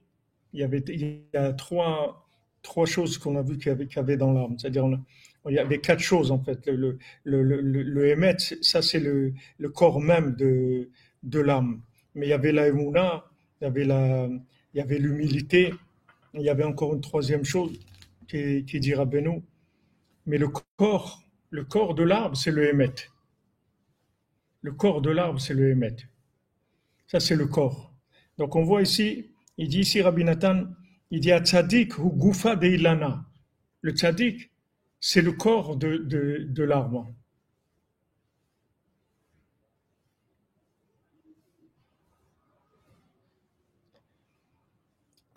il 0.57 0.61
y 0.61 1.37
avait 1.37 1.55
trois, 1.57 2.25
choses 2.87 3.19
qu'on 3.19 3.37
a 3.37 3.43
vu 3.43 3.59
qu'il 3.59 3.69
y 3.69 3.99
avait, 3.99 4.17
dans 4.17 4.33
l'arbre. 4.33 4.57
C'est-à-dire, 4.59 4.87
il 5.49 5.55
y 5.55 5.59
avait 5.59 5.81
quatre 5.81 6.01
choses 6.01 6.31
en 6.31 6.43
fait. 6.43 6.67
Le, 6.67 6.99
le, 7.25 8.09
Hémet, 8.09 8.37
ça 8.39 8.81
c'est 8.83 9.01
le, 9.01 9.35
corps 9.75 10.01
même 10.01 10.35
de, 10.35 10.91
de 11.23 11.41
l'âme. 11.41 11.83
Mais 12.15 12.27
il 12.27 12.31
y 12.31 12.33
avait 12.33 12.53
la 12.53 12.69
Emouna, 12.69 13.27
il 13.61 13.65
y 13.65 13.67
avait 13.67 13.85
la, 13.85 14.29
il 14.31 14.41
il 14.75 14.79
y 14.79 14.83
avait 14.83 14.99
l'humilité, 14.99 15.73
il 16.35 16.43
y 16.43 16.51
avait 16.51 16.65
encore 16.65 16.95
une 16.95 17.01
troisième 17.01 17.45
chose 17.45 17.79
qui, 18.29 18.65
qui 18.65 18.81
dira 18.81 19.05
Beno. 19.05 19.43
Mais 20.27 20.39
le 20.39 20.49
corps, 20.77 21.23
le 21.51 21.65
corps 21.65 21.95
de 21.95 22.03
l'arbre, 22.03 22.37
c'est 22.37 22.51
le 22.51 22.69
hémet. 22.69 22.95
Le 24.63 24.73
corps 24.73 25.01
de 25.01 25.11
l'arbre, 25.11 25.41
c'est 25.41 25.55
le 25.55 25.71
hémet. 25.71 25.97
Ça, 27.07 27.21
c'est 27.21 27.37
le 27.37 27.47
corps. 27.47 27.95
Donc, 28.37 28.57
on 28.57 28.65
voit 28.65 28.83
ici, 28.83 29.31
il 29.59 29.69
dit 29.69 29.81
ici, 29.81 30.03
Rabbi 30.03 30.25
Nathan, 30.25 30.65
il 31.11 31.21
dit 31.21 31.33
à 31.33 31.41
tzadik 31.41 31.99
ou 31.99 32.11
goufa 32.11 32.57
de 32.57 32.67
ilana. 32.67 33.25
Le 33.81 33.93
tzadik, 33.93 34.51
c'est 35.01 35.23
le 35.23 35.33
corps 35.33 35.77
de, 35.77 35.99
de, 35.99 36.47
de 36.49 36.63
l'arbre. 36.65 37.13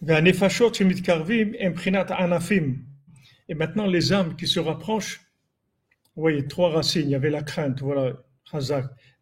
Et 0.02 0.22
maintenant, 3.56 3.86
les 3.86 4.14
âmes 4.14 4.36
qui 4.38 4.48
se 4.48 4.60
rapprochent, 4.60 5.22
vous 6.16 6.22
voyez, 6.22 6.48
trois 6.48 6.70
racines. 6.72 7.04
Il 7.04 7.10
y 7.10 7.16
avait 7.16 7.30
la 7.30 7.44
crainte, 7.44 7.82
voilà, 7.82 8.14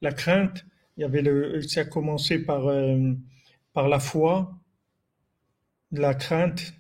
La 0.02 0.12
crainte, 0.12 0.66
il 0.96 1.02
y 1.02 1.04
avait 1.04 1.22
le, 1.22 1.62
ça 1.64 1.82
a 1.82 1.86
commencé 1.86 2.40
par, 2.40 2.68
euh, 2.68 3.14
par 3.74 3.90
la 3.90 4.00
foi, 4.00 4.54
la 5.92 6.14
crainte 6.14 6.74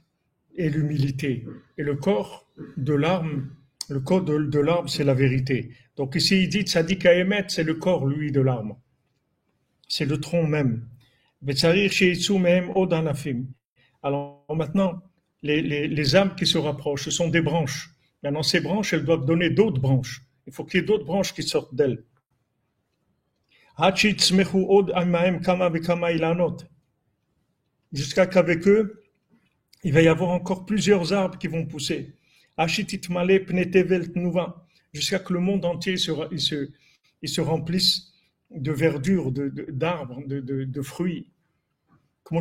et 0.55 0.69
l'humilité. 0.69 1.45
Et 1.77 1.83
le 1.83 1.95
corps 1.95 2.47
de 2.77 2.93
l'arme, 2.93 3.49
le 3.89 3.99
corps 3.99 4.23
de, 4.23 4.59
l'arbre, 4.59 4.89
c'est 4.89 5.03
la 5.03 5.13
vérité. 5.13 5.71
Donc 5.95 6.15
ici, 6.15 6.43
il 6.43 6.49
dit, 6.49 6.67
ça 6.67 6.83
dit 6.83 6.97
qu'à 6.97 7.13
émettre, 7.13 7.51
c'est 7.51 7.63
le 7.63 7.75
corps, 7.75 8.05
lui, 8.05 8.31
de 8.31 8.41
l'arme. 8.41 8.75
C'est 9.87 10.05
le 10.05 10.19
tronc 10.19 10.45
même. 10.45 10.87
Alors 14.03 14.45
maintenant, 14.49 15.01
les, 15.43 15.61
les, 15.61 15.87
les, 15.87 16.15
âmes 16.15 16.35
qui 16.35 16.45
se 16.45 16.57
rapprochent, 16.57 17.05
ce 17.05 17.11
sont 17.11 17.29
des 17.29 17.41
branches. 17.41 17.91
Maintenant, 18.23 18.43
ces 18.43 18.59
branches, 18.59 18.93
elles 18.93 19.05
doivent 19.05 19.25
donner 19.25 19.49
d'autres 19.49 19.79
branches. 19.79 20.23
Il 20.47 20.53
faut 20.53 20.65
qu'il 20.65 20.79
y 20.79 20.83
ait 20.83 20.85
d'autres 20.85 21.05
branches 21.05 21.33
qui 21.33 21.43
sortent 21.43 21.75
d'elles. 21.75 22.03
Jusqu'à 27.93 28.27
qu'avec 28.27 28.67
eux, 28.67 29.01
il 29.83 29.93
va 29.93 30.01
y 30.01 30.07
avoir 30.07 30.31
encore 30.31 30.65
plusieurs 30.65 31.13
arbres 31.13 31.37
qui 31.37 31.47
vont 31.47 31.65
pousser. 31.65 32.13
Jusqu'à 34.93 35.19
que 35.19 35.33
le 35.33 35.39
monde 35.39 35.65
entier 35.65 35.97
se, 35.97 36.11
il 36.31 36.41
se, 36.41 36.69
il 37.21 37.29
se 37.29 37.41
remplisse 37.41 38.11
de 38.51 38.71
verdure, 38.71 39.31
d'arbres, 39.31 40.25
de, 40.25 40.39
de, 40.39 40.63
de, 40.63 40.81
fruits. 40.81 41.27
Comme 42.23 42.37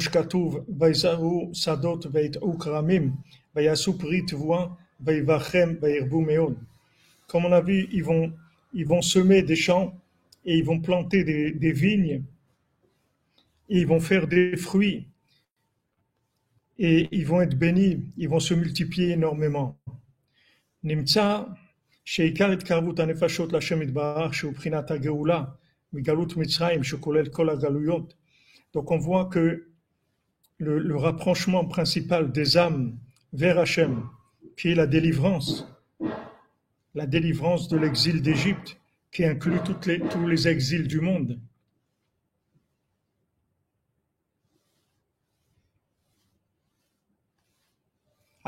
on 7.44 7.52
a 7.52 7.60
vu, 7.60 7.88
ils 7.92 8.04
vont, 8.04 8.32
ils 8.72 8.86
vont 8.86 9.02
semer 9.02 9.42
des 9.42 9.56
champs 9.56 9.94
et 10.44 10.56
ils 10.56 10.64
vont 10.64 10.80
planter 10.80 11.24
des, 11.24 11.52
des 11.52 11.72
vignes 11.72 12.22
et 13.68 13.78
ils 13.78 13.86
vont 13.86 14.00
faire 14.00 14.26
des 14.28 14.56
fruits 14.56 15.06
et 16.77 17.07
ils 17.11 17.25
vont 17.25 17.41
être 17.41 17.57
bénis, 17.57 18.03
ils 18.17 18.29
vont 18.29 18.39
se 18.39 18.53
multiplier 18.53 19.11
énormément. 19.11 19.77
נמצא 20.83 21.43
שעיקר 22.05 22.51
התקרבות 22.51 22.99
הנפשות 22.99 23.53
להשם 23.53 23.81
יתברך 23.81 24.33
שהוא 24.33 24.53
בחינת 24.53 24.91
הגאולה 24.91 25.43
מגלות 25.93 26.37
מצרים 26.37 26.83
שכולל 26.83 27.25
כל 27.29 27.49
הגלויות. 27.49 28.13
Donc 28.73 28.91
on 28.91 28.97
voit 28.97 29.25
que 29.25 29.67
le, 30.57 30.79
le 30.79 30.95
rapprochement 30.95 31.65
principal 31.65 32.31
des 32.31 32.57
âmes 32.57 32.97
vers 33.33 33.59
Hachem, 33.59 34.03
qui 34.57 34.71
est 34.71 34.75
la 34.75 34.87
délivrance, 34.87 35.67
la 36.95 37.05
délivrance 37.05 37.67
de 37.67 37.77
l'exil 37.77 38.21
d'Égypte, 38.21 38.77
qui 39.11 39.25
inclut 39.25 39.59
toutes 39.65 39.85
les, 39.85 39.99
tous 39.99 40.27
les 40.27 40.47
exils 40.47 40.87
du 40.87 41.01
monde. 41.01 41.39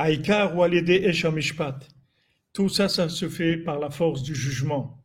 Aïkar 0.01 0.57
ou 0.57 0.63
Alédé 0.63 0.95
Eshamishpat. 0.95 1.81
Tout 2.53 2.69
ça, 2.69 2.89
ça 2.89 3.09
se 3.09 3.29
fait 3.29 3.57
par 3.57 3.81
la 3.81 3.91
force 3.91 4.23
du 4.23 4.33
jugement. 4.33 5.03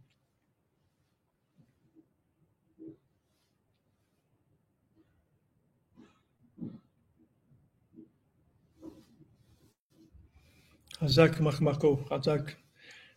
Razak 11.02 11.40
Marco, 11.40 11.96
Razak, 12.12 12.56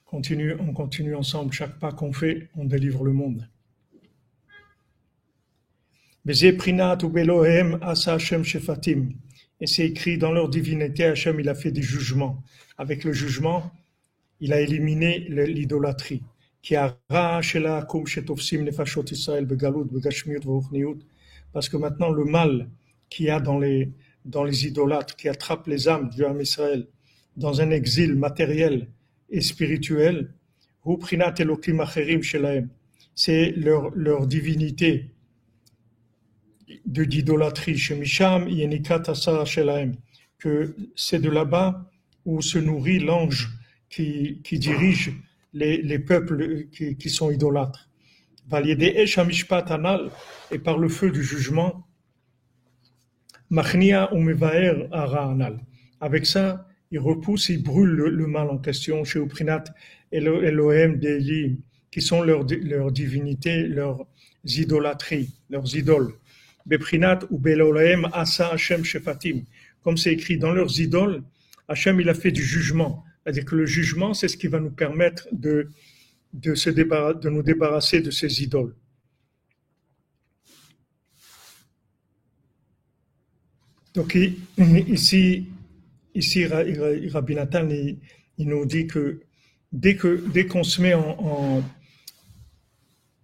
continue, 0.06 0.54
on 0.58 0.72
continue 0.72 1.14
ensemble. 1.14 1.52
Chaque 1.52 1.78
pas 1.78 1.92
qu'on 1.92 2.14
fait, 2.14 2.48
on 2.56 2.64
délivre 2.64 3.04
le 3.04 3.12
monde. 3.12 3.50
Ou 6.24 6.32
Hashem 7.82 8.44
Shefatim. 8.44 9.10
Et 9.60 9.66
c'est 9.66 9.86
écrit 9.86 10.18
dans 10.18 10.32
leur 10.32 10.48
divinité, 10.48 11.04
Hachem, 11.04 11.40
il 11.40 11.48
a 11.48 11.54
fait 11.54 11.70
des 11.70 11.82
jugements. 11.82 12.42
Avec 12.76 13.04
le 13.04 13.12
jugement, 13.12 13.72
il 14.40 14.52
a 14.52 14.60
éliminé 14.60 15.20
l'idolâtrie. 15.28 16.22
Parce 21.52 21.68
que 21.68 21.76
maintenant, 21.76 22.10
le 22.10 22.24
mal 22.24 22.68
qu'il 23.08 23.26
y 23.26 23.30
a 23.30 23.40
dans 23.40 23.58
les, 23.58 23.92
dans 24.24 24.44
les 24.44 24.66
idolâtres, 24.66 25.16
qui 25.16 25.28
attrape 25.28 25.66
les 25.68 25.88
âmes 25.88 26.10
du 26.10 26.24
âme 26.24 26.40
Israël 26.40 26.86
dans 27.36 27.60
un 27.60 27.70
exil 27.70 28.14
matériel 28.14 28.88
et 29.30 29.40
spirituel, 29.40 30.32
c'est 33.14 33.52
leur, 33.52 33.90
leur 33.90 34.26
divinité 34.26 35.10
d'idolâtrie 36.84 37.76
chez 37.76 37.94
Misham, 37.96 38.48
que 40.38 40.76
c'est 40.94 41.20
de 41.20 41.30
là-bas 41.30 41.90
où 42.24 42.42
se 42.42 42.58
nourrit 42.58 42.98
l'ange 42.98 43.50
qui, 43.88 44.40
qui 44.42 44.58
dirige 44.58 45.12
les, 45.52 45.80
les 45.80 45.98
peuples 45.98 46.66
qui, 46.72 46.96
qui, 46.96 47.10
sont 47.10 47.30
idolâtres. 47.30 47.88
Et 50.50 50.58
par 50.58 50.78
le 50.78 50.88
feu 50.88 51.10
du 51.10 51.22
jugement, 51.22 51.86
avec 56.00 56.26
ça, 56.26 56.68
il 56.90 56.98
repousse, 56.98 57.48
il 57.48 57.62
brûle 57.62 57.90
le, 57.90 58.26
mal 58.26 58.50
en 58.50 58.58
question 58.58 59.04
chez 59.04 59.20
Uprinat 59.20 59.64
et 60.12 60.18
Elohim 60.18 60.96
d'Eli, 60.96 61.60
qui 61.90 62.00
sont 62.00 62.22
leurs 62.22 62.44
leur 62.62 62.90
divinités, 62.92 63.66
leurs 63.66 64.06
idolâtries, 64.44 65.34
leurs 65.50 65.76
idoles. 65.76 66.14
Beprinat 66.66 67.20
ou 67.30 67.38
Belohem 67.38 68.08
Asa 68.12 68.48
Hashem 68.48 68.84
Shefatim. 68.84 69.44
Comme 69.82 69.96
c'est 69.96 70.12
écrit 70.12 70.36
dans 70.36 70.52
leurs 70.52 70.80
idoles, 70.80 71.22
Hachem 71.68 72.00
il 72.00 72.08
a 72.08 72.14
fait 72.14 72.32
du 72.32 72.42
jugement. 72.42 73.04
C'est-à-dire 73.22 73.44
que 73.44 73.56
le 73.56 73.66
jugement, 73.66 74.14
c'est 74.14 74.28
ce 74.28 74.36
qui 74.36 74.46
va 74.48 74.60
nous 74.60 74.70
permettre 74.70 75.28
de, 75.32 75.68
de, 76.32 76.54
se 76.54 76.70
de 76.70 77.30
nous 77.30 77.42
débarrasser 77.42 78.00
de 78.00 78.10
ces 78.10 78.42
idoles. 78.42 78.74
Donc 83.94 84.16
ici, 84.58 85.48
ici 86.14 86.46
Rabbi 86.46 87.34
Nathan, 87.34 87.68
il, 87.70 87.98
nous 88.38 88.66
dit 88.66 88.86
que 88.86 89.20
dès 89.72 89.96
que 89.96 90.22
dès 90.32 90.46
qu'on 90.46 90.62
se 90.62 90.82
met 90.82 90.92
en 90.92 91.62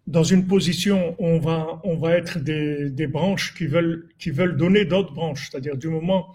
dans 0.07 0.25
une 0.25 0.47
position 0.47 1.15
où 1.19 1.27
on 1.27 1.39
va, 1.39 1.81
on 1.85 1.97
va 1.97 2.17
être 2.17 2.39
des, 2.39 2.91
des 2.91 3.07
branches 3.07 3.55
qui 3.55 3.67
veulent, 3.67 4.09
qui 4.19 4.31
veulent 4.31 4.57
donner 4.57 4.85
d'autres 4.85 5.13
branches. 5.13 5.49
C'est-à-dire 5.51 5.77
du 5.77 5.89
moment 5.89 6.35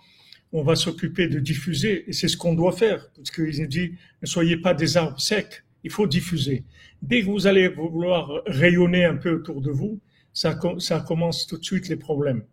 où 0.51 0.59
on 0.59 0.63
va 0.63 0.75
s'occuper 0.75 1.27
de 1.27 1.39
diffuser, 1.39 2.09
et 2.09 2.13
c'est 2.13 2.27
ce 2.27 2.37
qu'on 2.37 2.53
doit 2.53 2.71
faire, 2.71 3.09
parce 3.15 3.31
qu'il 3.31 3.59
nous 3.59 3.67
dit, 3.67 3.93
ne 4.21 4.27
soyez 4.27 4.57
pas 4.57 4.73
des 4.73 4.95
arbres 4.95 5.19
secs, 5.19 5.63
il 5.83 5.91
faut 5.91 6.07
diffuser. 6.07 6.63
Dès 7.01 7.21
que 7.21 7.25
vous 7.27 7.47
allez 7.47 7.67
vouloir 7.67 8.41
rayonner 8.45 9.05
un 9.05 9.15
peu 9.15 9.31
autour 9.31 9.61
de 9.61 9.71
vous, 9.71 9.99
ça, 10.33 10.57
ça 10.79 10.99
commence 11.01 11.47
tout 11.47 11.57
de 11.57 11.63
suite 11.63 11.89
les 11.89 11.95
problèmes. 11.95 12.43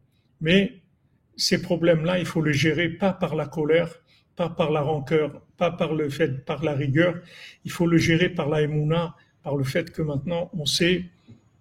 Mais 0.41 0.83
ces 1.37 1.63
problèmes-là, 1.63 2.19
il 2.19 2.27
faut 2.27 2.43
les 2.43 2.53
gérer 2.53 2.89
pas 2.89 3.13
par 3.13 3.35
la 3.37 3.47
colère, 3.47 4.03
pas 4.37 4.49
par 4.49 4.71
la 4.71 4.81
rancœur, 4.81 5.43
pas 5.57 5.71
par 5.71 5.95
le 5.95 6.09
fait, 6.09 6.45
par 6.45 6.65
la 6.65 6.75
rigueur. 6.75 7.21
Il 7.65 7.71
faut 7.71 7.87
le 7.87 7.99
gérer 7.99 8.29
par 8.29 8.49
la 8.49 8.63
émouna, 8.63 9.15
par 9.45 9.57
le 9.57 9.63
fait 9.65 9.93
que 9.93 10.03
maintenant 10.03 10.51
on 10.55 10.67
sait 10.67 11.05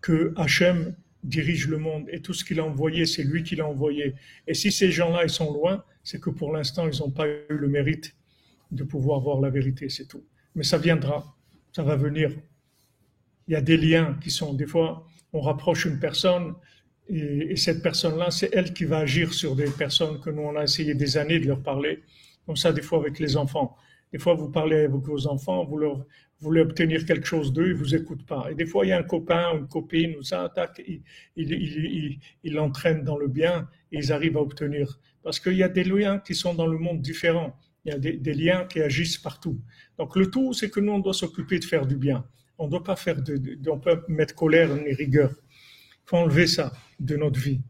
que 0.01 0.33
Hachem 0.35 0.95
dirige 1.23 1.67
le 1.67 1.77
monde 1.77 2.05
et 2.09 2.19
tout 2.21 2.33
ce 2.33 2.43
qu'il 2.43 2.59
a 2.59 2.65
envoyé, 2.65 3.05
c'est 3.05 3.23
lui 3.23 3.43
qui 3.43 3.55
l'a 3.55 3.67
envoyé. 3.67 4.15
Et 4.47 4.53
si 4.53 4.71
ces 4.71 4.91
gens-là, 4.91 5.23
ils 5.23 5.29
sont 5.29 5.53
loin, 5.53 5.83
c'est 6.03 6.19
que 6.19 6.29
pour 6.29 6.51
l'instant, 6.51 6.87
ils 6.87 6.99
n'ont 6.99 7.11
pas 7.11 7.27
eu 7.27 7.45
le 7.49 7.67
mérite 7.67 8.15
de 8.71 8.83
pouvoir 8.83 9.21
voir 9.21 9.39
la 9.39 9.49
vérité, 9.49 9.87
c'est 9.87 10.07
tout. 10.07 10.23
Mais 10.55 10.63
ça 10.63 10.77
viendra, 10.77 11.35
ça 11.71 11.83
va 11.83 11.95
venir. 11.95 12.31
Il 13.47 13.53
y 13.53 13.55
a 13.55 13.61
des 13.61 13.77
liens 13.77 14.17
qui 14.21 14.31
sont, 14.31 14.53
des 14.53 14.67
fois, 14.67 15.05
on 15.31 15.41
rapproche 15.41 15.85
une 15.85 15.99
personne 15.99 16.55
Et, 17.09 17.57
cette 17.57 17.81
personne-là, 17.81 18.31
c'est 18.31 18.49
elle 18.53 18.71
qui 18.73 18.85
va 18.85 18.99
agir 18.99 19.33
sur 19.33 19.55
des 19.55 19.69
personnes 19.69 20.19
que 20.21 20.29
nous, 20.29 20.41
on 20.41 20.55
a 20.55 20.63
essayé 20.63 20.93
des 20.95 21.17
années 21.17 21.39
de 21.39 21.47
leur 21.47 21.61
parler. 21.61 22.01
Comme 22.45 22.55
ça, 22.55 22.71
des 22.71 22.81
fois, 22.81 22.99
avec 22.99 23.19
les 23.19 23.35
enfants. 23.35 23.75
Des 24.13 24.19
fois, 24.19 24.35
vous 24.35 24.49
parlez 24.49 24.85
avec 24.85 24.91
vos 24.91 25.27
enfants, 25.27 25.65
vous 25.65 25.77
leur, 25.77 26.05
voulez 26.43 26.61
obtenir 26.61 27.05
quelque 27.05 27.25
chose 27.25 27.53
d'eux, 27.53 27.67
ils 27.69 27.73
vous 27.73 27.95
écoutent 27.95 28.25
pas. 28.25 28.47
Et 28.51 28.55
des 28.55 28.65
fois, 28.65 28.85
il 28.85 28.89
y 28.89 28.91
a 28.91 28.99
un 28.99 29.03
copain 29.03 29.53
ou 29.53 29.59
une 29.59 29.67
copine 29.67 30.15
ou 30.17 30.23
ça 30.23 30.43
attaque, 30.43 30.81
il, 31.35 32.19
l'entraîne 32.45 33.03
dans 33.03 33.17
le 33.17 33.27
bien 33.27 33.67
et 33.91 33.97
ils 33.97 34.11
arrivent 34.11 34.37
à 34.37 34.41
obtenir. 34.41 34.99
Parce 35.23 35.39
qu'il 35.39 35.55
y 35.55 35.63
a 35.63 35.69
des 35.69 35.83
liens 35.83 36.19
qui 36.19 36.35
sont 36.35 36.53
dans 36.53 36.67
le 36.67 36.77
monde 36.77 37.01
différents. 37.01 37.57
Il 37.85 37.91
y 37.91 37.95
a 37.95 37.97
des, 37.97 38.33
liens 38.33 38.65
qui 38.65 38.81
agissent 38.81 39.17
partout. 39.17 39.59
Donc 39.97 40.15
le 40.15 40.29
tout, 40.29 40.53
c'est 40.53 40.69
que 40.69 40.79
nous, 40.79 40.91
on 40.91 40.99
doit 40.99 41.13
s'occuper 41.13 41.59
de 41.59 41.65
faire 41.65 41.85
du 41.85 41.97
bien. 41.97 42.25
On 42.57 42.65
ne 42.65 42.71
doit 42.71 42.83
pas 42.83 42.95
faire 42.95 43.21
de, 43.21 43.57
on 43.69 43.79
peut 43.79 44.01
mettre 44.07 44.35
colère 44.35 44.73
ni 44.75 44.93
rigueur. 44.93 45.31
Il 45.31 46.09
faut 46.09 46.17
enlever 46.17 46.47
ça 46.47 46.71
de 46.99 47.15
notre 47.15 47.39
vie 47.39 47.61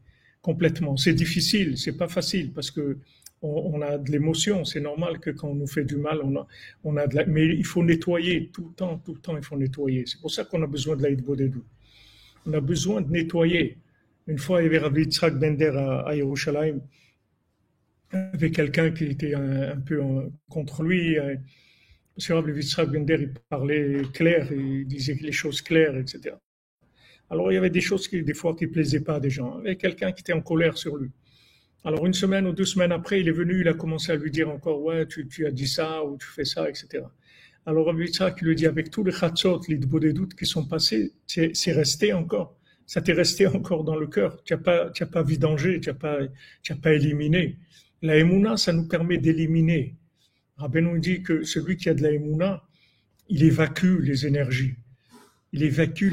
complètement. 0.44 0.98
C'est 0.98 1.14
difficile, 1.14 1.78
c'est 1.78 1.98
pas 1.98 2.10
facile 2.10 2.52
parce 2.54 2.70
que 2.70 3.00
on, 3.44 3.82
a 3.82 3.98
de 3.98 4.12
l'émotion. 4.12 4.64
C'est 4.66 4.80
normal 4.80 5.20
que 5.20 5.30
quand 5.30 5.50
on 5.50 5.56
nous 5.56 5.68
fait 5.68 5.84
du 5.84 5.98
mal, 5.98 6.22
on 6.24 6.36
a, 6.38 6.48
on 6.84 6.98
a 6.98 7.08
de 7.08 7.16
la, 7.16 7.26
mais 7.26 7.46
il 7.46 7.66
faut 7.66 7.84
nettoyer 7.84 8.50
tout 8.54 8.70
le 8.70 8.74
temps, 8.74 8.98
tout 9.00 9.14
le 9.14 9.20
temps, 9.20 9.38
il 9.38 9.44
faut 9.44 9.58
nettoyer. 9.58 10.06
C'est 10.06 10.20
pour 10.20 10.32
ça 10.32 10.46
qu'on 10.46 10.64
a 10.64 10.68
besoin 10.68 10.96
de 10.96 11.04
l'aide. 11.04 11.24
On 12.46 12.54
a 12.54 12.62
besoin 12.62 13.02
de 13.02 13.12
nettoyer. 13.12 13.78
Une 14.28 14.38
fois, 14.38 14.62
il 14.62 14.66
y 14.66 14.68
avait 14.68 14.80
Rabbi 14.80 15.02
Yitzhak 15.02 15.38
Bender 15.38 15.74
à, 15.76 16.00
à 16.02 16.16
Yerushalayim, 16.16 16.80
avec 18.12 18.56
quelqu'un 18.56 18.92
qui 18.92 19.06
était 19.06 19.34
un, 19.34 19.80
peu 19.80 20.02
contre 20.50 20.84
lui. 20.84 21.18
Parce 22.16 22.28
que 22.28 22.34
Rabbi 22.34 22.54
Yitzhak 22.54 22.90
Bender, 22.90 23.18
il 23.20 23.34
parlait 23.50 24.04
clair, 24.14 24.52
il 24.52 24.88
disait 24.88 25.18
les 25.22 25.32
choses 25.34 25.62
claires, 25.62 25.98
etc. 25.98 26.36
Alors, 27.30 27.52
il 27.52 27.56
y 27.56 27.58
avait 27.58 27.70
des 27.70 27.82
choses 27.82 28.08
qui, 28.08 28.24
des 28.24 28.34
fois, 28.34 28.56
qui 28.56 28.68
plaisaient 28.68 29.04
pas 29.04 29.16
à 29.16 29.20
des 29.20 29.30
gens. 29.30 29.60
Il 29.60 29.64
y 29.64 29.68
avait 29.68 29.76
quelqu'un 29.76 30.12
qui 30.12 30.22
était 30.22 30.34
en 30.34 30.42
colère 30.42 30.78
sur 30.78 30.96
lui. 30.96 31.10
Alors 31.86 32.06
une 32.06 32.14
semaine 32.14 32.48
ou 32.48 32.54
deux 32.54 32.66
semaines 32.66 32.94
après, 32.94 33.20
il 33.20 33.28
est 33.28 33.34
venu, 33.34 33.60
il 33.60 33.68
a 33.68 33.74
commencé 33.74 34.12
à 34.12 34.16
lui 34.16 34.32
dire 34.32 34.50
encore, 34.50 34.82
ouais, 34.82 35.06
tu, 35.06 35.28
tu 35.28 35.46
as 35.46 35.52
dit 35.52 35.68
ça 35.68 36.04
ou 36.06 36.18
tu 36.18 36.28
fais 36.28 36.46
ça, 36.46 36.70
etc. 36.70 37.04
Alors 37.66 37.88
Rabbi 37.88 38.10
qui 38.10 38.46
lui 38.46 38.56
dit, 38.56 38.66
avec 38.66 38.90
tous 38.90 39.04
les 39.04 39.12
chatzot, 39.12 39.62
les 39.68 39.78
doutes 39.78 40.36
qui 40.36 40.46
sont 40.46 40.66
passés, 40.66 41.14
c'est 41.28 41.72
resté 41.72 42.14
encore. 42.14 42.58
Ça 42.86 43.02
t'est 43.02 43.14
resté 43.14 43.48
encore 43.48 43.84
dans 43.84 43.96
le 43.96 44.08
cœur. 44.08 44.42
Tu 44.44 44.54
n'as 44.54 44.60
pas, 44.60 44.92
as 44.98 45.06
pas 45.06 45.24
vidangé, 45.24 45.80
tu 45.80 45.90
n'as 45.90 45.96
pas, 45.96 46.20
as 46.70 46.76
pas 46.76 46.94
éliminé. 46.94 47.58
La 48.02 48.18
émouna, 48.18 48.58
ça 48.58 48.74
nous 48.74 48.88
permet 48.88 49.18
d'éliminer. 49.18 49.96
Rabbi 50.58 50.82
nous 50.82 51.00
dit 51.00 51.24
que 51.24 51.44
celui 51.44 51.78
qui 51.78 51.90
a 51.90 51.94
de 51.94 52.04
la 52.04 52.12
émouna, 52.12 52.64
il 53.30 53.44
évacue 53.44 54.00
les 54.02 54.26
énergies 54.26 54.76
il 55.54 55.62
évacue 55.62 56.12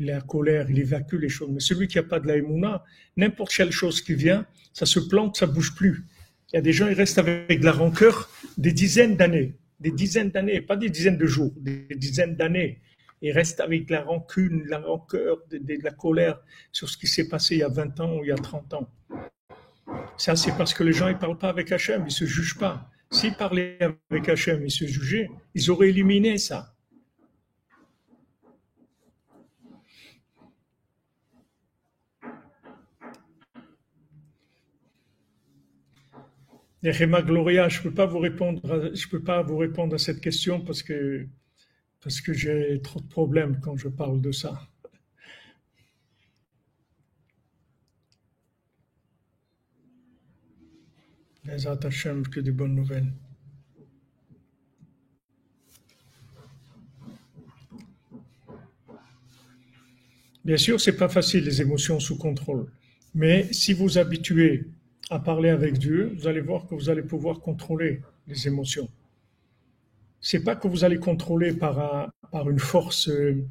la 0.00 0.20
colère, 0.20 0.70
il 0.70 0.78
évacue 0.78 1.14
les 1.14 1.30
choses. 1.30 1.48
Mais 1.50 1.60
celui 1.60 1.88
qui 1.88 1.96
n'a 1.96 2.02
pas 2.02 2.20
de 2.20 2.28
la 2.28 2.36
émouna, 2.36 2.84
n'importe 3.16 3.54
quelle 3.56 3.72
chose 3.72 4.02
qui 4.02 4.14
vient, 4.14 4.46
ça 4.74 4.84
se 4.84 5.00
plante, 5.00 5.36
ça 5.38 5.46
bouge 5.46 5.74
plus. 5.74 6.04
Il 6.52 6.56
y 6.56 6.58
a 6.58 6.60
des 6.60 6.74
gens, 6.74 6.86
ils 6.86 6.94
restent 6.94 7.18
avec 7.18 7.58
de 7.58 7.64
la 7.64 7.72
rancœur 7.72 8.30
des 8.58 8.72
dizaines 8.72 9.16
d'années, 9.16 9.54
des 9.80 9.90
dizaines 9.90 10.30
d'années, 10.30 10.60
pas 10.60 10.76
des 10.76 10.90
dizaines 10.90 11.16
de 11.16 11.26
jours, 11.26 11.52
des 11.56 11.86
dizaines 11.96 12.36
d'années. 12.36 12.82
Ils 13.22 13.32
restent 13.32 13.60
avec 13.60 13.88
la 13.88 14.02
rancune, 14.02 14.64
la 14.66 14.78
rancœur, 14.78 15.38
de, 15.50 15.82
la 15.82 15.90
colère 15.90 16.38
sur 16.70 16.90
ce 16.90 16.98
qui 16.98 17.06
s'est 17.06 17.28
passé 17.28 17.56
il 17.56 17.58
y 17.60 17.62
a 17.62 17.68
20 17.68 17.98
ans 18.00 18.18
ou 18.18 18.24
il 18.24 18.28
y 18.28 18.32
a 18.32 18.36
30 18.36 18.74
ans. 18.74 18.90
Ça, 20.18 20.36
c'est 20.36 20.52
parce 20.52 20.74
que 20.74 20.84
les 20.84 20.92
gens, 20.92 21.08
ils 21.08 21.16
parlent 21.16 21.38
pas 21.38 21.48
avec 21.48 21.72
Hachem, 21.72 22.04
ils 22.06 22.12
se 22.12 22.26
jugent 22.26 22.58
pas. 22.58 22.90
S'ils 23.10 23.34
parlaient 23.34 23.78
avec 24.10 24.28
Hachem, 24.28 24.62
ils 24.66 24.70
se 24.70 24.84
jugeaient, 24.84 25.30
ils 25.54 25.70
auraient 25.70 25.88
éliminé 25.88 26.36
ça. 26.36 26.75
Gloria, 37.22 37.68
je 37.68 37.80
peux 37.80 37.92
peux 39.10 39.22
pas 39.22 39.42
vous 39.42 39.56
répondre 39.58 39.94
à 39.94 39.98
cette 39.98 40.20
question 40.20 40.60
parce 40.60 40.82
que 40.82 41.26
parce 42.02 42.20
que 42.20 42.32
j'ai 42.32 42.80
trop 42.82 43.00
de 43.00 43.08
problèmes 43.08 43.58
quand 43.60 43.76
je 43.76 43.88
parle 43.88 44.20
de 44.20 44.32
ça. 44.32 44.68
Les 51.44 51.66
attachements 51.66 52.22
que 52.24 52.40
des 52.40 52.52
bonnes 52.52 52.74
nouvelles. 52.74 53.10
Bien 60.44 60.56
sûr, 60.56 60.80
c'est 60.80 60.96
pas 60.96 61.08
facile 61.08 61.44
les 61.44 61.60
émotions 61.60 61.98
sous 61.98 62.16
contrôle, 62.16 62.70
mais 63.14 63.52
si 63.52 63.72
vous 63.72 63.98
habituez 63.98 64.64
à 65.10 65.18
parler 65.18 65.50
avec 65.50 65.78
Dieu, 65.78 66.12
vous 66.16 66.26
allez 66.26 66.40
voir 66.40 66.66
que 66.66 66.74
vous 66.74 66.90
allez 66.90 67.02
pouvoir 67.02 67.40
contrôler 67.40 68.02
les 68.26 68.48
émotions. 68.48 68.88
C'est 70.20 70.42
pas 70.42 70.56
que 70.56 70.66
vous 70.66 70.84
allez 70.84 70.98
contrôler 70.98 71.52
par, 71.52 72.10
par 72.32 72.50
une 72.50 72.58
force 72.58 73.08
euh, 73.08 73.44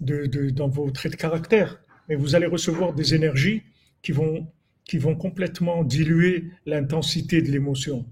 de, 0.00 0.26
de, 0.26 0.50
dans 0.50 0.68
vos 0.68 0.90
traits 0.90 1.12
de 1.12 1.16
caractère, 1.16 1.80
mais 2.08 2.14
vous 2.14 2.34
allez 2.34 2.46
recevoir 2.46 2.94
des 2.94 3.14
énergies 3.14 3.62
qui 4.02 4.12
vont, 4.12 4.46
qui 4.84 4.98
vont 4.98 5.16
complètement 5.16 5.82
diluer 5.82 6.50
l'intensité 6.66 7.42
de 7.42 7.50
l'émotion. 7.50 8.06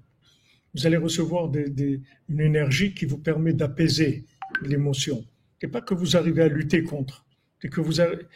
Vous 0.74 0.86
allez 0.86 0.96
recevoir 0.96 1.48
des, 1.48 2.00
une 2.28 2.40
énergie 2.40 2.94
qui 2.94 3.04
vous 3.04 3.18
permet 3.18 3.52
d'apaiser 3.52 4.24
l'émotion. 4.62 5.24
C'est 5.60 5.68
pas 5.68 5.82
que 5.82 5.94
vous 5.94 6.16
arrivez 6.16 6.42
à 6.42 6.48
lutter 6.48 6.82
contre. 6.82 7.24
Que 7.60 7.80
vous 7.80 8.00
avez, 8.00 8.26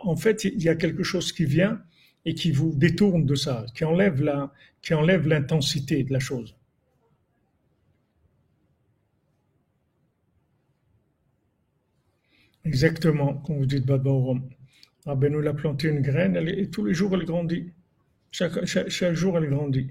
en 0.00 0.14
fait, 0.14 0.44
il 0.44 0.62
y 0.62 0.68
a 0.68 0.76
quelque 0.76 1.02
chose 1.02 1.32
qui 1.32 1.44
vient 1.44 1.82
et 2.24 2.34
qui 2.34 2.50
vous 2.52 2.72
détourne 2.74 3.24
de 3.26 3.34
ça, 3.34 3.66
qui 3.74 3.84
enlève 3.84 4.22
la, 4.22 4.52
qui 4.82 4.94
enlève 4.94 5.26
l'intensité 5.26 6.04
de 6.04 6.12
la 6.12 6.18
chose. 6.20 6.54
Exactement, 12.64 13.34
comme 13.38 13.58
vous 13.58 13.66
dites 13.66 13.86
Baba 13.86 14.10
Oram. 14.10 14.42
nous 15.06 15.46
a 15.48 15.54
planté 15.54 15.88
une 15.88 16.02
graine 16.02 16.36
et 16.36 16.68
tous 16.70 16.84
les 16.84 16.94
jours 16.94 17.14
elle 17.14 17.24
grandit. 17.24 17.72
chaque 18.30 19.14
jour 19.14 19.38
elle 19.38 19.48
grandit. 19.48 19.90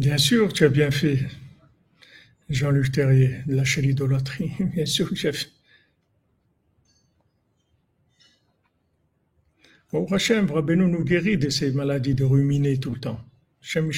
Bien 0.00 0.16
sûr, 0.16 0.50
tu 0.54 0.64
as 0.64 0.70
bien 0.70 0.90
fait, 0.90 1.18
Jean-Luc 2.48 2.90
Terrier, 2.90 3.42
de 3.46 3.54
lâcher 3.54 3.82
l'idolâtrie. 3.82 4.50
Bien 4.74 4.86
sûr 4.86 5.10
que 5.10 5.14
j'ai 5.14 5.30
fait. 5.30 5.50
Bon, 9.92 10.06
nous 10.06 11.04
guérit 11.04 11.36
de 11.36 11.50
ces 11.50 11.72
maladies 11.72 12.14
de 12.14 12.24
ruminer 12.24 12.80
tout 12.80 12.94
le 12.94 12.98
temps. 12.98 13.20
Hachem 13.60 13.90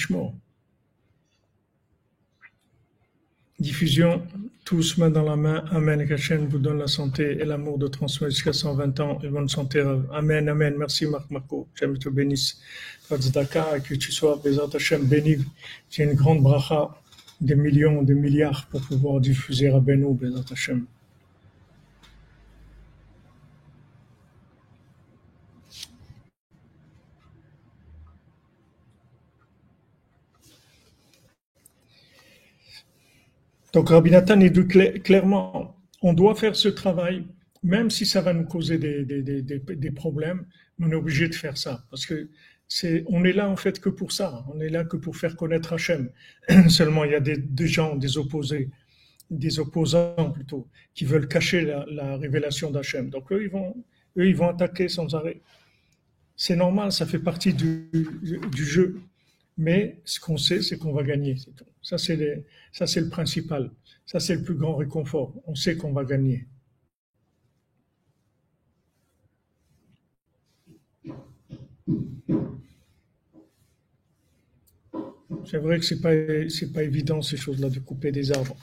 Diffusion, 3.63 4.27
tous 4.65 4.99
main 4.99 5.09
dans 5.09 5.23
la 5.23 5.37
main. 5.37 5.65
Amen. 5.71 6.05
Qu'Hachem 6.09 6.49
vous 6.49 6.59
donne 6.59 6.79
la 6.79 6.89
santé 6.89 7.39
et 7.41 7.45
l'amour 7.45 7.79
de 7.79 7.87
transmettre 7.87 8.35
jusqu'à 8.35 8.53
120 8.53 8.99
ans 8.99 9.21
et 9.23 9.29
bonne 9.29 9.49
santé. 9.49 9.85
Amen, 10.13 10.49
Amen. 10.49 10.75
Merci 10.77 11.07
Marc 11.07 11.31
Marco. 11.31 11.69
Hachem 11.73 11.97
te 11.97 12.09
bénisse. 12.09 12.61
Et 13.13 13.15
que 13.15 13.95
tu 13.95 14.11
sois, 14.11 14.41
Bézat 14.43 14.69
Hachem, 14.75 15.05
béni. 15.05 15.37
J'ai 15.89 16.03
une 16.03 16.15
grande 16.15 16.43
bracha, 16.43 16.91
des 17.41 17.55
millions, 17.55 18.03
des 18.03 18.15
milliards 18.15 18.67
pour 18.69 18.81
pouvoir 18.81 19.21
diffuser 19.21 19.69
à 19.69 19.79
Beno, 19.79 20.13
Bézat 20.13 20.43
Hachem. 20.51 20.85
Donc 33.73 33.89
Rabbi 33.89 34.11
Nathan 34.11 34.41
est 34.41 34.51
dit 34.51 34.67
clairement, 35.01 35.77
on 36.03 36.13
doit 36.13 36.35
faire 36.35 36.57
ce 36.57 36.69
travail, 36.69 37.25
même 37.63 37.91
si 37.91 38.05
ça 38.05 38.21
va 38.21 38.33
nous 38.33 38.45
causer 38.45 38.79
des, 38.79 39.91
problèmes, 39.93 40.47
on 40.79 40.91
est 40.91 40.95
obligé 40.95 41.29
de 41.29 41.35
faire 41.35 41.57
ça. 41.57 41.85
Parce 41.91 42.05
que 42.07 42.29
c'est, 42.69 43.05
on 43.09 43.25
est 43.25 43.33
là 43.33 43.49
en 43.49 43.57
fait 43.57 43.81
que 43.81 43.89
pour 43.89 44.13
ça. 44.13 44.45
On 44.53 44.61
est 44.61 44.69
là 44.69 44.85
que 44.85 44.97
pour 44.97 45.17
faire 45.17 45.37
connaître 45.37 45.73
Hachem. 45.73 46.11
Seulement, 46.69 47.05
il 47.05 47.13
y 47.13 47.15
a 47.15 47.21
des, 47.21 47.67
gens, 47.67 47.97
des 47.97 48.19
opposés, 48.19 48.71
des 49.31 49.59
opposants 49.59 50.31
plutôt, 50.33 50.69
qui 50.95 51.05
veulent 51.05 51.29
cacher 51.29 51.63
la, 51.63 52.17
révélation 52.17 52.71
d'Hachem. 52.71 53.11
Donc 53.11 53.31
eux, 53.33 53.43
ils 53.43 53.51
vont, 53.51 53.77
eux, 54.17 54.27
ils 54.27 54.37
vont 54.37 54.49
attaquer 54.49 54.89
sans 54.89 55.15
arrêt. 55.15 55.41
C'est 56.37 56.57
normal, 56.57 56.93
ça 56.93 57.07
fait 57.07 57.19
partie 57.19 57.55
du, 57.55 57.89
jeu. 58.55 59.01
Mais 59.57 60.01
ce 60.05 60.19
qu'on 60.19 60.39
sait, 60.39 60.63
c'est 60.63 60.79
qu'on 60.79 60.93
va 60.93 61.03
gagner. 61.03 61.37
Ça, 61.83 61.99
c'est 61.99 62.17
le 62.17 63.09
principal. 63.09 63.71
Ça, 64.07 64.21
c'est 64.21 64.37
le 64.37 64.43
plus 64.43 64.55
grand 64.55 64.77
réconfort. 64.77 65.35
On 65.47 65.55
sait 65.55 65.77
qu'on 65.77 65.93
va 65.93 66.05
gagner. 66.05 66.47
C'est 75.45 75.59
vrai 75.59 75.79
que 75.79 75.85
c'est 75.85 76.01
pas 76.01 76.13
c'est 76.49 76.73
pas 76.73 76.83
évident 76.85 77.21
ces 77.21 77.37
choses-là 77.37 77.69
de 77.69 77.81
couper 77.81 78.13
des 78.13 78.31
arbres. 78.33 78.57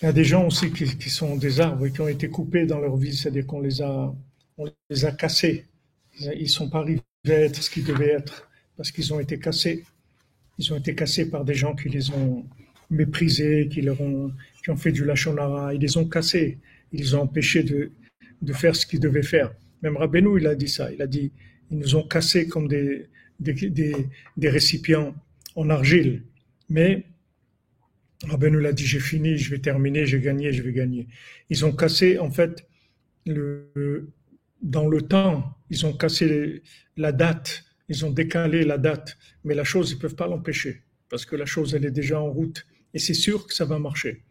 Il 0.00 0.06
y 0.06 0.08
a 0.08 0.12
des 0.12 0.24
gens 0.24 0.46
aussi 0.48 0.72
qui, 0.72 1.10
sont 1.10 1.36
des 1.36 1.60
arbres 1.60 1.86
et 1.86 1.92
qui 1.92 2.00
ont 2.00 2.08
été 2.08 2.28
coupés 2.28 2.66
dans 2.66 2.80
leur 2.80 2.96
vie, 2.96 3.14
c'est-à-dire 3.16 3.46
qu'on 3.46 3.60
les 3.60 3.80
a 3.82 4.12
on 4.58 4.66
les 4.90 5.04
a 5.04 5.12
cassés. 5.12 5.66
Ils 6.18 6.50
sont 6.50 6.68
pas 6.68 6.80
arrivés 6.80 7.02
à 7.26 7.30
être 7.30 7.62
ce 7.62 7.70
qu'ils 7.70 7.84
devaient 7.84 8.10
être 8.10 8.50
parce 8.76 8.90
qu'ils 8.90 9.14
ont 9.14 9.20
été 9.20 9.38
cassés. 9.38 9.84
Ils 10.58 10.72
ont 10.72 10.76
été 10.76 10.94
cassés 10.94 11.30
par 11.30 11.44
des 11.44 11.54
gens 11.54 11.74
qui 11.74 11.88
les 11.88 12.10
ont 12.10 12.44
méprisés, 12.90 13.68
qui 13.70 13.80
leur 13.82 14.00
ont 14.00 14.32
qui 14.62 14.70
ont 14.70 14.76
fait 14.76 14.92
du 14.92 15.04
lachonara. 15.04 15.74
Ils 15.74 15.80
les 15.80 15.96
ont 15.96 16.08
cassés. 16.08 16.58
Ils 16.92 17.00
les 17.00 17.14
ont 17.14 17.22
empêchés 17.22 17.62
de 17.62 17.90
de 18.42 18.52
faire 18.52 18.76
ce 18.76 18.86
qu'ils 18.86 19.00
devaient 19.00 19.22
faire. 19.22 19.52
Même 19.82 19.96
Rabbeinu, 19.96 20.40
il 20.40 20.46
a 20.46 20.54
dit 20.54 20.68
ça. 20.68 20.92
Il 20.92 21.00
a 21.02 21.06
dit 21.06 21.32
ils 21.70 21.78
nous 21.78 21.96
ont 21.96 22.06
cassés 22.06 22.46
comme 22.46 22.68
des 22.68 23.08
des, 23.42 24.48
récipients 24.48 25.14
en 25.56 25.70
argile. 25.70 26.22
Mais 26.68 27.04
Rabbeinu 28.24 28.60
l'a 28.60 28.72
dit, 28.72 28.86
j'ai 28.86 29.00
fini, 29.00 29.36
je 29.36 29.50
vais 29.50 29.58
terminer, 29.58 30.06
j'ai 30.06 30.20
gagné, 30.20 30.52
je 30.52 30.62
vais 30.62 30.72
gagner. 30.72 31.08
Ils 31.50 31.64
ont 31.64 31.72
cassé, 31.72 32.18
en 32.18 32.30
fait, 32.30 32.66
le, 33.26 34.10
dans 34.62 34.88
le 34.88 35.02
temps, 35.02 35.56
ils 35.70 35.84
ont 35.86 35.92
cassé 35.92 36.62
la 36.96 37.12
date, 37.12 37.64
ils 37.88 38.04
ont 38.04 38.10
décalé 38.10 38.64
la 38.64 38.78
date, 38.78 39.16
mais 39.44 39.54
la 39.54 39.64
chose, 39.64 39.90
ils 39.90 39.96
ne 39.96 40.00
peuvent 40.00 40.14
pas 40.14 40.26
l'empêcher, 40.26 40.82
parce 41.08 41.24
que 41.24 41.36
la 41.36 41.46
chose, 41.46 41.74
elle 41.74 41.84
est 41.84 41.90
déjà 41.90 42.20
en 42.20 42.30
route, 42.30 42.66
et 42.94 42.98
c'est 42.98 43.14
sûr 43.14 43.46
que 43.46 43.54
ça 43.54 43.64
va 43.64 43.78
marcher. 43.78 44.22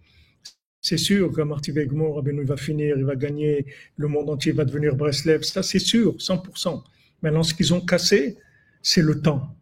C'est 0.82 0.98
sûr 0.98 1.32
que 1.32 1.42
Marty 1.42 1.72
Begmor, 1.72 2.16
Rabbeinu 2.16 2.44
va 2.44 2.58
finir, 2.58 2.98
il 2.98 3.06
va 3.06 3.16
gagner, 3.16 3.68
le 3.98 4.08
monde 4.08 4.30
entier 4.32 4.52
va 4.52 4.66
devenir 4.66 4.96
Breslev, 4.96 5.44
ça 5.44 5.62
c'est 5.62 5.80
sûr, 5.80 6.16
100%. 6.18 6.84
Maintenant, 7.22 7.44
ce 7.44 7.54
qu'ils 7.54 7.74
ont 7.74 7.82
cassé, 7.82 8.38
c'est 8.82 9.04
le 9.04 9.22
temps. 9.22 9.56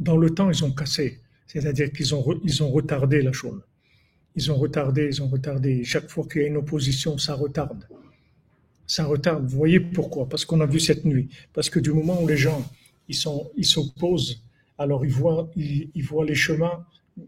Dans 0.00 0.16
le 0.16 0.30
temps, 0.30 0.50
ils 0.50 0.64
ont 0.64 0.72
cassé. 0.72 1.20
C'est-à-dire 1.46 1.92
qu'ils 1.92 2.14
ont, 2.14 2.40
ils 2.42 2.62
ont 2.62 2.70
retardé 2.70 3.20
la 3.20 3.32
chose. 3.32 3.60
Ils 4.34 4.50
ont 4.50 4.56
retardé, 4.56 5.08
ils 5.08 5.22
ont 5.22 5.28
retardé. 5.28 5.84
Chaque 5.84 6.08
fois 6.08 6.26
qu'il 6.26 6.40
y 6.40 6.44
a 6.44 6.48
une 6.48 6.56
opposition, 6.56 7.18
ça 7.18 7.34
retarde. 7.34 7.86
Ça 8.86 9.04
retarde. 9.04 9.44
Vous 9.44 9.58
voyez 9.58 9.78
pourquoi? 9.78 10.26
Parce 10.26 10.46
qu'on 10.46 10.60
a 10.62 10.66
vu 10.66 10.80
cette 10.80 11.04
nuit. 11.04 11.28
Parce 11.52 11.68
que 11.68 11.78
du 11.78 11.92
moment 11.92 12.22
où 12.22 12.26
les 12.26 12.38
gens 12.38 12.66
ils 13.08 13.14
sont, 13.14 13.50
ils 13.56 13.66
s'opposent, 13.66 14.42
alors 14.78 15.04
ils 15.04 15.12
voient, 15.12 15.50
ils, 15.56 16.02
voient 16.02 16.24
les 16.24 16.34
chemins, 16.34 16.84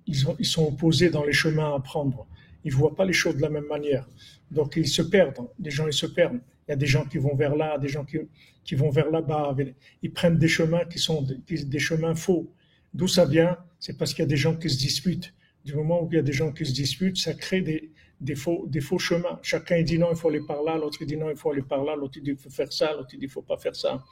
ils, 0.07 0.29
ont, 0.29 0.37
ils 0.39 0.47
sont 0.47 0.67
opposés 0.67 1.11
dans 1.11 1.25
les 1.25 1.33
chemins 1.33 1.75
à 1.75 1.81
prendre. 1.81 2.27
Ils 2.65 2.73
voient 2.73 2.95
pas 2.95 3.05
les 3.05 3.13
choses 3.13 3.37
de 3.37 3.43
la 3.43 3.51
même 3.51 3.67
manière. 3.67 4.09
Donc 4.51 4.77
ils 4.77 4.89
se 4.89 5.03
perdent. 5.03 5.47
Les 5.61 5.71
gens 5.71 5.87
ils 5.87 5.93
se 5.93 6.07
perdent. 6.07 6.41
Il 6.67 6.71
y 6.71 6.75
a 6.75 6.77
des 6.77 6.87
gens 6.87 7.05
qui 7.05 7.19
vont 7.19 7.35
vers 7.35 7.55
là, 7.55 7.77
des 7.79 7.89
gens 7.89 8.05
qui, 8.05 8.19
qui 8.65 8.75
vont 8.75 8.91
vers 8.91 9.11
là-bas. 9.11 9.55
Ils 10.03 10.13
prennent 10.13 10.39
des 10.39 10.49
chemins 10.49 10.85
qui 10.87 10.99
sont 10.99 11.27
des, 11.47 11.79
chemins 11.79 12.15
faux. 12.15 12.51
D'où 12.95 13.07
ça 13.07 13.27
vient? 13.27 13.59
C'est 13.79 13.99
parce 13.99 14.15
qu'il 14.15 14.23
y 14.23 14.27
a 14.27 14.29
des 14.29 14.37
gens 14.37 14.57
qui 14.57 14.71
se 14.71 14.79
disputent. 14.79 15.35
Du 15.65 15.75
moment 15.75 16.03
où 16.03 16.09
il 16.11 16.17
y 16.17 16.19
a 16.19 16.23
des 16.23 16.33
gens 16.33 16.53
qui 16.53 16.65
se 16.65 16.73
disputent, 16.73 17.19
ça 17.19 17.35
crée 17.35 17.61
des, 17.61 17.91
des, 18.21 18.35
faux, 18.35 18.65
des 18.69 18.81
faux 18.81 18.99
chemins. 18.99 19.39
Chacun 19.43 19.83
dit 19.83 19.99
non, 19.99 20.09
il 20.11 20.17
faut 20.17 20.29
aller 20.29 20.45
par 20.47 20.63
là, 20.63 20.77
l'autre 20.77 21.05
dit 21.05 21.17
non, 21.17 21.31
il 21.31 21.37
faut 21.37 21.51
aller 21.51 21.63
par 21.63 21.85
là, 21.85 21.97
l'autre 21.97 22.19
dit 22.21 22.31
il 22.31 22.37
faut 22.37 22.51
faire 22.51 22.73
ça, 22.73 22.93
l'autre 22.93 23.11
dit 23.11 23.19
il 23.21 23.29
faut 23.29 23.43
pas 23.43 23.59
faire 23.59 23.77
ça. 23.77 24.03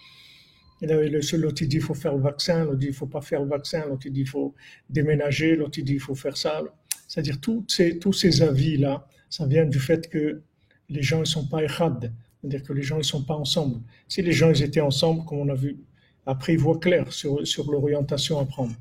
L'autre 0.83 1.64
dit 1.64 1.76
il 1.76 1.83
faut 1.83 1.95
faire 1.95 2.14
le 2.14 2.22
vaccin, 2.22 2.64
l'autre 2.64 2.78
dit 2.78 2.89
il 2.89 2.93
faut 2.93 3.07
pas 3.07 3.20
faire 3.20 3.43
le 3.43 3.49
vaccin, 3.49 3.87
l'autre 3.87 4.09
dit 4.09 4.20
il 4.20 4.28
faut 4.28 4.55
déménager, 4.91 5.55
l'autre 5.55 5.80
dit 5.80 5.93
il 5.93 6.01
faut 6.01 6.14
faire 6.16 6.37
ça. 6.37 6.61
C'est-à-dire 7.07 7.41
tous 7.41 7.64
ces, 7.68 7.99
tous 7.99 8.12
ces 8.12 8.43
avis-là, 8.43 9.07
ça 9.30 9.47
vient 9.47 9.64
du 9.64 9.78
fait 9.78 10.09
que 10.09 10.43
les 10.89 11.03
gens 11.03 11.20
ne 11.20 11.24
sont 11.24 11.47
pas 11.47 11.62
échad, 11.62 12.12
c'est-à-dire 12.41 12.62
que 12.64 12.72
les 12.72 12.83
gens 12.83 12.99
ne 12.99 13.03
sont 13.03 13.22
pas 13.22 13.35
ensemble. 13.35 13.80
Si 14.09 14.22
les 14.22 14.33
gens 14.33 14.51
ils 14.51 14.62
étaient 14.62 14.80
ensemble, 14.80 15.24
comme 15.24 15.39
on 15.39 15.49
a 15.49 15.55
vu, 15.55 15.78
après 16.26 16.55
ils 16.55 16.59
voient 16.59 16.78
clair 16.78 17.12
sur, 17.12 17.47
sur 17.47 17.70
l'orientation 17.70 18.41
à 18.41 18.45
prendre. 18.45 18.74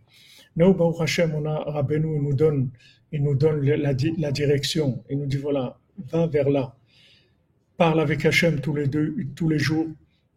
Nous, 0.55 0.73
Baruch 0.73 1.01
Hashem, 1.01 1.33
on 1.35 1.45
a 1.45 1.59
Rabbeinu, 1.71 2.15
il 2.15 2.21
nous 2.23 2.33
donne, 2.33 2.69
il 3.11 3.23
nous 3.23 3.35
donne 3.35 3.61
la, 3.61 3.93
la, 4.17 4.31
direction. 4.31 5.03
Il 5.09 5.19
nous 5.19 5.25
dit 5.25 5.37
voilà, 5.37 5.77
va 6.11 6.27
vers 6.27 6.49
là. 6.49 6.75
Parle 7.77 8.01
avec 8.01 8.25
Hachem 8.25 8.59
tous 8.59 8.75
les 8.75 8.87
deux, 8.87 9.15
tous 9.35 9.47
les 9.47 9.59
jours. 9.59 9.87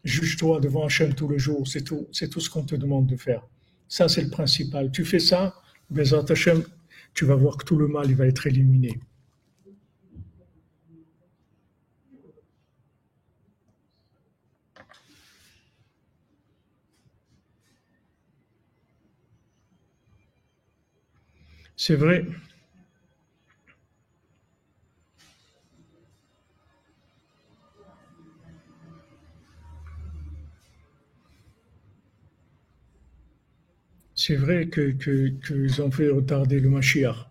Juge-toi 0.05 0.61
devant 0.61 0.85
Hachem 0.85 1.15
tous 1.15 1.29
les 1.29 1.39
jours. 1.39 1.67
C'est 1.67 1.83
tout, 1.83 2.07
c'est 2.13 2.29
tout 2.29 2.41
ce 2.41 2.51
qu'on 2.51 2.63
te 2.63 2.77
demande 2.77 3.07
de 3.07 3.17
faire. 3.17 3.43
Ça, 3.89 4.09
c'est 4.09 4.23
le 4.23 4.31
principal. 4.31 4.91
Tu 4.91 5.05
fais 5.05 5.19
ça, 5.19 5.55
Bezat 5.91 6.25
Hachem, 6.29 6.63
tu 7.15 7.25
vas 7.25 7.37
voir 7.37 7.57
que 7.57 7.65
tout 7.65 7.77
le 7.77 7.89
mal, 7.89 8.11
il 8.11 8.17
va 8.17 8.27
être 8.27 8.47
éliminé. 8.47 9.01
C'est 21.77 21.97
vrai. 21.97 22.27
C'est 34.27 34.37
vrai 34.37 34.69
que, 34.69 34.93
qu'ils 35.45 35.83
ont 35.83 35.91
fait 35.91 36.09
retarder 36.09 36.59
le 36.59 36.71
Mashiach. 36.71 37.29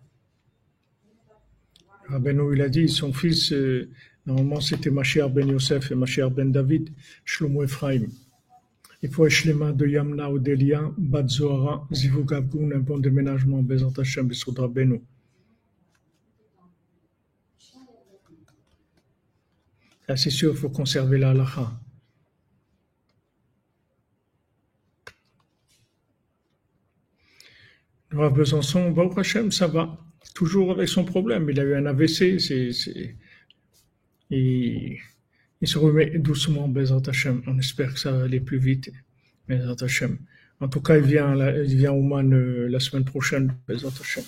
Rabbeinu, 2.06 2.54
il 2.54 2.62
a 2.62 2.68
dit, 2.68 2.88
son 2.88 3.12
fils, 3.12 3.50
euh, 3.52 3.90
normalement 4.24 4.60
c'était 4.60 4.90
Mashiach 4.90 5.28
ben 5.28 5.48
Yosef 5.48 5.90
et 5.90 5.96
Mashiach 5.96 6.30
ben 6.30 6.52
David, 6.52 6.90
Shlomo 7.24 7.64
Ephraim. 7.64 8.06
Il 9.02 9.08
faut 9.08 9.26
mains 9.56 9.72
de 9.72 9.88
Yamna 9.88 10.30
ou 10.30 10.38
Delia, 10.38 10.88
Bat 10.96 11.26
Zohara, 11.26 11.84
Zivou 11.90 12.24
un 12.32 12.78
bon 12.78 12.98
déménagement, 12.98 13.60
Bezat 13.60 13.98
Hashem, 13.98 14.28
Besoudra 14.28 14.68
Beno. 14.68 15.02
c'est 20.14 20.30
sûr, 20.30 20.52
il 20.52 20.56
faut 20.56 20.70
conserver 20.70 21.18
la 21.18 21.30
halakha. 21.30 21.72
Rav 28.14 28.32
Besançon, 28.32 28.90
Baruch 28.90 29.18
Hashem, 29.18 29.50
ça 29.50 29.66
va. 29.66 29.98
Toujours 30.34 30.70
avec 30.72 30.88
son 30.88 31.04
problème. 31.04 31.48
Il 31.50 31.60
a 31.60 31.64
eu 31.64 31.74
un 31.74 31.86
AVC, 31.86 32.38
c'est, 32.40 32.70
il 34.30 34.98
se 35.68 35.78
remet 35.78 36.18
doucement, 36.18 36.68
Bezat 36.68 37.02
Hashem. 37.06 37.42
On 37.46 37.58
espère 37.58 37.92
que 37.92 38.00
ça 38.00 38.12
va 38.12 38.24
aller 38.24 38.40
plus 38.40 38.58
vite, 38.58 38.90
Bezat 39.48 39.84
Hashem. 39.84 40.18
En 40.60 40.68
tout 40.68 40.80
cas, 40.80 40.96
il 40.96 41.04
vient, 41.04 41.36
il 41.64 41.76
vient 41.76 41.92
au 41.92 42.02
Man 42.02 42.32
euh, 42.32 42.68
la 42.68 42.80
semaine 42.80 43.04
prochaine, 43.04 43.56
Bezat 43.68 43.92
Hashem. 44.00 44.24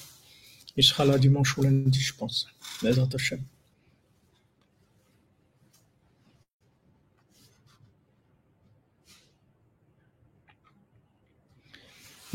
Il 0.77 0.85
sera 0.85 1.05
là 1.05 1.19
dimanche 1.19 1.57
ou 1.57 1.63
lundi, 1.63 2.01
je 2.01 2.15
pense, 2.15 2.49
Bezat 2.83 3.09
Hashem. 3.15 3.41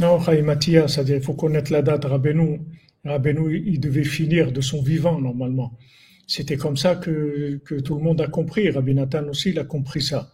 Non, 0.01 0.19
c'est-à-dire 0.19 1.17
il 1.17 1.21
faut 1.21 1.35
connaître 1.35 1.71
la 1.71 1.83
date. 1.83 2.05
Rabbeinu, 2.05 2.61
Rabbeinu, 3.05 3.63
il 3.67 3.79
devait 3.79 4.03
finir 4.03 4.51
de 4.51 4.59
son 4.59 4.81
vivant 4.81 5.21
normalement. 5.21 5.77
C'était 6.25 6.57
comme 6.57 6.75
ça 6.75 6.95
que, 6.95 7.61
tout 7.85 7.95
le 7.95 8.01
monde 8.01 8.19
a 8.19 8.27
compris. 8.27 8.71
Rabbi 8.71 8.95
Nathan 8.95 9.27
aussi, 9.27 9.51
il 9.51 9.59
a 9.59 9.63
compris 9.63 10.01
ça. 10.01 10.31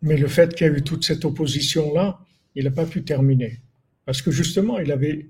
Mais 0.00 0.16
le 0.16 0.28
fait 0.28 0.54
qu'il 0.54 0.68
y 0.68 0.70
a 0.70 0.72
eu 0.72 0.82
toute 0.82 1.04
cette 1.04 1.24
opposition-là, 1.24 2.20
il 2.54 2.64
n'a 2.64 2.70
pas 2.70 2.86
pu 2.86 3.02
terminer. 3.02 3.58
Parce 4.04 4.22
que 4.22 4.30
justement, 4.30 4.78
il 4.78 4.92
avait 4.92 5.26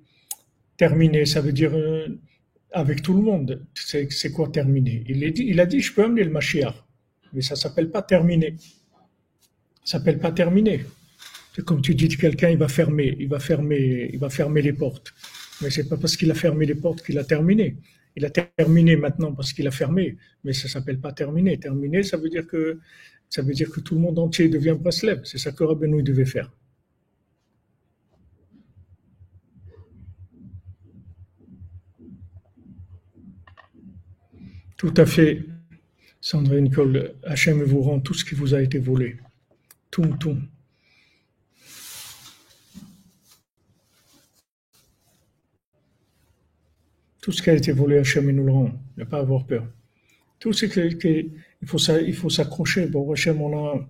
terminé, 0.77 1.25
ça 1.25 1.41
veut 1.41 1.53
dire 1.53 1.75
euh, 1.75 2.07
avec 2.73 3.01
tout 3.01 3.15
le 3.15 3.23
monde. 3.23 3.65
C'est 3.75 4.31
quoi 4.31 4.49
terminer? 4.49 5.05
Il, 5.09 5.25
a 5.25 5.31
dit, 5.31 5.47
il 5.49 5.59
a 5.59 5.65
dit, 5.65 5.81
je 5.81 5.95
peux 5.95 6.05
amener 6.05 6.25
le 6.25 6.31
Mashiach. 6.31 6.75
Mais 7.33 7.41
ça 7.41 7.57
s'appelle 7.57 7.91
pas 7.91 8.03
terminer. 8.03 8.57
Ça 9.85 9.99
s'appelle 9.99 10.19
pas 10.19 10.33
terminer. 10.33 10.85
C'est 11.59 11.65
comme 11.65 11.83
tu 11.83 11.93
dis 11.97 12.07
quelqu'un, 12.07 12.51
il 12.51 12.57
va 12.57 12.69
fermer, 12.69 13.17
il 13.19 13.29
va 13.29 13.41
fermer, 13.41 14.11
il 14.13 14.19
va 14.21 14.31
fermer 14.31 14.63
les 14.63 14.73
portes. 14.73 15.13
Mais 15.61 15.71
c'est 15.71 15.89
pas 15.89 15.97
parce 15.97 16.17
qu'il 16.17 16.31
a 16.31 16.35
fermé 16.35 16.65
les 16.67 16.77
portes 16.77 17.03
qu'il 17.03 17.19
a 17.19 17.25
terminé. 17.25 17.79
Il 18.15 18.25
a 18.25 18.31
terminé 18.31 18.95
maintenant 18.95 19.33
parce 19.33 19.53
qu'il 19.53 19.67
a 19.67 19.73
fermé, 19.73 20.17
mais 20.45 20.53
ça 20.53 20.69
s'appelle 20.69 21.01
pas 21.01 21.13
terminé. 21.13 21.59
Terminé, 21.59 22.05
ça 22.05 22.17
veut 22.17 22.29
dire 22.29 22.47
que 22.47 22.79
ça 23.29 23.43
veut 23.43 23.55
dire 23.55 23.73
que 23.73 23.81
tout 23.81 23.97
le 23.97 24.01
monde 24.01 24.21
entier 24.21 24.49
devient 24.49 24.77
Breslev. 24.79 25.23
C'est 25.25 25.39
ça 25.39 25.51
que 25.51 25.65
Rabbeinu 25.65 26.05
devait 26.05 26.27
faire. 26.27 26.53
Tout 34.77 34.95
à 34.97 35.07
fait, 35.07 35.45
Sandrine 36.21 36.71
Cole. 36.71 37.17
Hachem 37.25 37.65
vous 37.65 37.83
rend 37.83 37.99
tout 37.99 38.15
ce 38.15 38.25
qui 38.25 38.37
vous 38.37 38.55
a 38.55 38.63
été 38.63 38.79
volé. 38.79 39.17
Tout, 39.91 40.15
tout. 40.21 40.39
Tout 47.29 47.33
ce 47.33 47.43
qui 47.43 47.51
a 47.51 47.53
été 47.53 47.73
volé 47.73 47.99
à 47.99 48.01
Hachem, 48.01 48.27
il 48.31 48.37
nous 48.37 48.47
le 48.47 48.53
rend. 48.53 48.71
Ne 48.97 49.05
pas 49.05 49.19
avoir 49.19 49.45
peur. 49.45 49.67
Tout 50.39 50.55
ce 50.55 50.65
qui, 50.65 51.31
il 51.61 51.69
faut, 51.69 51.77
il 51.77 52.15
faut 52.15 52.31
s'accrocher. 52.31 52.87
Bon, 52.87 53.13
Hachem, 53.13 53.43
on 53.43 53.67
a, 53.67 53.87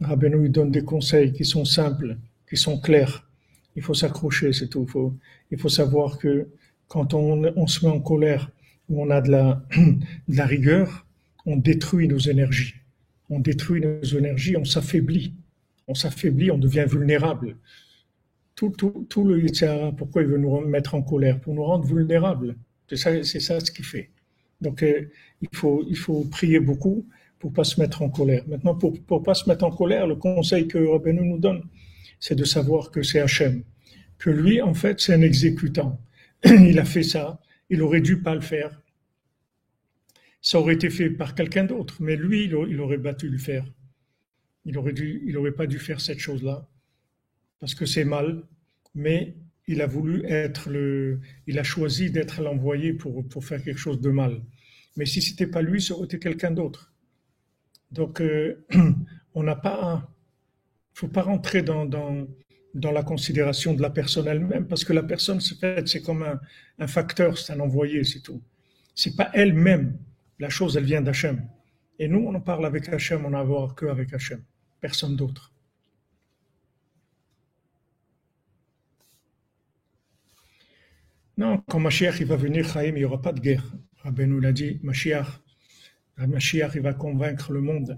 Rabbeinu, 0.00 0.44
il 0.44 0.52
donne 0.52 0.70
des 0.70 0.84
conseils 0.84 1.32
qui 1.32 1.44
sont 1.44 1.64
simples, 1.64 2.18
qui 2.48 2.56
sont 2.56 2.78
clairs. 2.78 3.28
Il 3.74 3.82
faut 3.82 3.94
s'accrocher, 3.94 4.52
c'est 4.52 4.68
tout. 4.68 4.86
Il 5.50 5.58
faut, 5.58 5.68
savoir 5.68 6.18
que 6.18 6.50
quand 6.86 7.14
on, 7.14 7.66
se 7.66 7.84
met 7.84 7.90
en 7.90 7.98
colère, 7.98 8.48
ou 8.88 9.02
on 9.02 9.10
a 9.10 9.20
de 9.22 9.32
la, 9.32 10.46
rigueur, 10.46 11.04
on 11.46 11.56
détruit 11.56 12.06
nos 12.06 12.20
énergies. 12.20 12.74
On 13.28 13.40
détruit 13.40 13.80
nos 13.80 14.04
énergies, 14.04 14.56
on 14.56 14.64
s'affaiblit. 14.64 15.34
On 15.88 15.94
s'affaiblit, 15.94 16.52
on 16.52 16.58
devient 16.58 16.86
vulnérable. 16.88 17.56
Tout 18.54 19.24
le 19.24 19.42
Yitzhara, 19.42 19.90
pourquoi 19.90 20.22
il 20.22 20.28
veut 20.28 20.38
nous 20.38 20.60
mettre 20.60 20.94
en 20.94 21.02
colère? 21.02 21.40
Pour 21.40 21.54
nous 21.56 21.64
rendre 21.64 21.84
vulnérables. 21.84 22.54
C'est 22.88 23.40
ça, 23.40 23.60
ce 23.60 23.70
qu'il 23.70 23.84
fait. 23.84 24.10
Donc, 24.60 24.82
euh, 24.82 25.10
il, 25.40 25.48
faut, 25.96 26.24
prier 26.30 26.60
beaucoup 26.60 27.06
pour 27.38 27.52
pas 27.52 27.64
se 27.64 27.80
mettre 27.80 28.02
en 28.02 28.10
colère. 28.10 28.44
Maintenant, 28.48 28.74
pour 28.74 28.92
ne 28.92 29.24
pas 29.24 29.34
se 29.34 29.48
mettre 29.48 29.64
en 29.64 29.70
colère, 29.70 30.06
le 30.06 30.16
conseil 30.16 30.66
que 30.66 30.78
Rabbeinu 30.78 31.26
nous 31.26 31.38
donne, 31.38 31.62
c'est 32.18 32.34
de 32.34 32.44
savoir 32.44 32.90
que 32.90 33.02
c'est 33.02 33.20
Hachem. 33.20 33.62
Que 34.18 34.30
lui, 34.30 34.60
en 34.60 34.74
fait, 34.74 35.00
c'est 35.00 35.14
un 35.14 35.22
exécutant. 35.22 36.00
il 36.44 36.78
a 36.78 36.84
fait 36.84 37.04
ça. 37.04 37.40
Il 37.70 37.82
aurait 37.82 38.00
dû 38.00 38.20
pas 38.20 38.34
le 38.34 38.40
faire. 38.40 38.80
Ça 40.40 40.58
aurait 40.58 40.74
été 40.74 40.90
fait 40.90 41.10
par 41.10 41.34
quelqu'un 41.34 41.64
d'autre, 41.64 41.96
mais 42.00 42.16
lui, 42.16 42.44
il 42.44 42.80
aurait 42.80 42.98
battu 42.98 43.28
le 43.28 43.38
faire. 43.38 43.64
Il 44.64 44.78
aurait 44.78 44.92
dû, 44.92 45.22
il 45.26 45.36
aurait 45.36 45.52
pas 45.52 45.66
dû 45.66 45.78
faire 45.78 46.00
cette 46.00 46.18
chose-là 46.18 46.66
parce 47.60 47.74
que 47.74 47.86
c'est 47.86 48.04
mal, 48.04 48.42
mais 48.94 49.34
il 49.68 49.82
a 49.82 49.86
voulu 49.86 50.24
être 50.26 50.70
le, 50.70 51.20
il 51.46 51.58
a 51.58 51.62
choisi 51.62 52.10
d'être 52.10 52.42
l'envoyé 52.42 52.94
pour, 52.94 53.28
pour 53.28 53.44
faire 53.44 53.62
quelque 53.62 53.78
chose 53.78 54.00
de 54.00 54.10
mal. 54.10 54.40
Mais 54.96 55.04
si 55.06 55.20
c'était 55.22 55.46
pas 55.46 55.62
lui, 55.62 55.80
ça 55.80 55.94
aurait 55.94 56.06
été 56.06 56.18
quelqu'un 56.18 56.50
d'autre. 56.50 56.92
Donc, 57.92 58.20
euh, 58.20 58.64
on 59.34 59.42
n'a 59.42 59.56
pas, 59.56 60.10
faut 60.94 61.08
pas 61.08 61.22
rentrer 61.22 61.62
dans, 61.62 61.84
dans, 61.84 62.26
dans 62.74 62.92
la 62.92 63.02
considération 63.02 63.74
de 63.74 63.82
la 63.82 63.90
personne 63.90 64.26
elle-même, 64.26 64.66
parce 64.66 64.84
que 64.84 64.94
la 64.94 65.02
personne, 65.02 65.40
c'est 65.40 66.02
comme 66.02 66.22
un, 66.22 66.40
un 66.78 66.86
facteur, 66.86 67.36
c'est 67.38 67.52
un 67.52 67.60
envoyé, 67.60 68.04
c'est 68.04 68.20
tout. 68.20 68.42
C'est 68.94 69.16
pas 69.16 69.30
elle-même. 69.34 69.98
La 70.38 70.48
chose, 70.48 70.76
elle 70.78 70.84
vient 70.84 71.02
d'Hachem. 71.02 71.46
Et 71.98 72.08
nous, 72.08 72.20
on 72.20 72.34
en 72.34 72.40
parle 72.40 72.64
avec 72.64 72.88
Hachem, 72.88 73.24
on 73.26 73.30
n'a 73.30 73.40
à 73.40 73.44
voir 73.44 73.74
que 73.74 73.84
avec 73.84 74.14
Hachem, 74.14 74.42
personne 74.80 75.14
d'autre. 75.14 75.52
Non, 81.38 81.62
quand 81.68 81.78
Mashiach 81.78 82.18
il 82.18 82.26
va 82.26 82.34
venir, 82.34 82.68
Chaim, 82.68 82.88
il 82.88 82.94
n'y 82.94 83.04
aura 83.04 83.22
pas 83.22 83.32
de 83.32 83.38
guerre. 83.38 83.64
Rabbi 84.02 84.26
nous 84.26 84.40
l'a 84.40 84.50
dit, 84.50 84.80
Mashiach, 84.82 85.40
Mashiach 86.16 86.74
il 86.74 86.80
va 86.82 86.94
convaincre 86.94 87.52
le 87.52 87.60
monde 87.60 87.96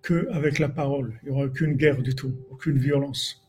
que 0.00 0.26
avec 0.30 0.58
la 0.58 0.70
parole. 0.70 1.20
Il 1.22 1.26
n'y 1.26 1.34
aura 1.34 1.44
aucune 1.44 1.74
guerre 1.74 2.00
du 2.00 2.14
tout, 2.14 2.34
aucune 2.50 2.78
violence. 2.78 3.46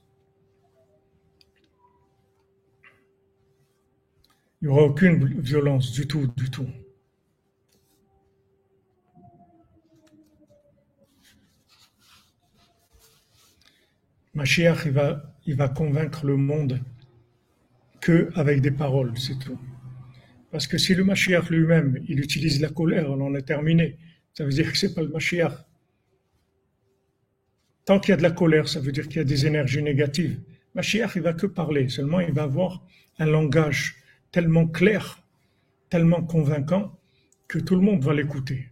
Il 4.61 4.67
n'y 4.67 4.73
aura 4.73 4.83
aucune 4.83 5.39
violence 5.39 5.93
du 5.93 6.05
tout, 6.07 6.27
du 6.35 6.51
tout. 6.51 6.67
Mashiach, 14.33 14.85
il 14.87 14.91
va, 14.91 15.33
il 15.45 15.55
va 15.55 15.69
convaincre 15.69 16.25
le 16.25 16.35
monde 16.35 16.81
que 18.01 18.29
avec 18.35 18.61
des 18.61 18.71
paroles, 18.71 19.13
c'est 19.17 19.39
tout. 19.39 19.57
Parce 20.51 20.67
que 20.67 20.77
si 20.77 20.93
le 20.95 21.05
Mashiach 21.05 21.49
lui-même, 21.49 22.03
il 22.09 22.19
utilise 22.19 22.59
la 22.59 22.69
colère, 22.69 23.09
on 23.09 23.21
en 23.21 23.33
est 23.35 23.43
terminé. 23.43 23.97
Ça 24.33 24.43
veut 24.43 24.51
dire 24.51 24.69
que 24.69 24.77
c'est 24.77 24.93
pas 24.93 25.01
le 25.01 25.09
Mashiach. 25.09 25.53
Tant 27.85 27.99
qu'il 27.99 28.09
y 28.09 28.13
a 28.13 28.17
de 28.17 28.23
la 28.23 28.31
colère, 28.31 28.67
ça 28.67 28.79
veut 28.79 28.91
dire 28.91 29.07
qu'il 29.07 29.17
y 29.17 29.21
a 29.21 29.23
des 29.23 29.45
énergies 29.45 29.81
négatives. 29.81 30.41
Mashiach, 30.75 31.15
il 31.15 31.21
va 31.21 31.33
que 31.33 31.47
parler. 31.47 31.87
Seulement, 31.87 32.19
il 32.19 32.33
va 32.33 32.43
avoir 32.43 32.85
un 33.19 33.27
langage 33.27 33.95
tellement 34.31 34.67
clair, 34.67 35.23
tellement 35.89 36.23
convaincant, 36.23 36.99
que 37.47 37.59
tout 37.59 37.75
le 37.75 37.81
monde 37.81 38.03
va 38.03 38.13
l'écouter. 38.13 38.69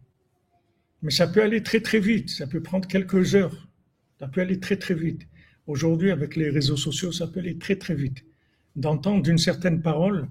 Mais 1.01 1.11
ça 1.11 1.27
peut 1.27 1.41
aller 1.41 1.63
très 1.63 1.79
très 1.79 1.99
vite. 1.99 2.29
Ça 2.29 2.47
peut 2.47 2.61
prendre 2.61 2.87
quelques 2.87 3.35
heures. 3.35 3.69
Ça 4.19 4.27
peut 4.27 4.41
aller 4.41 4.59
très 4.59 4.75
très 4.75 4.95
vite. 4.95 5.27
Aujourd'hui, 5.65 6.11
avec 6.11 6.35
les 6.35 6.49
réseaux 6.49 6.77
sociaux, 6.77 7.11
ça 7.11 7.27
peut 7.27 7.39
aller 7.39 7.57
très 7.57 7.75
très 7.75 7.95
vite 7.95 8.25
d'entendre 8.79 9.29
une 9.29 9.37
certaine 9.37 9.81
parole 9.81 10.27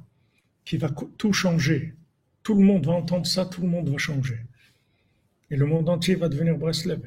qui 0.65 0.77
va 0.77 0.91
tout 1.17 1.33
changer. 1.33 1.95
Tout 2.43 2.55
le 2.55 2.65
monde 2.65 2.87
va 2.87 2.93
entendre 2.93 3.27
ça, 3.27 3.45
tout 3.45 3.63
le 3.63 3.69
monde 3.69 3.89
va 3.89 3.99
changer. 3.99 4.39
Et 5.51 5.57
le 5.57 5.67
monde 5.67 5.89
entier 5.89 6.15
va 6.15 6.29
devenir 6.29 6.57
Breslev. 6.57 7.01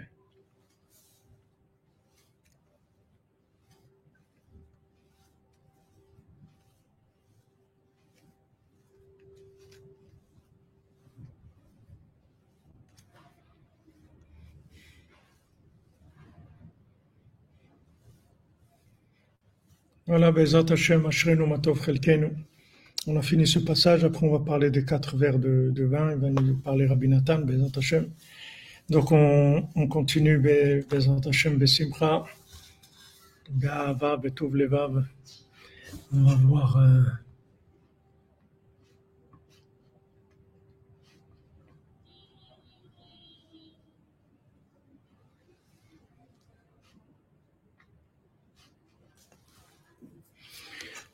Voilà, 20.11 20.29
Bezat 20.33 20.69
Hashem, 20.69 21.05
Ashrenu 21.05 21.47
Matov 21.47 21.81
Chelkenu. 21.85 22.31
On 23.07 23.15
a 23.15 23.21
fini 23.21 23.47
ce 23.47 23.59
passage, 23.59 24.03
après 24.03 24.27
on 24.27 24.31
va 24.33 24.39
parler 24.39 24.69
des 24.69 24.83
quatre 24.83 25.15
verres 25.15 25.39
de, 25.39 25.85
vin, 25.85 26.11
il 26.11 26.17
va 26.17 26.29
nous 26.29 26.57
parler 26.57 26.85
Rabbi 26.85 27.07
Nathan, 27.07 27.39
Bezat 27.39 27.77
Hashem. 27.77 28.09
Donc 28.89 29.13
on, 29.13 29.69
on 29.73 29.87
continue 29.87 30.37
Bezat 30.37 31.21
Hashem, 31.25 31.57
Besimcha, 31.57 32.25
Levav. 33.57 35.05
On 36.11 36.23
va 36.23 36.35
voir... 36.35 36.75
Euh, 36.75 37.03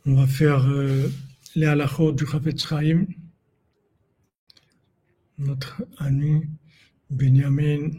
On 0.09 0.13
va 0.13 0.25
faire 0.25 0.65
euh, 0.69 1.09
les 1.53 1.65
halachot 1.65 2.13
du 2.13 2.25
Chafetz 2.25 2.65
Chaim. 2.65 3.07
Notre 5.37 5.83
ami 5.97 6.43
Benjamin 7.09 7.89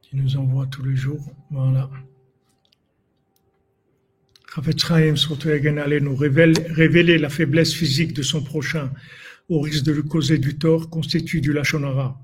qui 0.00 0.14
nous 0.14 0.36
envoie 0.36 0.68
tous 0.68 0.84
les 0.84 0.94
jours. 0.94 1.28
Voilà. 1.50 1.90
Chafetz 4.54 4.86
Chaim, 4.86 5.16
surtout 5.16 5.48
nous 5.48 6.14
révéler 6.14 7.18
la 7.18 7.28
faiblesse 7.28 7.74
physique 7.74 8.12
de 8.12 8.22
son 8.22 8.44
prochain 8.44 8.92
au 9.48 9.60
risque 9.60 9.82
de 9.82 9.90
lui 9.90 10.04
causer 10.04 10.38
du 10.38 10.56
tort 10.56 10.88
constitue 10.88 11.40
du 11.40 11.52
lachonara. 11.52 12.16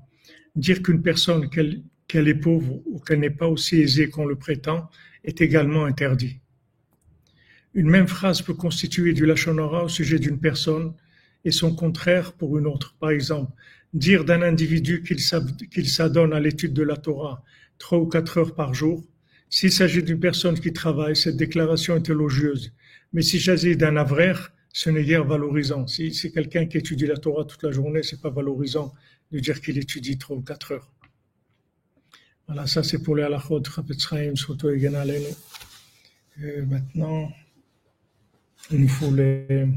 Dire 0.55 0.81
qu'une 0.83 1.01
personne 1.01 1.49
qu'elle 1.49 2.27
est 2.29 2.33
pauvre 2.35 2.81
ou 2.85 2.99
qu'elle 2.99 3.19
n'est 3.19 3.29
pas 3.29 3.49
aussi 3.49 3.81
aisée 3.81 4.09
qu'on 4.09 4.25
le 4.25 4.37
prétend 4.37 4.89
est 5.25 5.41
également 5.41 5.83
interdit. 5.83 6.39
Une 7.73 7.89
même 7.89 8.07
phrase 8.07 8.41
peut 8.41 8.53
constituer 8.53 9.13
du 9.13 9.25
lachonara 9.25 9.85
au 9.85 9.89
sujet 9.89 10.19
d'une 10.19 10.39
personne 10.39 10.93
et 11.45 11.51
son 11.51 11.75
contraire 11.75 12.33
pour 12.33 12.57
une 12.57 12.67
autre. 12.67 12.95
Par 12.99 13.11
exemple, 13.11 13.51
dire 13.93 14.25
d'un 14.25 14.41
individu 14.41 15.03
qu'il 15.03 15.89
s'adonne 15.89 16.33
à 16.33 16.39
l'étude 16.39 16.73
de 16.73 16.83
la 16.83 16.97
Torah 16.97 17.43
trois 17.77 17.97
ou 17.97 18.05
quatre 18.05 18.37
heures 18.37 18.55
par 18.55 18.73
jour. 18.73 19.03
S'il 19.49 19.71
s'agit 19.71 20.03
d'une 20.03 20.19
personne 20.19 20.59
qui 20.59 20.73
travaille, 20.73 21.15
cette 21.15 21.37
déclaration 21.37 21.95
est 21.95 22.09
élogieuse. 22.09 22.71
Mais 23.13 23.23
s'il 23.23 23.41
s'agit 23.41 23.75
d'un 23.75 23.97
avraire, 23.97 24.51
ce 24.71 24.89
n'est 24.91 25.03
guère 25.03 25.23
valorisant. 25.23 25.87
Si 25.87 26.13
c'est 26.13 26.31
quelqu'un 26.31 26.67
qui 26.67 26.77
étudie 26.77 27.07
la 27.07 27.17
Torah 27.17 27.45
toute 27.45 27.63
la 27.63 27.71
journée, 27.71 28.03
c'est 28.03 28.21
pas 28.21 28.29
valorisant 28.29 28.93
de 29.31 29.39
dire 29.39 29.59
qu'il 29.61 29.77
étudie 29.77 30.17
trois 30.17 30.37
ou 30.37 30.41
quatre 30.41 30.73
heures. 30.73 30.91
Voilà, 32.47 32.67
ça 32.67 32.83
c'est 32.83 33.01
pour 33.01 33.15
les 33.15 33.23
halachot, 33.23 33.61
et 36.41 36.61
Maintenant, 36.61 37.31
il 38.71 38.81
nous 38.81 38.87
faut 38.87 39.13
les. 39.13 39.67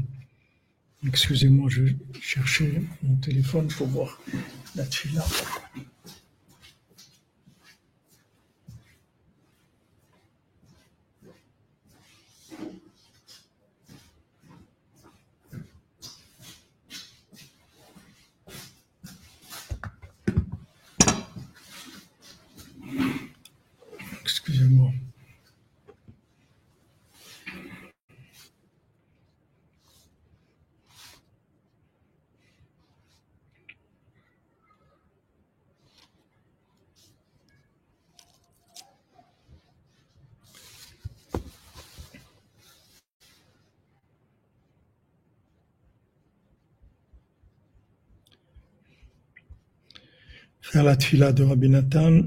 Excusez-moi, 1.05 1.69
je 1.69 1.83
chercher 2.21 2.81
mon 3.01 3.15
téléphone 3.17 3.67
pour 3.67 3.87
voir 3.87 4.21
là-dessus 4.75 5.09
là. 5.09 5.25
Excusez-moi. 24.21 24.91
Après 50.73 50.85
la 50.85 50.95
tfila 50.95 51.31
de 51.31 51.43
Rabbi 51.43 51.69
Nathan, 51.69 52.23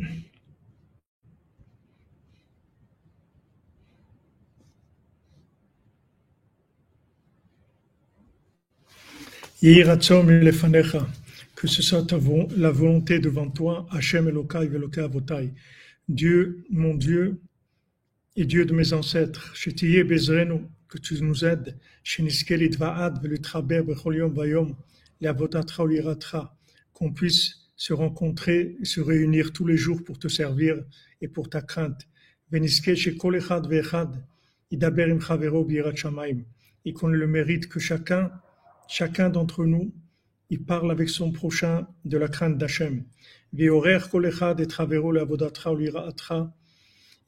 que 11.57 11.67
ce 11.67 11.83
soit 11.83 12.07
la 12.57 12.71
volonté 12.71 13.19
devant 13.19 13.51
toi, 13.51 13.89
Hachem 13.91 14.29
Elokai 14.29 14.69
Velokai 14.69 15.01
Avotai, 15.01 15.53
Dieu, 16.09 16.65
mon 16.71 16.95
Dieu, 16.95 17.41
et 18.37 18.45
Dieu 18.45 18.65
de 18.65 18.73
mes 18.73 18.93
ancêtres, 18.93 19.55
que 19.55 20.99
tu 20.99 21.21
nous 21.21 21.45
aides, 21.45 21.77
qu'on 26.93 27.13
puisse 27.13 27.66
se 27.77 27.93
rencontrer 27.93 28.77
se 28.83 29.01
réunir 29.01 29.53
tous 29.53 29.67
les 29.67 29.77
jours 29.77 30.03
pour 30.03 30.19
te 30.19 30.29
servir 30.29 30.83
et 31.21 31.29
pour 31.29 31.51
ta 31.51 31.61
crainte. 31.61 32.09
Et 36.85 36.93
qu'on 36.93 37.09
le 37.09 37.27
mérite 37.27 37.69
que 37.69 37.81
chacun, 37.81 38.33
chacun 38.89 39.29
d'entre 39.29 39.67
nous, 39.67 39.93
il 40.49 40.65
parle 40.65 40.91
avec 40.91 41.09
son 41.09 41.33
prochain 41.33 41.87
de 42.05 42.17
la 42.17 42.29
crainte 42.29 42.57
d'Hachem. 42.57 43.05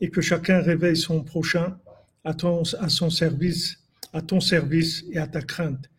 Et 0.01 0.11
que 0.11 0.21
chacun 0.21 0.61
réveille 0.61 0.97
son 0.97 1.25
prochain 1.25 1.79
à, 2.25 2.35
ton, 2.35 2.65
service, 2.65 3.79
à 4.13 4.23
ton 4.23 4.41
service 4.41 5.05
et 5.11 5.19
à 5.19 5.27
ta 5.27 5.43
crainte. 5.43 5.91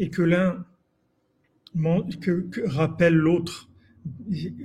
Et 0.00 0.10
que 0.10 0.22
l'un 0.22 0.66
que, 2.20 2.66
rappelle 2.66 3.14
l'autre, 3.14 3.68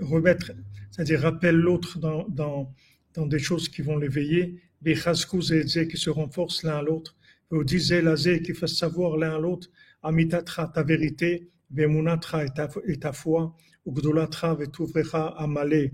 remettre, 0.01 0.51
c'est-à-dire 0.91 1.21
rappelle 1.21 1.55
l'autre 1.55 1.99
dans, 1.99 2.27
dans, 2.29 2.73
dans, 3.13 3.25
des 3.25 3.39
choses 3.39 3.69
qui 3.69 3.81
vont 3.81 3.97
l'éveiller, 3.97 4.61
qui 4.83 4.95
se 4.95 6.09
renforcent 6.09 6.63
l'un 6.63 6.77
à 6.77 6.81
l'autre, 6.81 7.15
qui 7.49 8.53
fasse 8.53 8.73
savoir 8.73 9.17
l'un 9.17 9.35
à 9.35 9.39
l'autre, 9.39 9.69
amitatra 10.01 10.67
ta 10.67 10.83
vérité, 10.83 11.49
vemunatra 11.71 12.45
et 12.45 12.99
ta, 12.99 13.13
foi, 13.13 13.55
ugdolatra 13.85 14.55
vetuvrecha 14.55 15.27
amale 15.37 15.91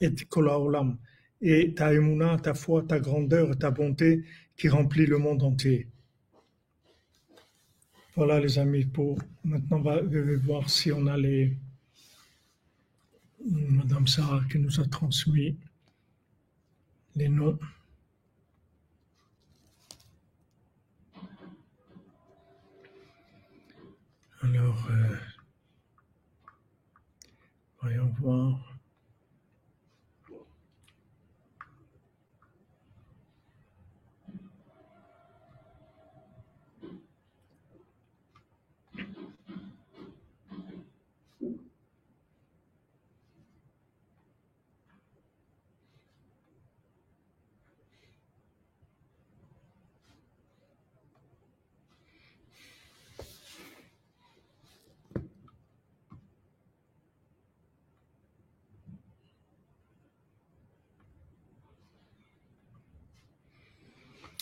et 0.00 0.14
kolaolam, 0.28 0.98
et 1.40 1.74
ta 1.74 1.92
emuna, 1.92 2.38
ta 2.38 2.54
foi, 2.54 2.84
ta 2.86 2.98
grandeur, 2.98 3.56
ta 3.58 3.70
bonté 3.70 4.24
qui 4.56 4.68
remplit 4.68 5.06
le 5.06 5.18
monde 5.18 5.42
entier. 5.42 5.88
Voilà 8.18 8.40
les 8.40 8.58
amis, 8.58 8.84
pour 8.84 9.16
maintenant 9.44 9.78
va, 9.78 10.00
voir 10.42 10.68
si 10.68 10.90
on 10.90 11.06
a 11.06 11.16
les 11.16 11.56
Madame 13.48 14.08
Sarah 14.08 14.42
qui 14.50 14.58
nous 14.58 14.80
a 14.80 14.84
transmis 14.86 15.56
les 17.14 17.28
noms. 17.28 17.56
Alors, 24.42 24.88
euh, 24.90 25.16
voyons 27.80 28.12
voir. 28.20 28.77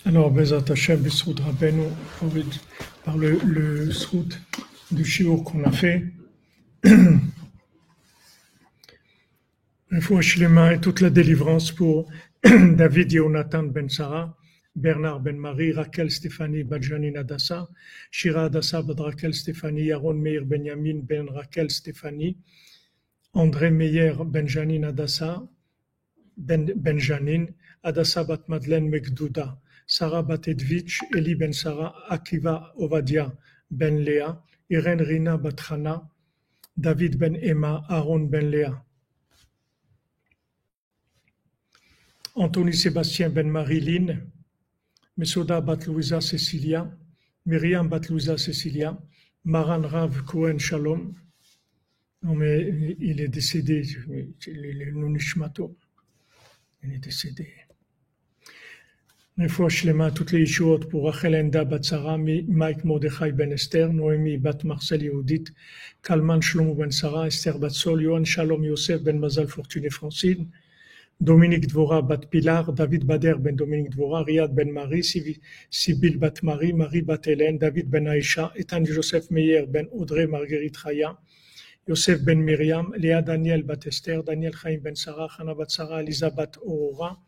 Alors, 0.08 0.30
Bezat 0.30 0.70
Hashem, 0.70 1.02
par 3.04 3.16
le, 3.16 3.38
le 3.44 3.90
srout 3.90 4.40
du 4.92 5.04
shiur 5.04 5.42
qu'on 5.42 5.64
a 5.64 5.72
fait, 5.72 6.04
il 6.84 7.20
faut 10.00 10.20
et 10.20 10.80
toute 10.80 11.00
la 11.00 11.10
délivrance 11.10 11.72
pour 11.72 12.08
David 12.44 13.10
Yonatan 13.10 13.64
Ben 13.64 13.88
Sarah, 13.88 14.38
Bernard 14.76 15.22
Ben 15.22 15.36
Marie, 15.36 15.72
Raquel 15.72 16.12
Stéphanie 16.12 16.62
Badjanin 16.62 17.16
Adassa, 17.16 17.68
Shira 18.12 18.44
Adassa 18.44 18.82
Bad 18.82 19.00
Raquel 19.00 19.34
Stéphanie, 19.34 19.86
Yaron 19.86 20.14
Meir 20.14 20.44
Benjamin 20.44 21.00
Ben 21.02 21.28
Raquel 21.28 21.68
Stéphanie, 21.68 22.36
André 23.34 23.72
Meyer 23.72 24.14
Benjamin 24.24 24.84
Adassa, 24.84 25.42
Ben 26.36 26.64
Benjamin, 26.76 27.46
Adassa 27.82 28.22
Bat 28.22 28.42
Madeleine 28.46 28.88
Megdouda, 28.88 29.58
Sarah 29.86 30.22
Batedvich, 30.22 31.00
Eli 31.14 31.34
ben 31.34 31.52
Sarah, 31.52 31.94
Akiva 32.08 32.72
Ovadia 32.76 33.32
ben 33.70 33.98
Léa, 34.04 34.42
Irène 34.68 35.02
Rina 35.02 35.36
Batrana, 35.36 36.08
David 36.76 37.16
ben 37.18 37.36
Emma, 37.36 37.84
Aaron 37.88 38.28
ben 38.28 38.50
Léa. 38.50 38.84
Anthony 42.34 42.74
Sébastien 42.74 43.30
ben 43.30 43.48
Marilyn, 43.48 44.20
Mesoda 45.16 45.60
bat 45.60 45.86
Louisa 45.86 46.20
Cecilia, 46.20 46.90
Myriam 47.46 47.88
bat 47.88 48.08
Louisa 48.10 48.36
Cecilia, 48.36 48.98
Maran 49.44 49.82
Rav 49.82 50.24
Cohen 50.24 50.58
Shalom. 50.58 51.14
Non 52.22 52.34
mais 52.34 52.96
il 52.98 53.20
est 53.20 53.28
décédé, 53.28 53.82
le 54.46 54.90
Nunishmato. 54.90 55.76
Il 56.82 56.92
est 56.92 56.98
décédé. 56.98 57.65
Refouach 59.38 59.82
Shlema 59.82 60.10
toutes 60.10 60.32
les 60.32 60.40
Yeshuot 60.40 60.88
pour 60.88 61.04
Rachel 61.04 61.34
Enda 61.34 61.66
Batsara, 61.66 62.16
Mike 62.16 62.84
Mordechai 62.84 63.32
Ben 63.32 63.52
Esther, 63.52 63.92
Noémie 63.92 64.38
Bat 64.38 64.64
Marcel 64.64 65.02
Yehudit, 65.02 65.52
Kalman 66.02 66.40
Shlomo 66.40 66.74
Ben 66.74 66.90
Sarah, 66.90 67.26
Esther 67.26 67.58
Batsol, 67.58 68.00
Yohan 68.00 68.24
Shalom 68.24 68.64
Yosef 68.64 69.02
Ben 69.02 69.18
Mazal 69.18 69.46
Fortuné 69.46 69.90
Francine, 69.90 70.48
Dominique 71.20 71.66
Dvora 71.66 72.00
Bat 72.00 72.30
Pilar, 72.30 72.72
David 72.72 73.04
Bader 73.04 73.34
Ben 73.34 73.54
Dominique 73.54 73.90
Dvora, 73.90 74.24
Riyad 74.24 74.54
Ben 74.54 74.72
Marie, 74.72 75.02
Sibyl 75.68 76.16
Bat 76.16 76.42
Marie, 76.42 76.72
Marie 76.72 77.02
Bat 77.02 77.26
Hélène, 77.26 77.58
David 77.58 77.90
Ben 77.90 78.06
Aïcha, 78.06 78.52
Ethan 78.56 78.86
Joseph 78.86 79.30
Meyer 79.30 79.66
Ben 79.66 79.86
Audrey 79.92 80.26
Marguerite 80.26 80.78
Raya, 80.78 81.14
Yosef 81.86 82.24
Ben 82.24 82.42
Myriam, 82.42 82.94
Léa 82.96 83.20
Daniel 83.20 83.64
Bat 83.64 83.88
Esther, 83.88 84.22
Daniel 84.22 84.54
Chaim 84.54 84.80
Ben 84.80 84.94
Sarah, 84.96 85.28
Hana 85.38 85.54
Bat 85.54 85.70
Sarah, 85.70 86.00
Elisa 86.00 86.30
Bat 86.30 86.56
Aurora, 86.64 87.18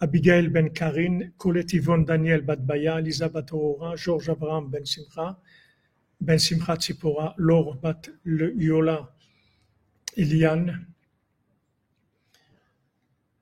Abigail 0.00 0.48
ben 0.48 0.72
Karin, 0.72 1.32
Colette 1.38 1.74
Yvonne 1.74 2.04
Daniel 2.04 2.42
Batbaya, 2.42 3.00
Lisa 3.00 3.28
Bat 3.28 3.52
Aurora, 3.52 3.96
Georges 3.96 4.28
Abraham 4.28 4.70
ben 4.70 4.84
Simcha, 4.84 5.36
ben 6.20 6.38
Simcha 6.38 6.76
Tzipora, 6.76 7.34
Laure 7.38 7.80
Bat 7.80 8.10
Yola 8.24 9.08
Eliane, 10.16 10.86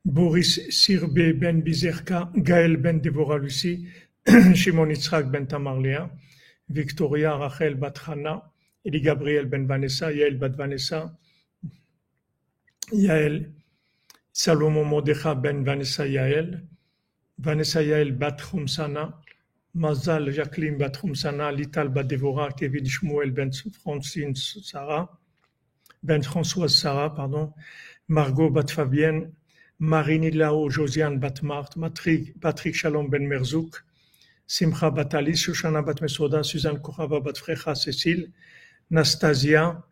Boris 0.05 0.61
Sirbe 0.71 1.41
ben 1.41 1.63
Bizerka, 1.63 2.31
Gaël 2.35 2.77
ben 2.77 3.01
Devorah 3.01 3.39
Lucie, 3.39 3.87
Shimon 4.55 4.91
Yitzhak 4.91 5.31
ben 5.31 5.47
Tamarlea, 5.47 6.11
Victoria 6.69 7.37
Rachel 7.37 7.75
bat 7.77 7.99
Hana, 7.99 8.43
Eli 8.85 9.01
Gabriel 9.01 9.47
ben 9.47 9.67
Vanessa, 9.69 10.11
Yael 10.11 10.39
bat 10.39 10.57
Vanessa, 10.57 11.19
Yael 12.93 13.62
Salomon 14.33 14.85
Modecha 14.85 15.35
ben 15.35 15.63
Vanessa 15.63 16.07
Yael, 16.07 16.67
Vanessa 17.39 17.83
Yael 17.83 18.13
bat 18.13 18.41
Sana, 18.67 19.21
Mazal 19.75 20.31
Jacqueline 20.33 20.79
bat 20.79 20.99
Sana, 21.15 21.53
Lital 21.53 21.91
bat 21.91 22.05
Devora, 22.05 22.51
Kevin 22.51 22.85
Shmuel 22.85 23.31
ben 23.31 23.51
Francine 23.53 24.35
Sarah, 24.35 25.09
ben 26.03 26.23
Françoise 26.23 26.81
Sarah, 26.81 27.15
pardon, 27.15 27.53
Margot 28.09 28.49
bat 28.51 28.71
Fabienne, 28.71 29.33
Lao 29.79 30.71
Josiane 30.71 31.19
bat 31.19 31.43
Marthe, 31.43 32.33
Patrick 32.41 32.75
Shalom 32.75 33.11
ben 33.11 33.29
Merzouk, 33.29 33.85
Simcha 34.47 34.91
bat 34.91 35.13
Alice, 35.15 35.41
Shoshana 35.41 35.83
bat 35.83 36.01
Suzanne 36.43 36.81
Kochava 36.81 37.21
bat 37.21 37.37
Frecha 37.37 37.75
Cécile, 37.75 38.33
Nastasia, 38.91 39.83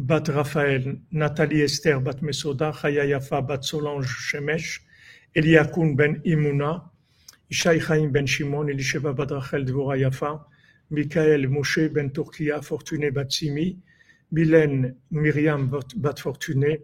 Bat 0.00 0.28
Raphaël, 0.28 0.98
Nathalie 1.12 1.60
Esther 1.60 2.00
Bat 2.00 2.22
Mesoda, 2.22 2.72
Chaya 2.72 3.04
Yafa 3.04 3.42
Bat 3.42 3.62
Solange 3.62 4.06
Shemesh, 4.06 4.80
Eliakun 5.36 5.94
Ben 5.94 6.22
Imuna, 6.24 6.90
Chaim 7.50 8.08
Ben 8.10 8.26
Shimon, 8.26 8.68
Elisheva 8.68 9.14
Bat 9.14 9.30
Rachel 9.32 9.66
Dvora 9.66 9.98
Yafa, 9.98 10.42
Michael 10.88 11.48
Moshe 11.48 11.92
Ben 11.92 12.08
Turkia, 12.08 12.62
Fortuné 12.62 13.10
Bat 13.10 13.30
Simi, 13.30 13.78
Mylène 14.32 14.94
Myriam 15.10 15.68
Bat 15.68 16.18
Fortuné, 16.18 16.80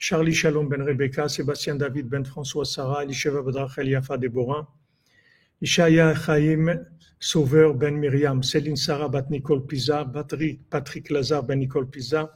Charlie 0.00 0.34
Shalom 0.34 0.68
Ben 0.68 0.82
Rebecca, 0.82 1.28
Sébastien 1.28 1.76
David 1.76 2.08
Ben 2.08 2.24
François 2.24 2.64
Sarah, 2.64 3.04
Elisheva 3.04 3.42
Badrachel 3.42 3.86
Yafa 3.86 4.18
Deborah, 4.18 4.66
Ishaya 5.62 6.16
Chaim 6.16 6.84
Sauveur 7.20 7.74
Ben 7.74 7.96
Myriam, 7.96 8.42
Céline 8.42 8.74
Sarah 8.74 9.08
Bat 9.08 9.30
Nicole 9.30 9.64
Pisa, 9.64 10.04
Patrick 10.04 11.10
Lazare 11.10 11.46
Ben 11.46 11.60
Nicole 11.60 11.86
Pisa, 11.86 12.32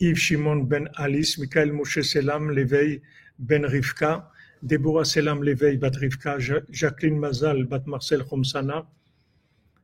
Yves 0.00 0.18
Shimon 0.18 0.66
Ben 0.66 0.88
Alice, 0.98 1.38
Michael 1.38 1.70
Moshe 1.70 2.04
Selam 2.04 2.54
Leveil 2.54 3.00
Ben 3.38 3.62
Rivka, 3.62 4.24
Deborah 4.64 5.04
Selam 5.04 5.42
Leveil 5.42 5.78
Bat 5.80 5.94
Rivka, 5.94 6.38
Jacqueline 6.70 7.18
Mazal 7.18 7.68
Bat 7.68 7.86
Marcel 7.86 8.20
Khomsana, 8.20 8.86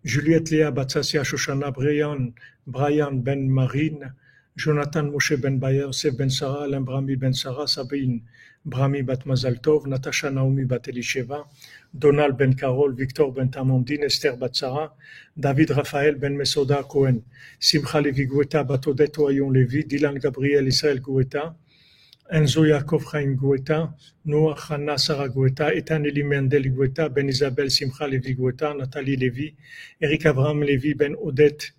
Juliette 0.05 0.51
Léa 0.51 0.73
Bat 0.73 0.89
Sassia 0.91 1.23
Shoshana, 1.25 1.75
Brian, 1.75 2.33
Brian 2.67 3.23
Ben 3.23 3.51
Marine, 3.51 4.13
Jonathan 4.57 5.11
Moshe 5.11 5.41
Ben 5.41 5.59
Bayer, 5.59 5.93
Seb 5.93 6.19
Ben 6.19 6.31
Sarah, 6.31 6.65
Alain 6.67 6.85
Brami 6.85 7.19
Ben 7.19 7.35
Sarah, 7.35 7.67
Sabine 7.67 8.23
Brami 8.67 9.03
Bat 9.05 9.27
Mazal 9.27 9.61
Tov, 9.61 9.87
Natasha 9.87 10.31
Naomi 10.31 10.65
Bat 10.65 10.85
Elisheva, 10.89 11.45
Donald 11.93 12.39
Ben 12.39 12.55
Carol, 12.55 12.93
Victor 12.93 13.31
Ben 13.31 13.51
Tamondine, 13.51 14.05
Esther 14.05 14.37
Bat 14.37 14.57
Sarah, 14.57 14.93
David 15.39 15.71
Raphaël 15.71 16.19
Ben 16.19 16.35
Mesoda 16.35 16.83
Cohen, 16.83 17.23
Simcha 17.61 18.01
Levi 18.01 18.27
Gueta 18.27 18.65
Bat 18.65 18.87
Odette 18.87 19.19
Oyon 19.19 19.51
Levi, 19.51 19.85
Dylan 19.85 20.19
Gabriel 20.19 20.67
Israël 20.67 21.01
Gueta, 21.01 21.55
Enzo 22.33 22.65
Yaakov 22.65 23.05
Chaim 23.05 23.37
Gueta, 23.37 23.95
Noah 24.25 24.57
Hana 24.71 24.97
Sarah 24.97 25.29
Gueta, 25.29 25.75
Ethan 25.75 26.07
Eli 26.07 26.23
Mendel 26.23 26.65
Ben 27.11 27.29
Isabel 27.29 27.71
Simcha 27.71 28.07
Levi 28.07 28.35
Gueta, 28.35 28.73
Nathalie 28.73 29.17
Levi, 29.17 29.55
Eric 30.01 30.25
Abraham 30.25 30.63
Levi, 30.63 30.95
Ben 30.95 31.15
Odette 31.17 31.73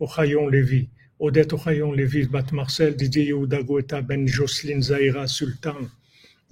Ochayon 0.00 0.50
Levi. 0.50 0.88
Odette 1.20 1.52
Ochayon 1.52 1.92
Lévi 1.92 2.26
Bat 2.26 2.50
Marcel, 2.50 2.96
Didier 2.96 3.26
Yehuda 3.26 3.62
Guetta 3.62 4.02
Ben 4.02 4.26
Jocelyne 4.26 4.82
Zahira 4.82 5.28
Sultan 5.28 5.88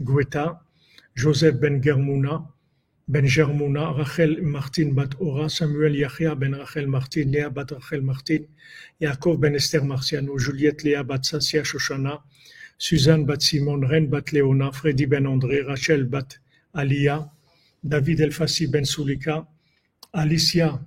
Guetta, 0.02 0.60
Joseph 1.14 1.60
Ben 1.60 1.80
Germouna, 1.80 2.48
Ben 3.08 3.26
Germouna, 3.26 3.92
Rachel 3.96 4.42
Martin 4.42 4.94
Bat 4.94 5.14
Ora, 5.20 5.48
Samuel 5.48 5.96
Yahya 5.96 6.34
Ben 6.34 6.54
Rachel 6.54 6.86
Martin, 6.86 7.32
Léa 7.32 7.50
Bat 7.50 7.72
Rachel 7.72 8.02
Martin, 8.02 8.46
Yaakov 9.00 9.38
Ben 9.40 9.54
Esther 9.54 9.82
Marciano, 9.82 10.38
Juliette 10.38 10.82
Léa 10.84 11.02
Bat 11.06 11.24
Sassia 11.24 11.62
Shoshana, 11.64 12.22
Suzanne 12.78 13.26
Bat 13.26 13.42
Simon, 13.42 13.80
Ren 13.80 14.06
Bat 14.08 14.32
Léona, 14.32 14.72
Freddy 14.72 15.06
Ben 15.06 15.26
André, 15.26 15.62
Rachel 15.66 16.04
Bat 16.04 16.38
Alia, 16.74 17.30
David 17.84 18.20
Elfassi 18.20 18.66
Ben 18.66 18.84
Sulika, 18.84 19.46
Alicia 20.14 20.80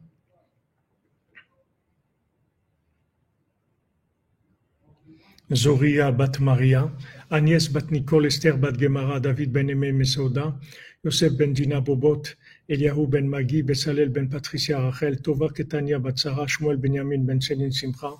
Zoria 5.53 6.11
Bat 6.11 6.39
Maria, 6.39 6.91
Agnès 7.35 7.69
Nicole, 7.91 8.27
Esther 8.27 8.57
Bat 8.57 8.77
Gemara, 8.77 9.19
David 9.19 9.51
Ben 9.51 9.67
Aimé 9.67 9.91
Mesouda, 9.91 10.57
Yosef 11.03 11.35
Ben 11.35 11.51
Dina 11.53 11.81
Bobot, 11.81 12.33
Eliahu 12.69 13.07
Ben 13.07 13.27
Magi, 13.27 13.61
Besalel 13.61 14.09
Ben 14.09 14.29
Patricia 14.29 14.79
Rachel, 14.79 15.17
Tova 15.21 15.49
Ketania 15.49 15.99
Bat 15.99 16.17
Sarah, 16.17 16.47
Shmuel 16.47 16.77
Benjamin 16.77 17.25
Ben 17.25 17.41
Selin 17.41 17.71
Simcha, 17.71 18.13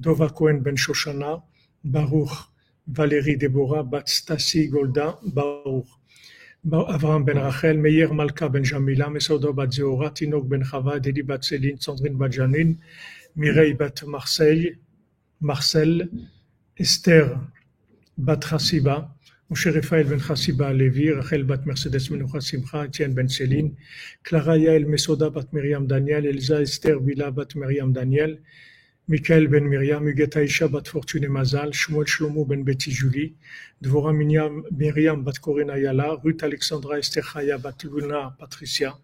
Dova 0.00 0.28
Cohen 0.32 0.62
Ben 0.62 0.76
Shoshana, 0.76 1.42
Baruch 1.82 2.30
Valérie 2.88 3.36
Deborah, 3.36 3.82
Bat 3.82 4.06
Stasi 4.06 4.70
Golda, 4.70 5.18
Baruch. 5.24 5.88
Rachel, 6.64 7.76
Meir 7.78 8.14
Malka 8.14 8.48
ben 8.48 8.62
Jamila, 8.62 9.10
Mesouda 9.10 9.52
bat 9.52 9.72
Zeora, 9.72 10.10
Tinok 10.10 10.48
ben 10.48 10.62
Chava, 10.62 11.00
Deli 11.00 11.22
bat 11.22 11.42
Céline, 11.42 11.80
Sandrine 11.80 12.16
bat 12.16 12.30
Janine, 12.30 12.78
Mireille 13.34 13.74
bat 13.74 14.02
Marseille, 14.06 14.78
Marcel, 15.40 16.08
Bat 18.16 18.44
Chassiba, 18.44 19.10
Moshe 19.50 19.66
Raphaël 19.66 20.06
Ben 20.06 20.20
Chassiba 20.20 20.72
Levi, 20.72 21.10
Rachel 21.10 21.42
Bat 21.44 21.66
Mercedes 21.66 22.08
Ben 22.08 23.28
Céline, 23.28 23.74
Clara 24.22 24.56
Yael 24.56 24.86
Mesoda 24.86 25.30
Bat 25.30 25.52
Miriam 25.52 25.86
Daniel, 25.86 26.24
Elsa 26.24 26.62
Esther 26.62 27.00
Bila 27.00 27.32
Bat 27.32 27.56
Miriam 27.56 27.92
Daniel, 27.92 28.38
Michael 29.08 29.48
Ben 29.48 29.64
Miriam, 29.64 30.04
Huguette 30.04 30.36
Aisha 30.36 30.70
Bat 30.70 30.86
Fortune 30.86 31.28
Mazal, 31.28 31.72
Shmuel 31.72 32.06
Shlomo 32.06 32.46
Ben 32.46 32.62
Betty 32.62 32.92
Julie, 32.92 33.34
Dvora 33.82 34.14
Miriam 34.14 35.24
Bat 35.24 35.40
Corinna 35.40 35.74
Yala, 35.74 36.20
Ruth 36.22 36.42
Alexandra 36.44 36.98
Esther 36.98 37.22
Chaya 37.22 37.60
Bat 37.60 37.82
Luna 37.84 38.34
Patricia, 38.38 38.94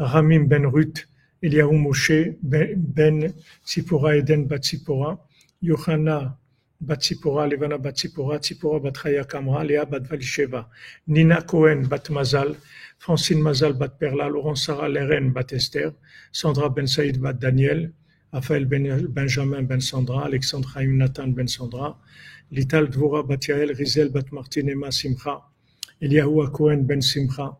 Ramim 0.00 0.48
Ben 0.48 0.66
Ruth, 0.66 1.04
Eliahu 1.42 1.74
Moshe 1.74 2.36
Ben 2.42 3.34
Tzipora 3.66 4.16
Eden 4.16 4.46
Bat 4.48 4.62
Tzipora, 4.62 5.18
Yohana 5.62 6.36
Bat 6.80 7.00
Tzipora, 7.00 7.48
Levana 7.48 7.78
Bat 7.78 7.94
Tzipora, 7.94 8.38
Tzipora 8.38 8.82
Bat 8.82 8.94
Chaya 8.94 9.24
Kamra, 9.24 9.64
Léa 9.64 9.88
Bat 9.88 10.02
Valisheva, 10.04 10.66
Nina 11.06 11.42
Cohen 11.42 11.88
Bat 11.88 12.10
Mazal, 12.10 12.56
Francine 12.98 13.42
Mazal 13.42 13.78
Bat 13.78 13.98
Perla, 13.98 14.28
Laurent 14.28 14.56
Sarah 14.56 14.88
Leren 14.88 15.32
Bat 15.32 15.52
Esther, 15.52 15.94
Sandra 16.32 16.68
Ben 16.68 16.86
Saïd 16.86 17.20
Bat 17.20 17.40
Daniel, 17.40 17.92
Raphaël 18.32 18.66
ben, 18.66 19.06
Benjamin 19.08 19.62
Ben 19.62 19.80
Sandra, 19.80 20.24
Alexandre 20.24 20.68
Chaim 20.74 20.98
Nathan 20.98 21.32
Ben 21.32 21.48
Sandra, 21.48 21.96
Lital 22.52 22.88
Dvora 22.88 23.22
Bat 23.26 23.48
Yael, 23.48 23.74
Rizel 23.74 24.10
Bat 24.12 24.30
Martin 24.32 24.68
Emma 24.68 24.90
Simcha, 24.90 25.42
Cohen 26.52 26.86
Ben 26.86 27.00
Simcha, 27.00 27.56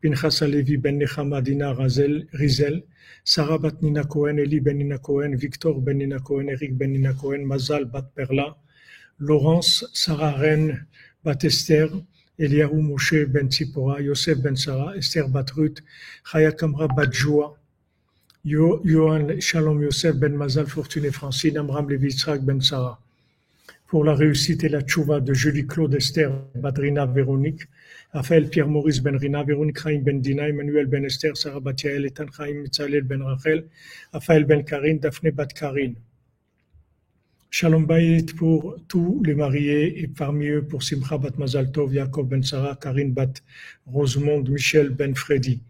Pinchas 0.00 0.40
Alevi 0.40 0.76
Ben 0.78 0.98
Nechama 0.98 1.42
Dina 1.44 1.74
Rizel, 1.74 2.82
Sarah 3.22 3.58
Bat 3.58 3.82
Nina 3.82 4.04
Cohen, 4.04 4.38
Eli 4.38 4.60
Ben 4.60 4.78
Nina 4.78 4.98
Cohen, 4.98 5.36
Victor 5.36 5.74
Ben 5.74 5.98
Nina 5.98 6.18
Cohen, 6.20 6.48
Eric 6.48 6.78
Ben 6.78 6.92
Nina 6.92 7.12
Cohen, 7.12 7.44
Mazal 7.44 7.84
Bat 7.84 8.14
Perla, 8.14 8.56
Laurence 9.18 9.84
Sarah 9.92 10.38
Ren 10.40 10.86
Bat 11.22 11.44
Esther, 11.44 11.88
Moshe 12.38 13.30
Ben 13.30 13.48
Tzipora, 13.50 14.00
Yosef 14.02 14.42
Ben 14.42 14.56
Sarah, 14.56 14.96
Esther 14.96 15.28
Bat 15.28 15.50
Ruth, 15.56 15.80
Chaya 16.24 16.52
Kamra 16.52 16.88
Bat 16.88 17.12
Yohan 18.42 19.38
Shalom 19.38 19.82
Yosef 19.82 20.18
Ben 20.18 20.34
Mazal 20.34 20.66
Fortuné 20.66 21.12
Francine, 21.12 21.58
Amram 21.58 21.86
Levi 21.90 22.08
Yitzhak 22.08 22.40
Ben 22.40 22.62
Sarah. 22.62 22.98
Pour 23.86 24.04
la 24.04 24.14
réussite 24.14 24.64
et 24.64 24.70
la 24.70 24.80
tchouva 24.80 25.20
de 25.20 25.34
Julie 25.34 25.66
Claude 25.66 25.94
Esther 25.94 26.32
Badrina 26.54 27.04
Véronique, 27.04 27.64
Raphaël 28.12 28.48
Pierre-Maurice 28.48 29.00
Ben 29.00 29.16
Rina, 29.16 29.44
Véronique 29.44 29.78
Chaim 29.78 30.00
Ben 30.02 30.20
Dina, 30.20 30.48
Emmanuel 30.48 30.86
Ben 30.86 31.04
Esther, 31.04 31.36
Sarah 31.36 31.60
Batiael, 31.60 32.06
Etan 32.06 32.26
Chaim 32.36 32.54
Mitzalel 32.54 33.02
Ben 33.02 33.22
Rachel, 33.22 33.68
Raphaël 34.12 34.44
Ben 34.44 34.64
Karine, 34.64 34.98
Daphné 34.98 35.30
Bat 35.30 35.46
Karine. 35.54 35.94
Shalom 37.50 37.86
Bayit 37.86 38.34
pour 38.36 38.76
tous 38.88 39.22
les 39.24 39.36
mariés 39.36 40.02
et 40.02 40.08
parmi 40.08 40.46
eux 40.48 40.62
pour 40.62 40.82
Simcha 40.82 41.18
Bat 41.18 41.38
Mazal 41.38 41.70
Tov, 41.70 41.94
Yaakov 41.94 42.26
Ben 42.26 42.42
Sarah, 42.42 42.74
Karine 42.74 43.12
Bat 43.12 43.34
Rosemonde, 43.86 44.48
Michel 44.48 44.90
Ben 44.90 45.14
Freddy. 45.14 45.62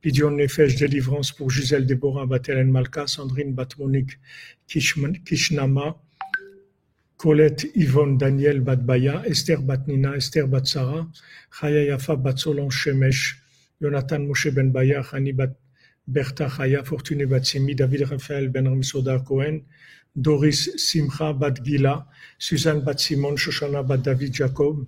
Pidion 0.00 0.32
Nefesh, 0.32 0.74
délivrance 0.74 1.30
pour 1.30 1.48
Gisèle 1.48 1.86
Déborah 1.86 2.26
Bat 2.26 2.42
Hélène 2.48 2.72
Malka, 2.72 3.06
Sandrine 3.06 3.54
Bat 3.54 3.68
Monique 3.78 4.18
Kishnama, 4.66 5.96
Colette 7.24 7.70
Yvonne 7.74 8.18
Daniel 8.18 8.60
Batbaya, 8.60 9.22
Esther 9.24 9.56
Batnina, 9.62 10.14
Esther 10.14 10.46
Batsara, 10.46 11.08
Chaya 11.50 11.86
Yafa 11.88 12.16
Batsolon 12.22 12.70
Shemesh, 12.70 13.32
Jonathan 13.80 14.28
Moshe 14.28 14.54
Ben 14.54 14.70
Baya, 14.70 15.02
Hani 15.02 15.34
Bat 15.34 15.56
Bertha 16.06 16.50
Chaya, 16.50 16.84
Fortuné 16.84 17.24
Batsimi, 17.24 17.74
David 17.74 18.10
Raphaël 18.10 18.50
Ben 18.50 18.66
Ramisoda 18.66 19.24
Cohen, 19.24 19.62
Doris 20.14 20.68
Simcha 20.76 21.32
Bat 21.32 21.62
Gila, 21.64 22.06
Suzanne 22.38 22.82
Bat 22.84 23.00
Simon, 23.00 23.36
Shoshana 23.36 23.82
Bat 23.82 24.02
David 24.02 24.34
Jacob, 24.34 24.86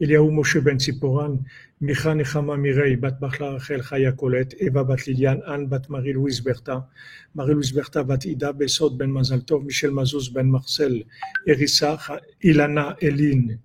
Eliaou 0.00 0.30
Moshe 0.30 0.60
Ben 0.62 0.78
Tziporan, 0.78 1.44
Micha 1.80 2.14
Nechama 2.14 2.56
Mirei, 2.56 2.96
Bat 2.96 3.18
Bachla 3.20 3.54
Rachel 3.54 3.82
Chaya 3.82 4.12
Colette, 4.12 4.54
Eva 4.60 4.84
Bat 4.84 5.06
Liliane, 5.06 5.42
Anne 5.46 5.66
Bat 5.66 5.88
Marie-Louise 5.88 6.40
Bertha, 6.40 6.88
Marie-Louise 7.34 7.72
Bertha 7.72 8.04
Bat 8.04 8.24
Ida, 8.26 8.52
Besot 8.52 8.96
Ben 8.96 9.10
Mazaltov, 9.10 9.64
Michel 9.64 9.90
Mazouz 9.90 10.32
Ben 10.32 10.48
Marcel, 10.48 11.04
Erissa, 11.46 11.98
Ilana 12.42 12.96
Eline, 13.00 13.58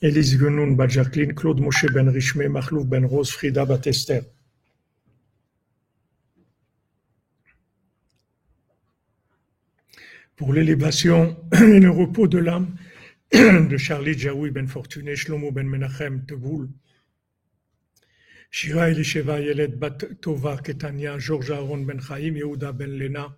Elise 0.00 0.38
Genoun 0.38 0.76
Bat 0.76 0.90
Jacqueline, 0.90 1.34
Claude 1.34 1.60
Moshe 1.60 1.92
Ben 1.92 2.08
Richme, 2.08 2.48
Mahlouf 2.48 2.86
Ben 2.86 3.04
Rose, 3.04 3.30
Frida 3.30 3.66
Bat 3.66 3.86
Esther. 3.86 4.22
Pour 10.36 10.54
l'élévation 10.54 11.36
et 11.52 11.80
le 11.80 11.90
repos 11.90 12.26
de 12.26 12.38
l'âme 12.38 12.74
de 13.32 13.76
Charlie 13.76 14.18
Jaoui 14.18 14.50
Ben 14.50 14.66
Fortuné, 14.66 15.14
Shlomo 15.14 15.52
Ben 15.52 15.68
Menachem 15.68 16.26
Teboul, 16.26 16.68
Shira 18.50 18.90
Elisheva 18.90 19.38
Yelet 19.40 19.78
Bat 19.78 20.20
Tova 20.20 20.60
Ketania, 20.60 21.16
Georges 21.16 21.52
Aaron 21.52 21.84
Ben 21.84 22.00
Chaim, 22.00 22.34
Yehuda 22.34 22.76
Ben 22.76 22.98
Lena, 22.98 23.32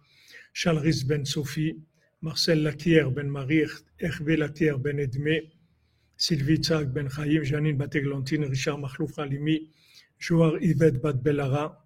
Chalris 0.54 1.04
Ben 1.06 1.26
Sophie, 1.26 1.76
Marcel 2.22 2.62
Lakier 2.62 3.10
Ben 3.14 3.28
Marie, 3.28 3.66
Echve 4.00 4.38
Lakier 4.38 4.78
Ben 4.78 4.98
Edme, 4.98 5.42
Sylvie 6.16 6.58
Tzag 6.58 6.94
Ben 6.94 7.10
Chaim, 7.10 7.42
Janine 7.42 7.76
Bat 7.76 7.94
Eglantine, 7.96 8.48
Richard 8.48 8.78
Machlouf 8.78 9.18
Halimi, 9.18 9.68
Joar 10.18 10.56
Yvette 10.62 11.02
Bat 11.02 11.16
Belara, 11.22 11.76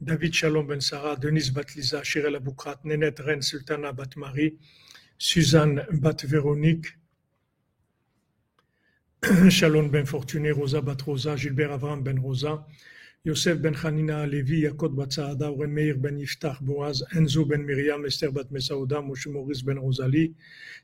David 0.00 0.32
Shalom 0.32 0.68
Ben 0.68 0.80
Sarah, 0.80 1.16
Denise 1.16 1.50
Bat 1.50 1.74
Liza, 1.74 2.04
Shirel 2.04 2.36
Aboukrat, 2.36 2.84
Nenet 2.84 3.18
Ren 3.26 3.42
Sultana 3.42 3.92
Bat 3.92 4.16
Marie, 4.16 4.56
Suzanne 5.18 5.84
Bat 5.90 6.22
Véronique, 6.22 6.86
Shalom 9.50 9.90
Ben 9.90 10.06
Fortuné, 10.06 10.52
Rosa 10.52 10.80
Bat 10.80 11.02
Rosa, 11.02 11.36
Gilbert 11.36 11.72
Avram 11.72 12.04
Ben 12.04 12.16
Rosa, 12.18 12.64
Yosef 13.24 13.60
Ben 13.60 13.74
Hanina 13.74 14.24
Levi, 14.24 14.62
Yakot 14.62 14.94
Bat 14.94 15.10
Saada, 15.10 15.50
Meir 15.66 15.96
Ben 15.96 16.16
Yiftach 16.16 16.60
Boaz, 16.60 17.02
Enzo 17.12 17.44
Ben 17.44 17.64
Miriam, 17.66 18.04
Esther 18.04 18.30
Bat 18.30 18.52
Mesaouda, 18.52 19.02
Moshe 19.02 19.64
Ben 19.64 19.78
Rosalie, 19.78 20.32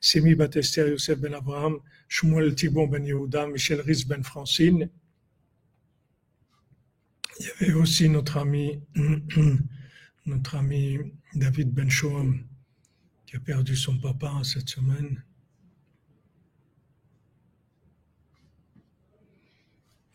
Semi 0.00 0.34
Bat 0.34 0.56
Esther, 0.56 0.88
Yosef 0.88 1.20
Ben 1.20 1.34
Abraham, 1.34 1.80
Shmuel 2.08 2.56
Tibon 2.56 2.90
Ben 2.90 3.04
Yehuda, 3.04 3.46
Michel 3.52 3.80
Riz 3.82 4.04
Ben 4.08 4.24
Francine. 4.24 4.90
Il 7.38 7.46
y 7.46 7.70
avait 7.70 7.74
aussi 7.74 8.08
notre 8.08 8.38
ami, 8.38 8.80
notre 10.26 10.56
ami 10.56 10.98
David 11.36 11.72
Ben 11.72 11.88
Shoam, 11.88 12.44
qui 13.24 13.36
a 13.36 13.40
perdu 13.40 13.76
son 13.76 13.98
papa 14.00 14.40
cette 14.42 14.68
semaine. 14.68 15.22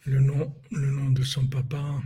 Le 0.07 0.21
nom, 0.21 0.55
le 0.71 0.89
nom 0.89 1.09
de 1.09 1.21
son 1.21 1.45
papa. 1.47 2.01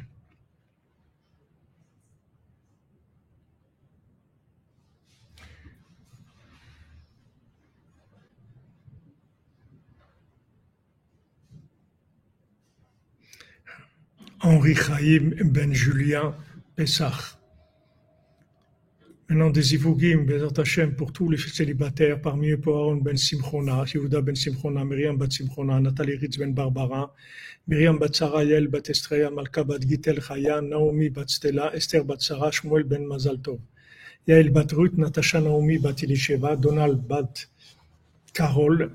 Henri 14.40 14.74
Chaim 14.74 15.36
Ben 15.46 15.72
Julien 15.72 16.36
Pessah. 16.76 17.38
Maintenant, 19.30 19.50
des 19.50 19.76
Ivougim, 19.76 20.26
Bezat 20.26 20.60
Hashem, 20.60 20.94
pour 20.96 21.14
tous 21.14 21.30
les 21.30 21.38
célibataires, 21.38 22.20
parmi 22.20 22.50
eux 22.50 22.60
pour 22.60 22.76
Aaron 22.76 22.98
Ben 22.98 23.16
Simchona, 23.16 23.86
Yehuda 23.86 24.22
Ben 24.22 24.36
Simchona, 24.36 24.84
Myriam 24.84 25.16
Bat 25.16 25.32
Simchona, 25.32 25.80
Nathalie 25.80 26.16
Ritz 26.16 26.38
Ben 26.38 26.54
Barbara, 26.54 27.14
Myriam 27.72 27.98
Bat 27.98 28.14
Sarah, 28.14 28.44
Yael 28.44 28.70
Bat 28.70 28.90
Estreya, 28.90 29.34
Malka 29.34 29.64
Bat 29.64 29.80
Gitel 29.84 30.20
Chaya, 30.20 30.62
Naomi 30.62 31.08
Bat 31.08 31.30
Stella, 31.30 31.72
Esther 31.74 32.04
Bat 32.04 32.22
Sarah, 32.22 32.52
Shmuel 32.52 32.84
Ben 32.84 33.08
Mazal 33.08 33.38
Tov, 33.38 33.62
Yael 34.28 34.52
Bat 34.54 34.74
Ruth, 34.74 34.98
Natasha 34.98 35.40
Naomi 35.40 35.78
Bat 35.78 35.96
Elisheva, 36.04 36.60
Donald 36.60 37.08
Bat 37.08 37.46
Carol, 38.34 38.92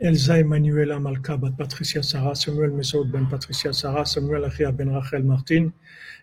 Elsa 0.00 0.38
Emanuela 0.38 1.00
Malka 1.00 1.36
Bat 1.36 1.58
Patricia 1.58 2.00
Sarah, 2.00 2.36
Samuel 2.36 2.70
Mesoud 2.70 3.10
Ben 3.10 3.26
Patricia 3.26 3.72
Sarah, 3.72 4.06
Samuel 4.06 4.48
Achia 4.48 4.70
Ben 4.70 4.94
Rachel 4.94 5.24
Martin, 5.24 5.72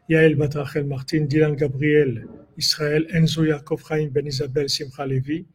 Yael 0.09 0.39
Bat 0.39 0.55
Rachel 0.55 0.85
Martin, 0.85 1.27
Dylan 1.27 1.57
Gabriel 1.59 2.23
Israël, 2.57 3.13
Enzo 3.13 3.43
Yaakov 3.43 4.13
Ben 4.13 4.25
Isabel 4.25 4.69
Simcha 4.69 5.05
Levi, 5.05 5.45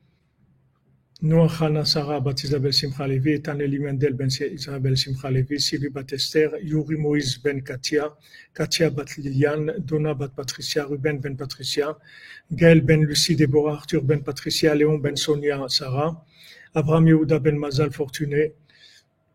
Noah 1.25 1.49
Hana 1.49 1.87
Sarah 1.87 2.21
Bat 2.21 2.45
Isabel 2.45 2.75
Simcha 2.75 3.07
Levi, 3.07 3.39
Etan 3.39 3.59
Eli 3.63 3.79
Mendel 3.79 4.13
Ben 4.13 4.29
Isabel 4.29 4.95
Simcha 4.95 5.31
Levi, 5.31 5.59
Sylvie 5.59 5.89
Bat 5.89 6.13
Esther, 6.13 6.51
Yuri 6.63 6.99
Moïse 6.99 7.43
Ben 7.43 7.63
Katia, 7.63 8.13
Katia 8.53 8.91
Bat 8.91 9.17
Liliane, 9.17 9.73
Donna 9.79 10.13
Bat 10.13 10.37
Patricia, 10.37 10.85
Ruben 10.85 11.21
Ben 11.23 11.35
Patricia, 11.35 11.97
Gaël 12.53 12.83
Ben 12.83 13.03
Lucie, 13.07 13.37
Déborah 13.37 13.77
Arthur 13.77 14.03
Ben 14.03 14.23
Patricia, 14.23 14.75
Léon 14.75 14.99
Ben 14.99 15.17
Sonia 15.17 15.67
Sarah, 15.67 16.23
Abraham 16.75 17.07
Yehuda 17.07 17.39
Ben 17.39 17.57
Mazal 17.57 17.91
Fortuné, 17.91 18.53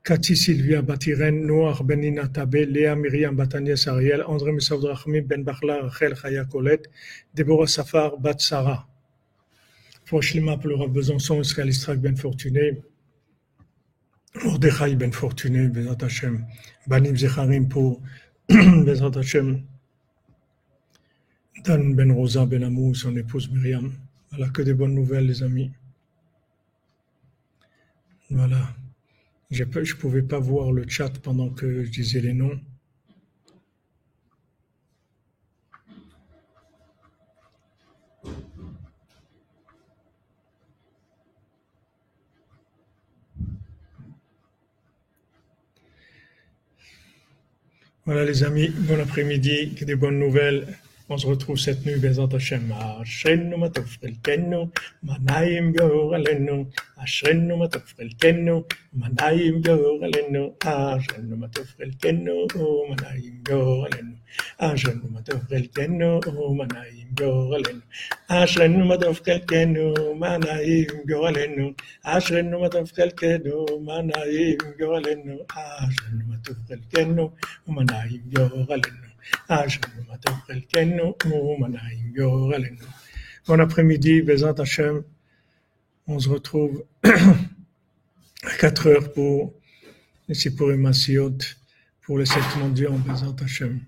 Cathy 0.04 0.36
Sylvia 0.36 0.84
Batiren, 0.84 1.44
Noah 1.44 1.82
Ben 1.84 2.04
Inatabe, 2.04 2.68
Léa 2.68 2.96
Myriam 2.96 3.36
Batanias 3.36 3.88
Ariel, 3.88 4.22
André 4.28 4.52
Rachmim 4.52 5.26
Ben 5.26 5.44
Bachla 5.44 5.82
Rachel 5.82 6.14
Chaya 6.14 6.46
Colette, 6.46 6.86
Déborah 7.34 7.66
Safar 7.66 8.16
Bat 8.20 8.40
Sarah. 8.42 8.86
Franchement, 10.10 10.58
Rav 10.58 10.90
Besançon, 10.90 11.40
Israël 11.40 11.70
Istrak 11.70 12.00
Ben 12.00 12.18
Fortuné, 12.18 12.82
Mordechai 14.44 14.96
Ben 14.96 15.12
Fortuné, 15.12 15.68
Bezat 15.68 16.04
Hashem, 16.04 16.48
Banim 16.88 17.16
Zecharim 17.16 17.70
pour 17.70 18.02
Bezat 18.50 19.16
Hashem, 19.16 19.62
Dan 21.64 21.94
Ben 21.94 22.12
Rosa 22.12 22.48
Ben 22.48 22.96
son 22.96 23.16
épouse 23.18 23.52
Myriam. 23.52 23.94
Voilà, 24.32 24.50
que 24.50 24.64
des 24.64 24.74
bonnes 24.74 24.96
nouvelles, 24.96 25.28
les 25.28 25.44
amis. 25.44 25.72
Voilà. 28.32 28.76
Je 29.52 29.64
ne 29.64 29.94
pouvais 30.00 30.24
pas 30.24 30.40
voir 30.40 30.72
le 30.72 30.88
chat 30.88 31.20
pendant 31.22 31.52
que 31.52 31.84
je 31.84 31.92
disais 31.92 32.22
les 32.22 32.34
noms. 32.34 32.60
Voilà 48.10 48.26
les 48.26 48.44
amis, 48.44 48.70
bon 48.70 49.00
après-midi, 49.00 49.76
que 49.76 49.86
des 49.86 49.94
bonnes 49.94 50.18
nouvelles. 50.18 50.66
On 51.12 51.18
se 51.18 51.26
retrouve 51.26 51.58
cette 51.58 51.84
nuit, 51.88 51.96
Bezat 51.96 52.32
Hashem. 52.32 52.72
Ashrenu 52.72 53.58
matov 53.58 53.88
chelkenu, 54.00 54.70
manayim 55.04 55.74
goralenu. 55.74 56.68
Ashrenu 57.02 57.58
matov 57.58 57.82
chelkenu, 57.98 58.64
manayim 58.96 59.60
goralenu. 59.64 60.54
Ashrenu 60.62 61.36
matov 61.36 61.66
chelkenu, 61.80 62.46
manayim 62.90 63.42
goralenu. 63.44 64.14
Ashrenu 64.60 65.10
matov 65.10 65.42
chelkenu, 65.50 66.22
manayim 66.60 67.10
goralenu. 67.16 67.82
Ashrenu 68.30 68.86
matov 68.86 69.18
chelkenu, 69.26 69.86
manayim 70.22 70.94
goralenu. 71.10 71.76
Ashrenu 72.06 72.56
matov 72.62 72.88
chelkenu, 72.94 73.66
manayim 73.90 74.62
goralenu. 74.80 75.36
Ashrenu 75.58 76.24
matov 76.30 76.58
chelkenu, 76.70 77.32
manayim 77.68 78.22
goralenu. 78.32 79.09
Bon 83.48 83.60
après-midi, 83.60 84.22
Bezat 84.22 84.56
Hashem. 84.60 85.04
On 86.08 86.20
se 86.20 86.30
retrouve 86.30 86.86
à 87.04 88.58
4 88.60 88.88
heures 88.88 89.14
pour 89.14 89.54
les 90.28 90.36
Sipurim 90.36 90.92
pour 92.02 92.18
les 92.18 92.26
sept 92.26 92.56
mondiaux 92.58 92.92
en 92.92 93.00
Bezat 93.00 93.36
Hashem. 93.44 93.80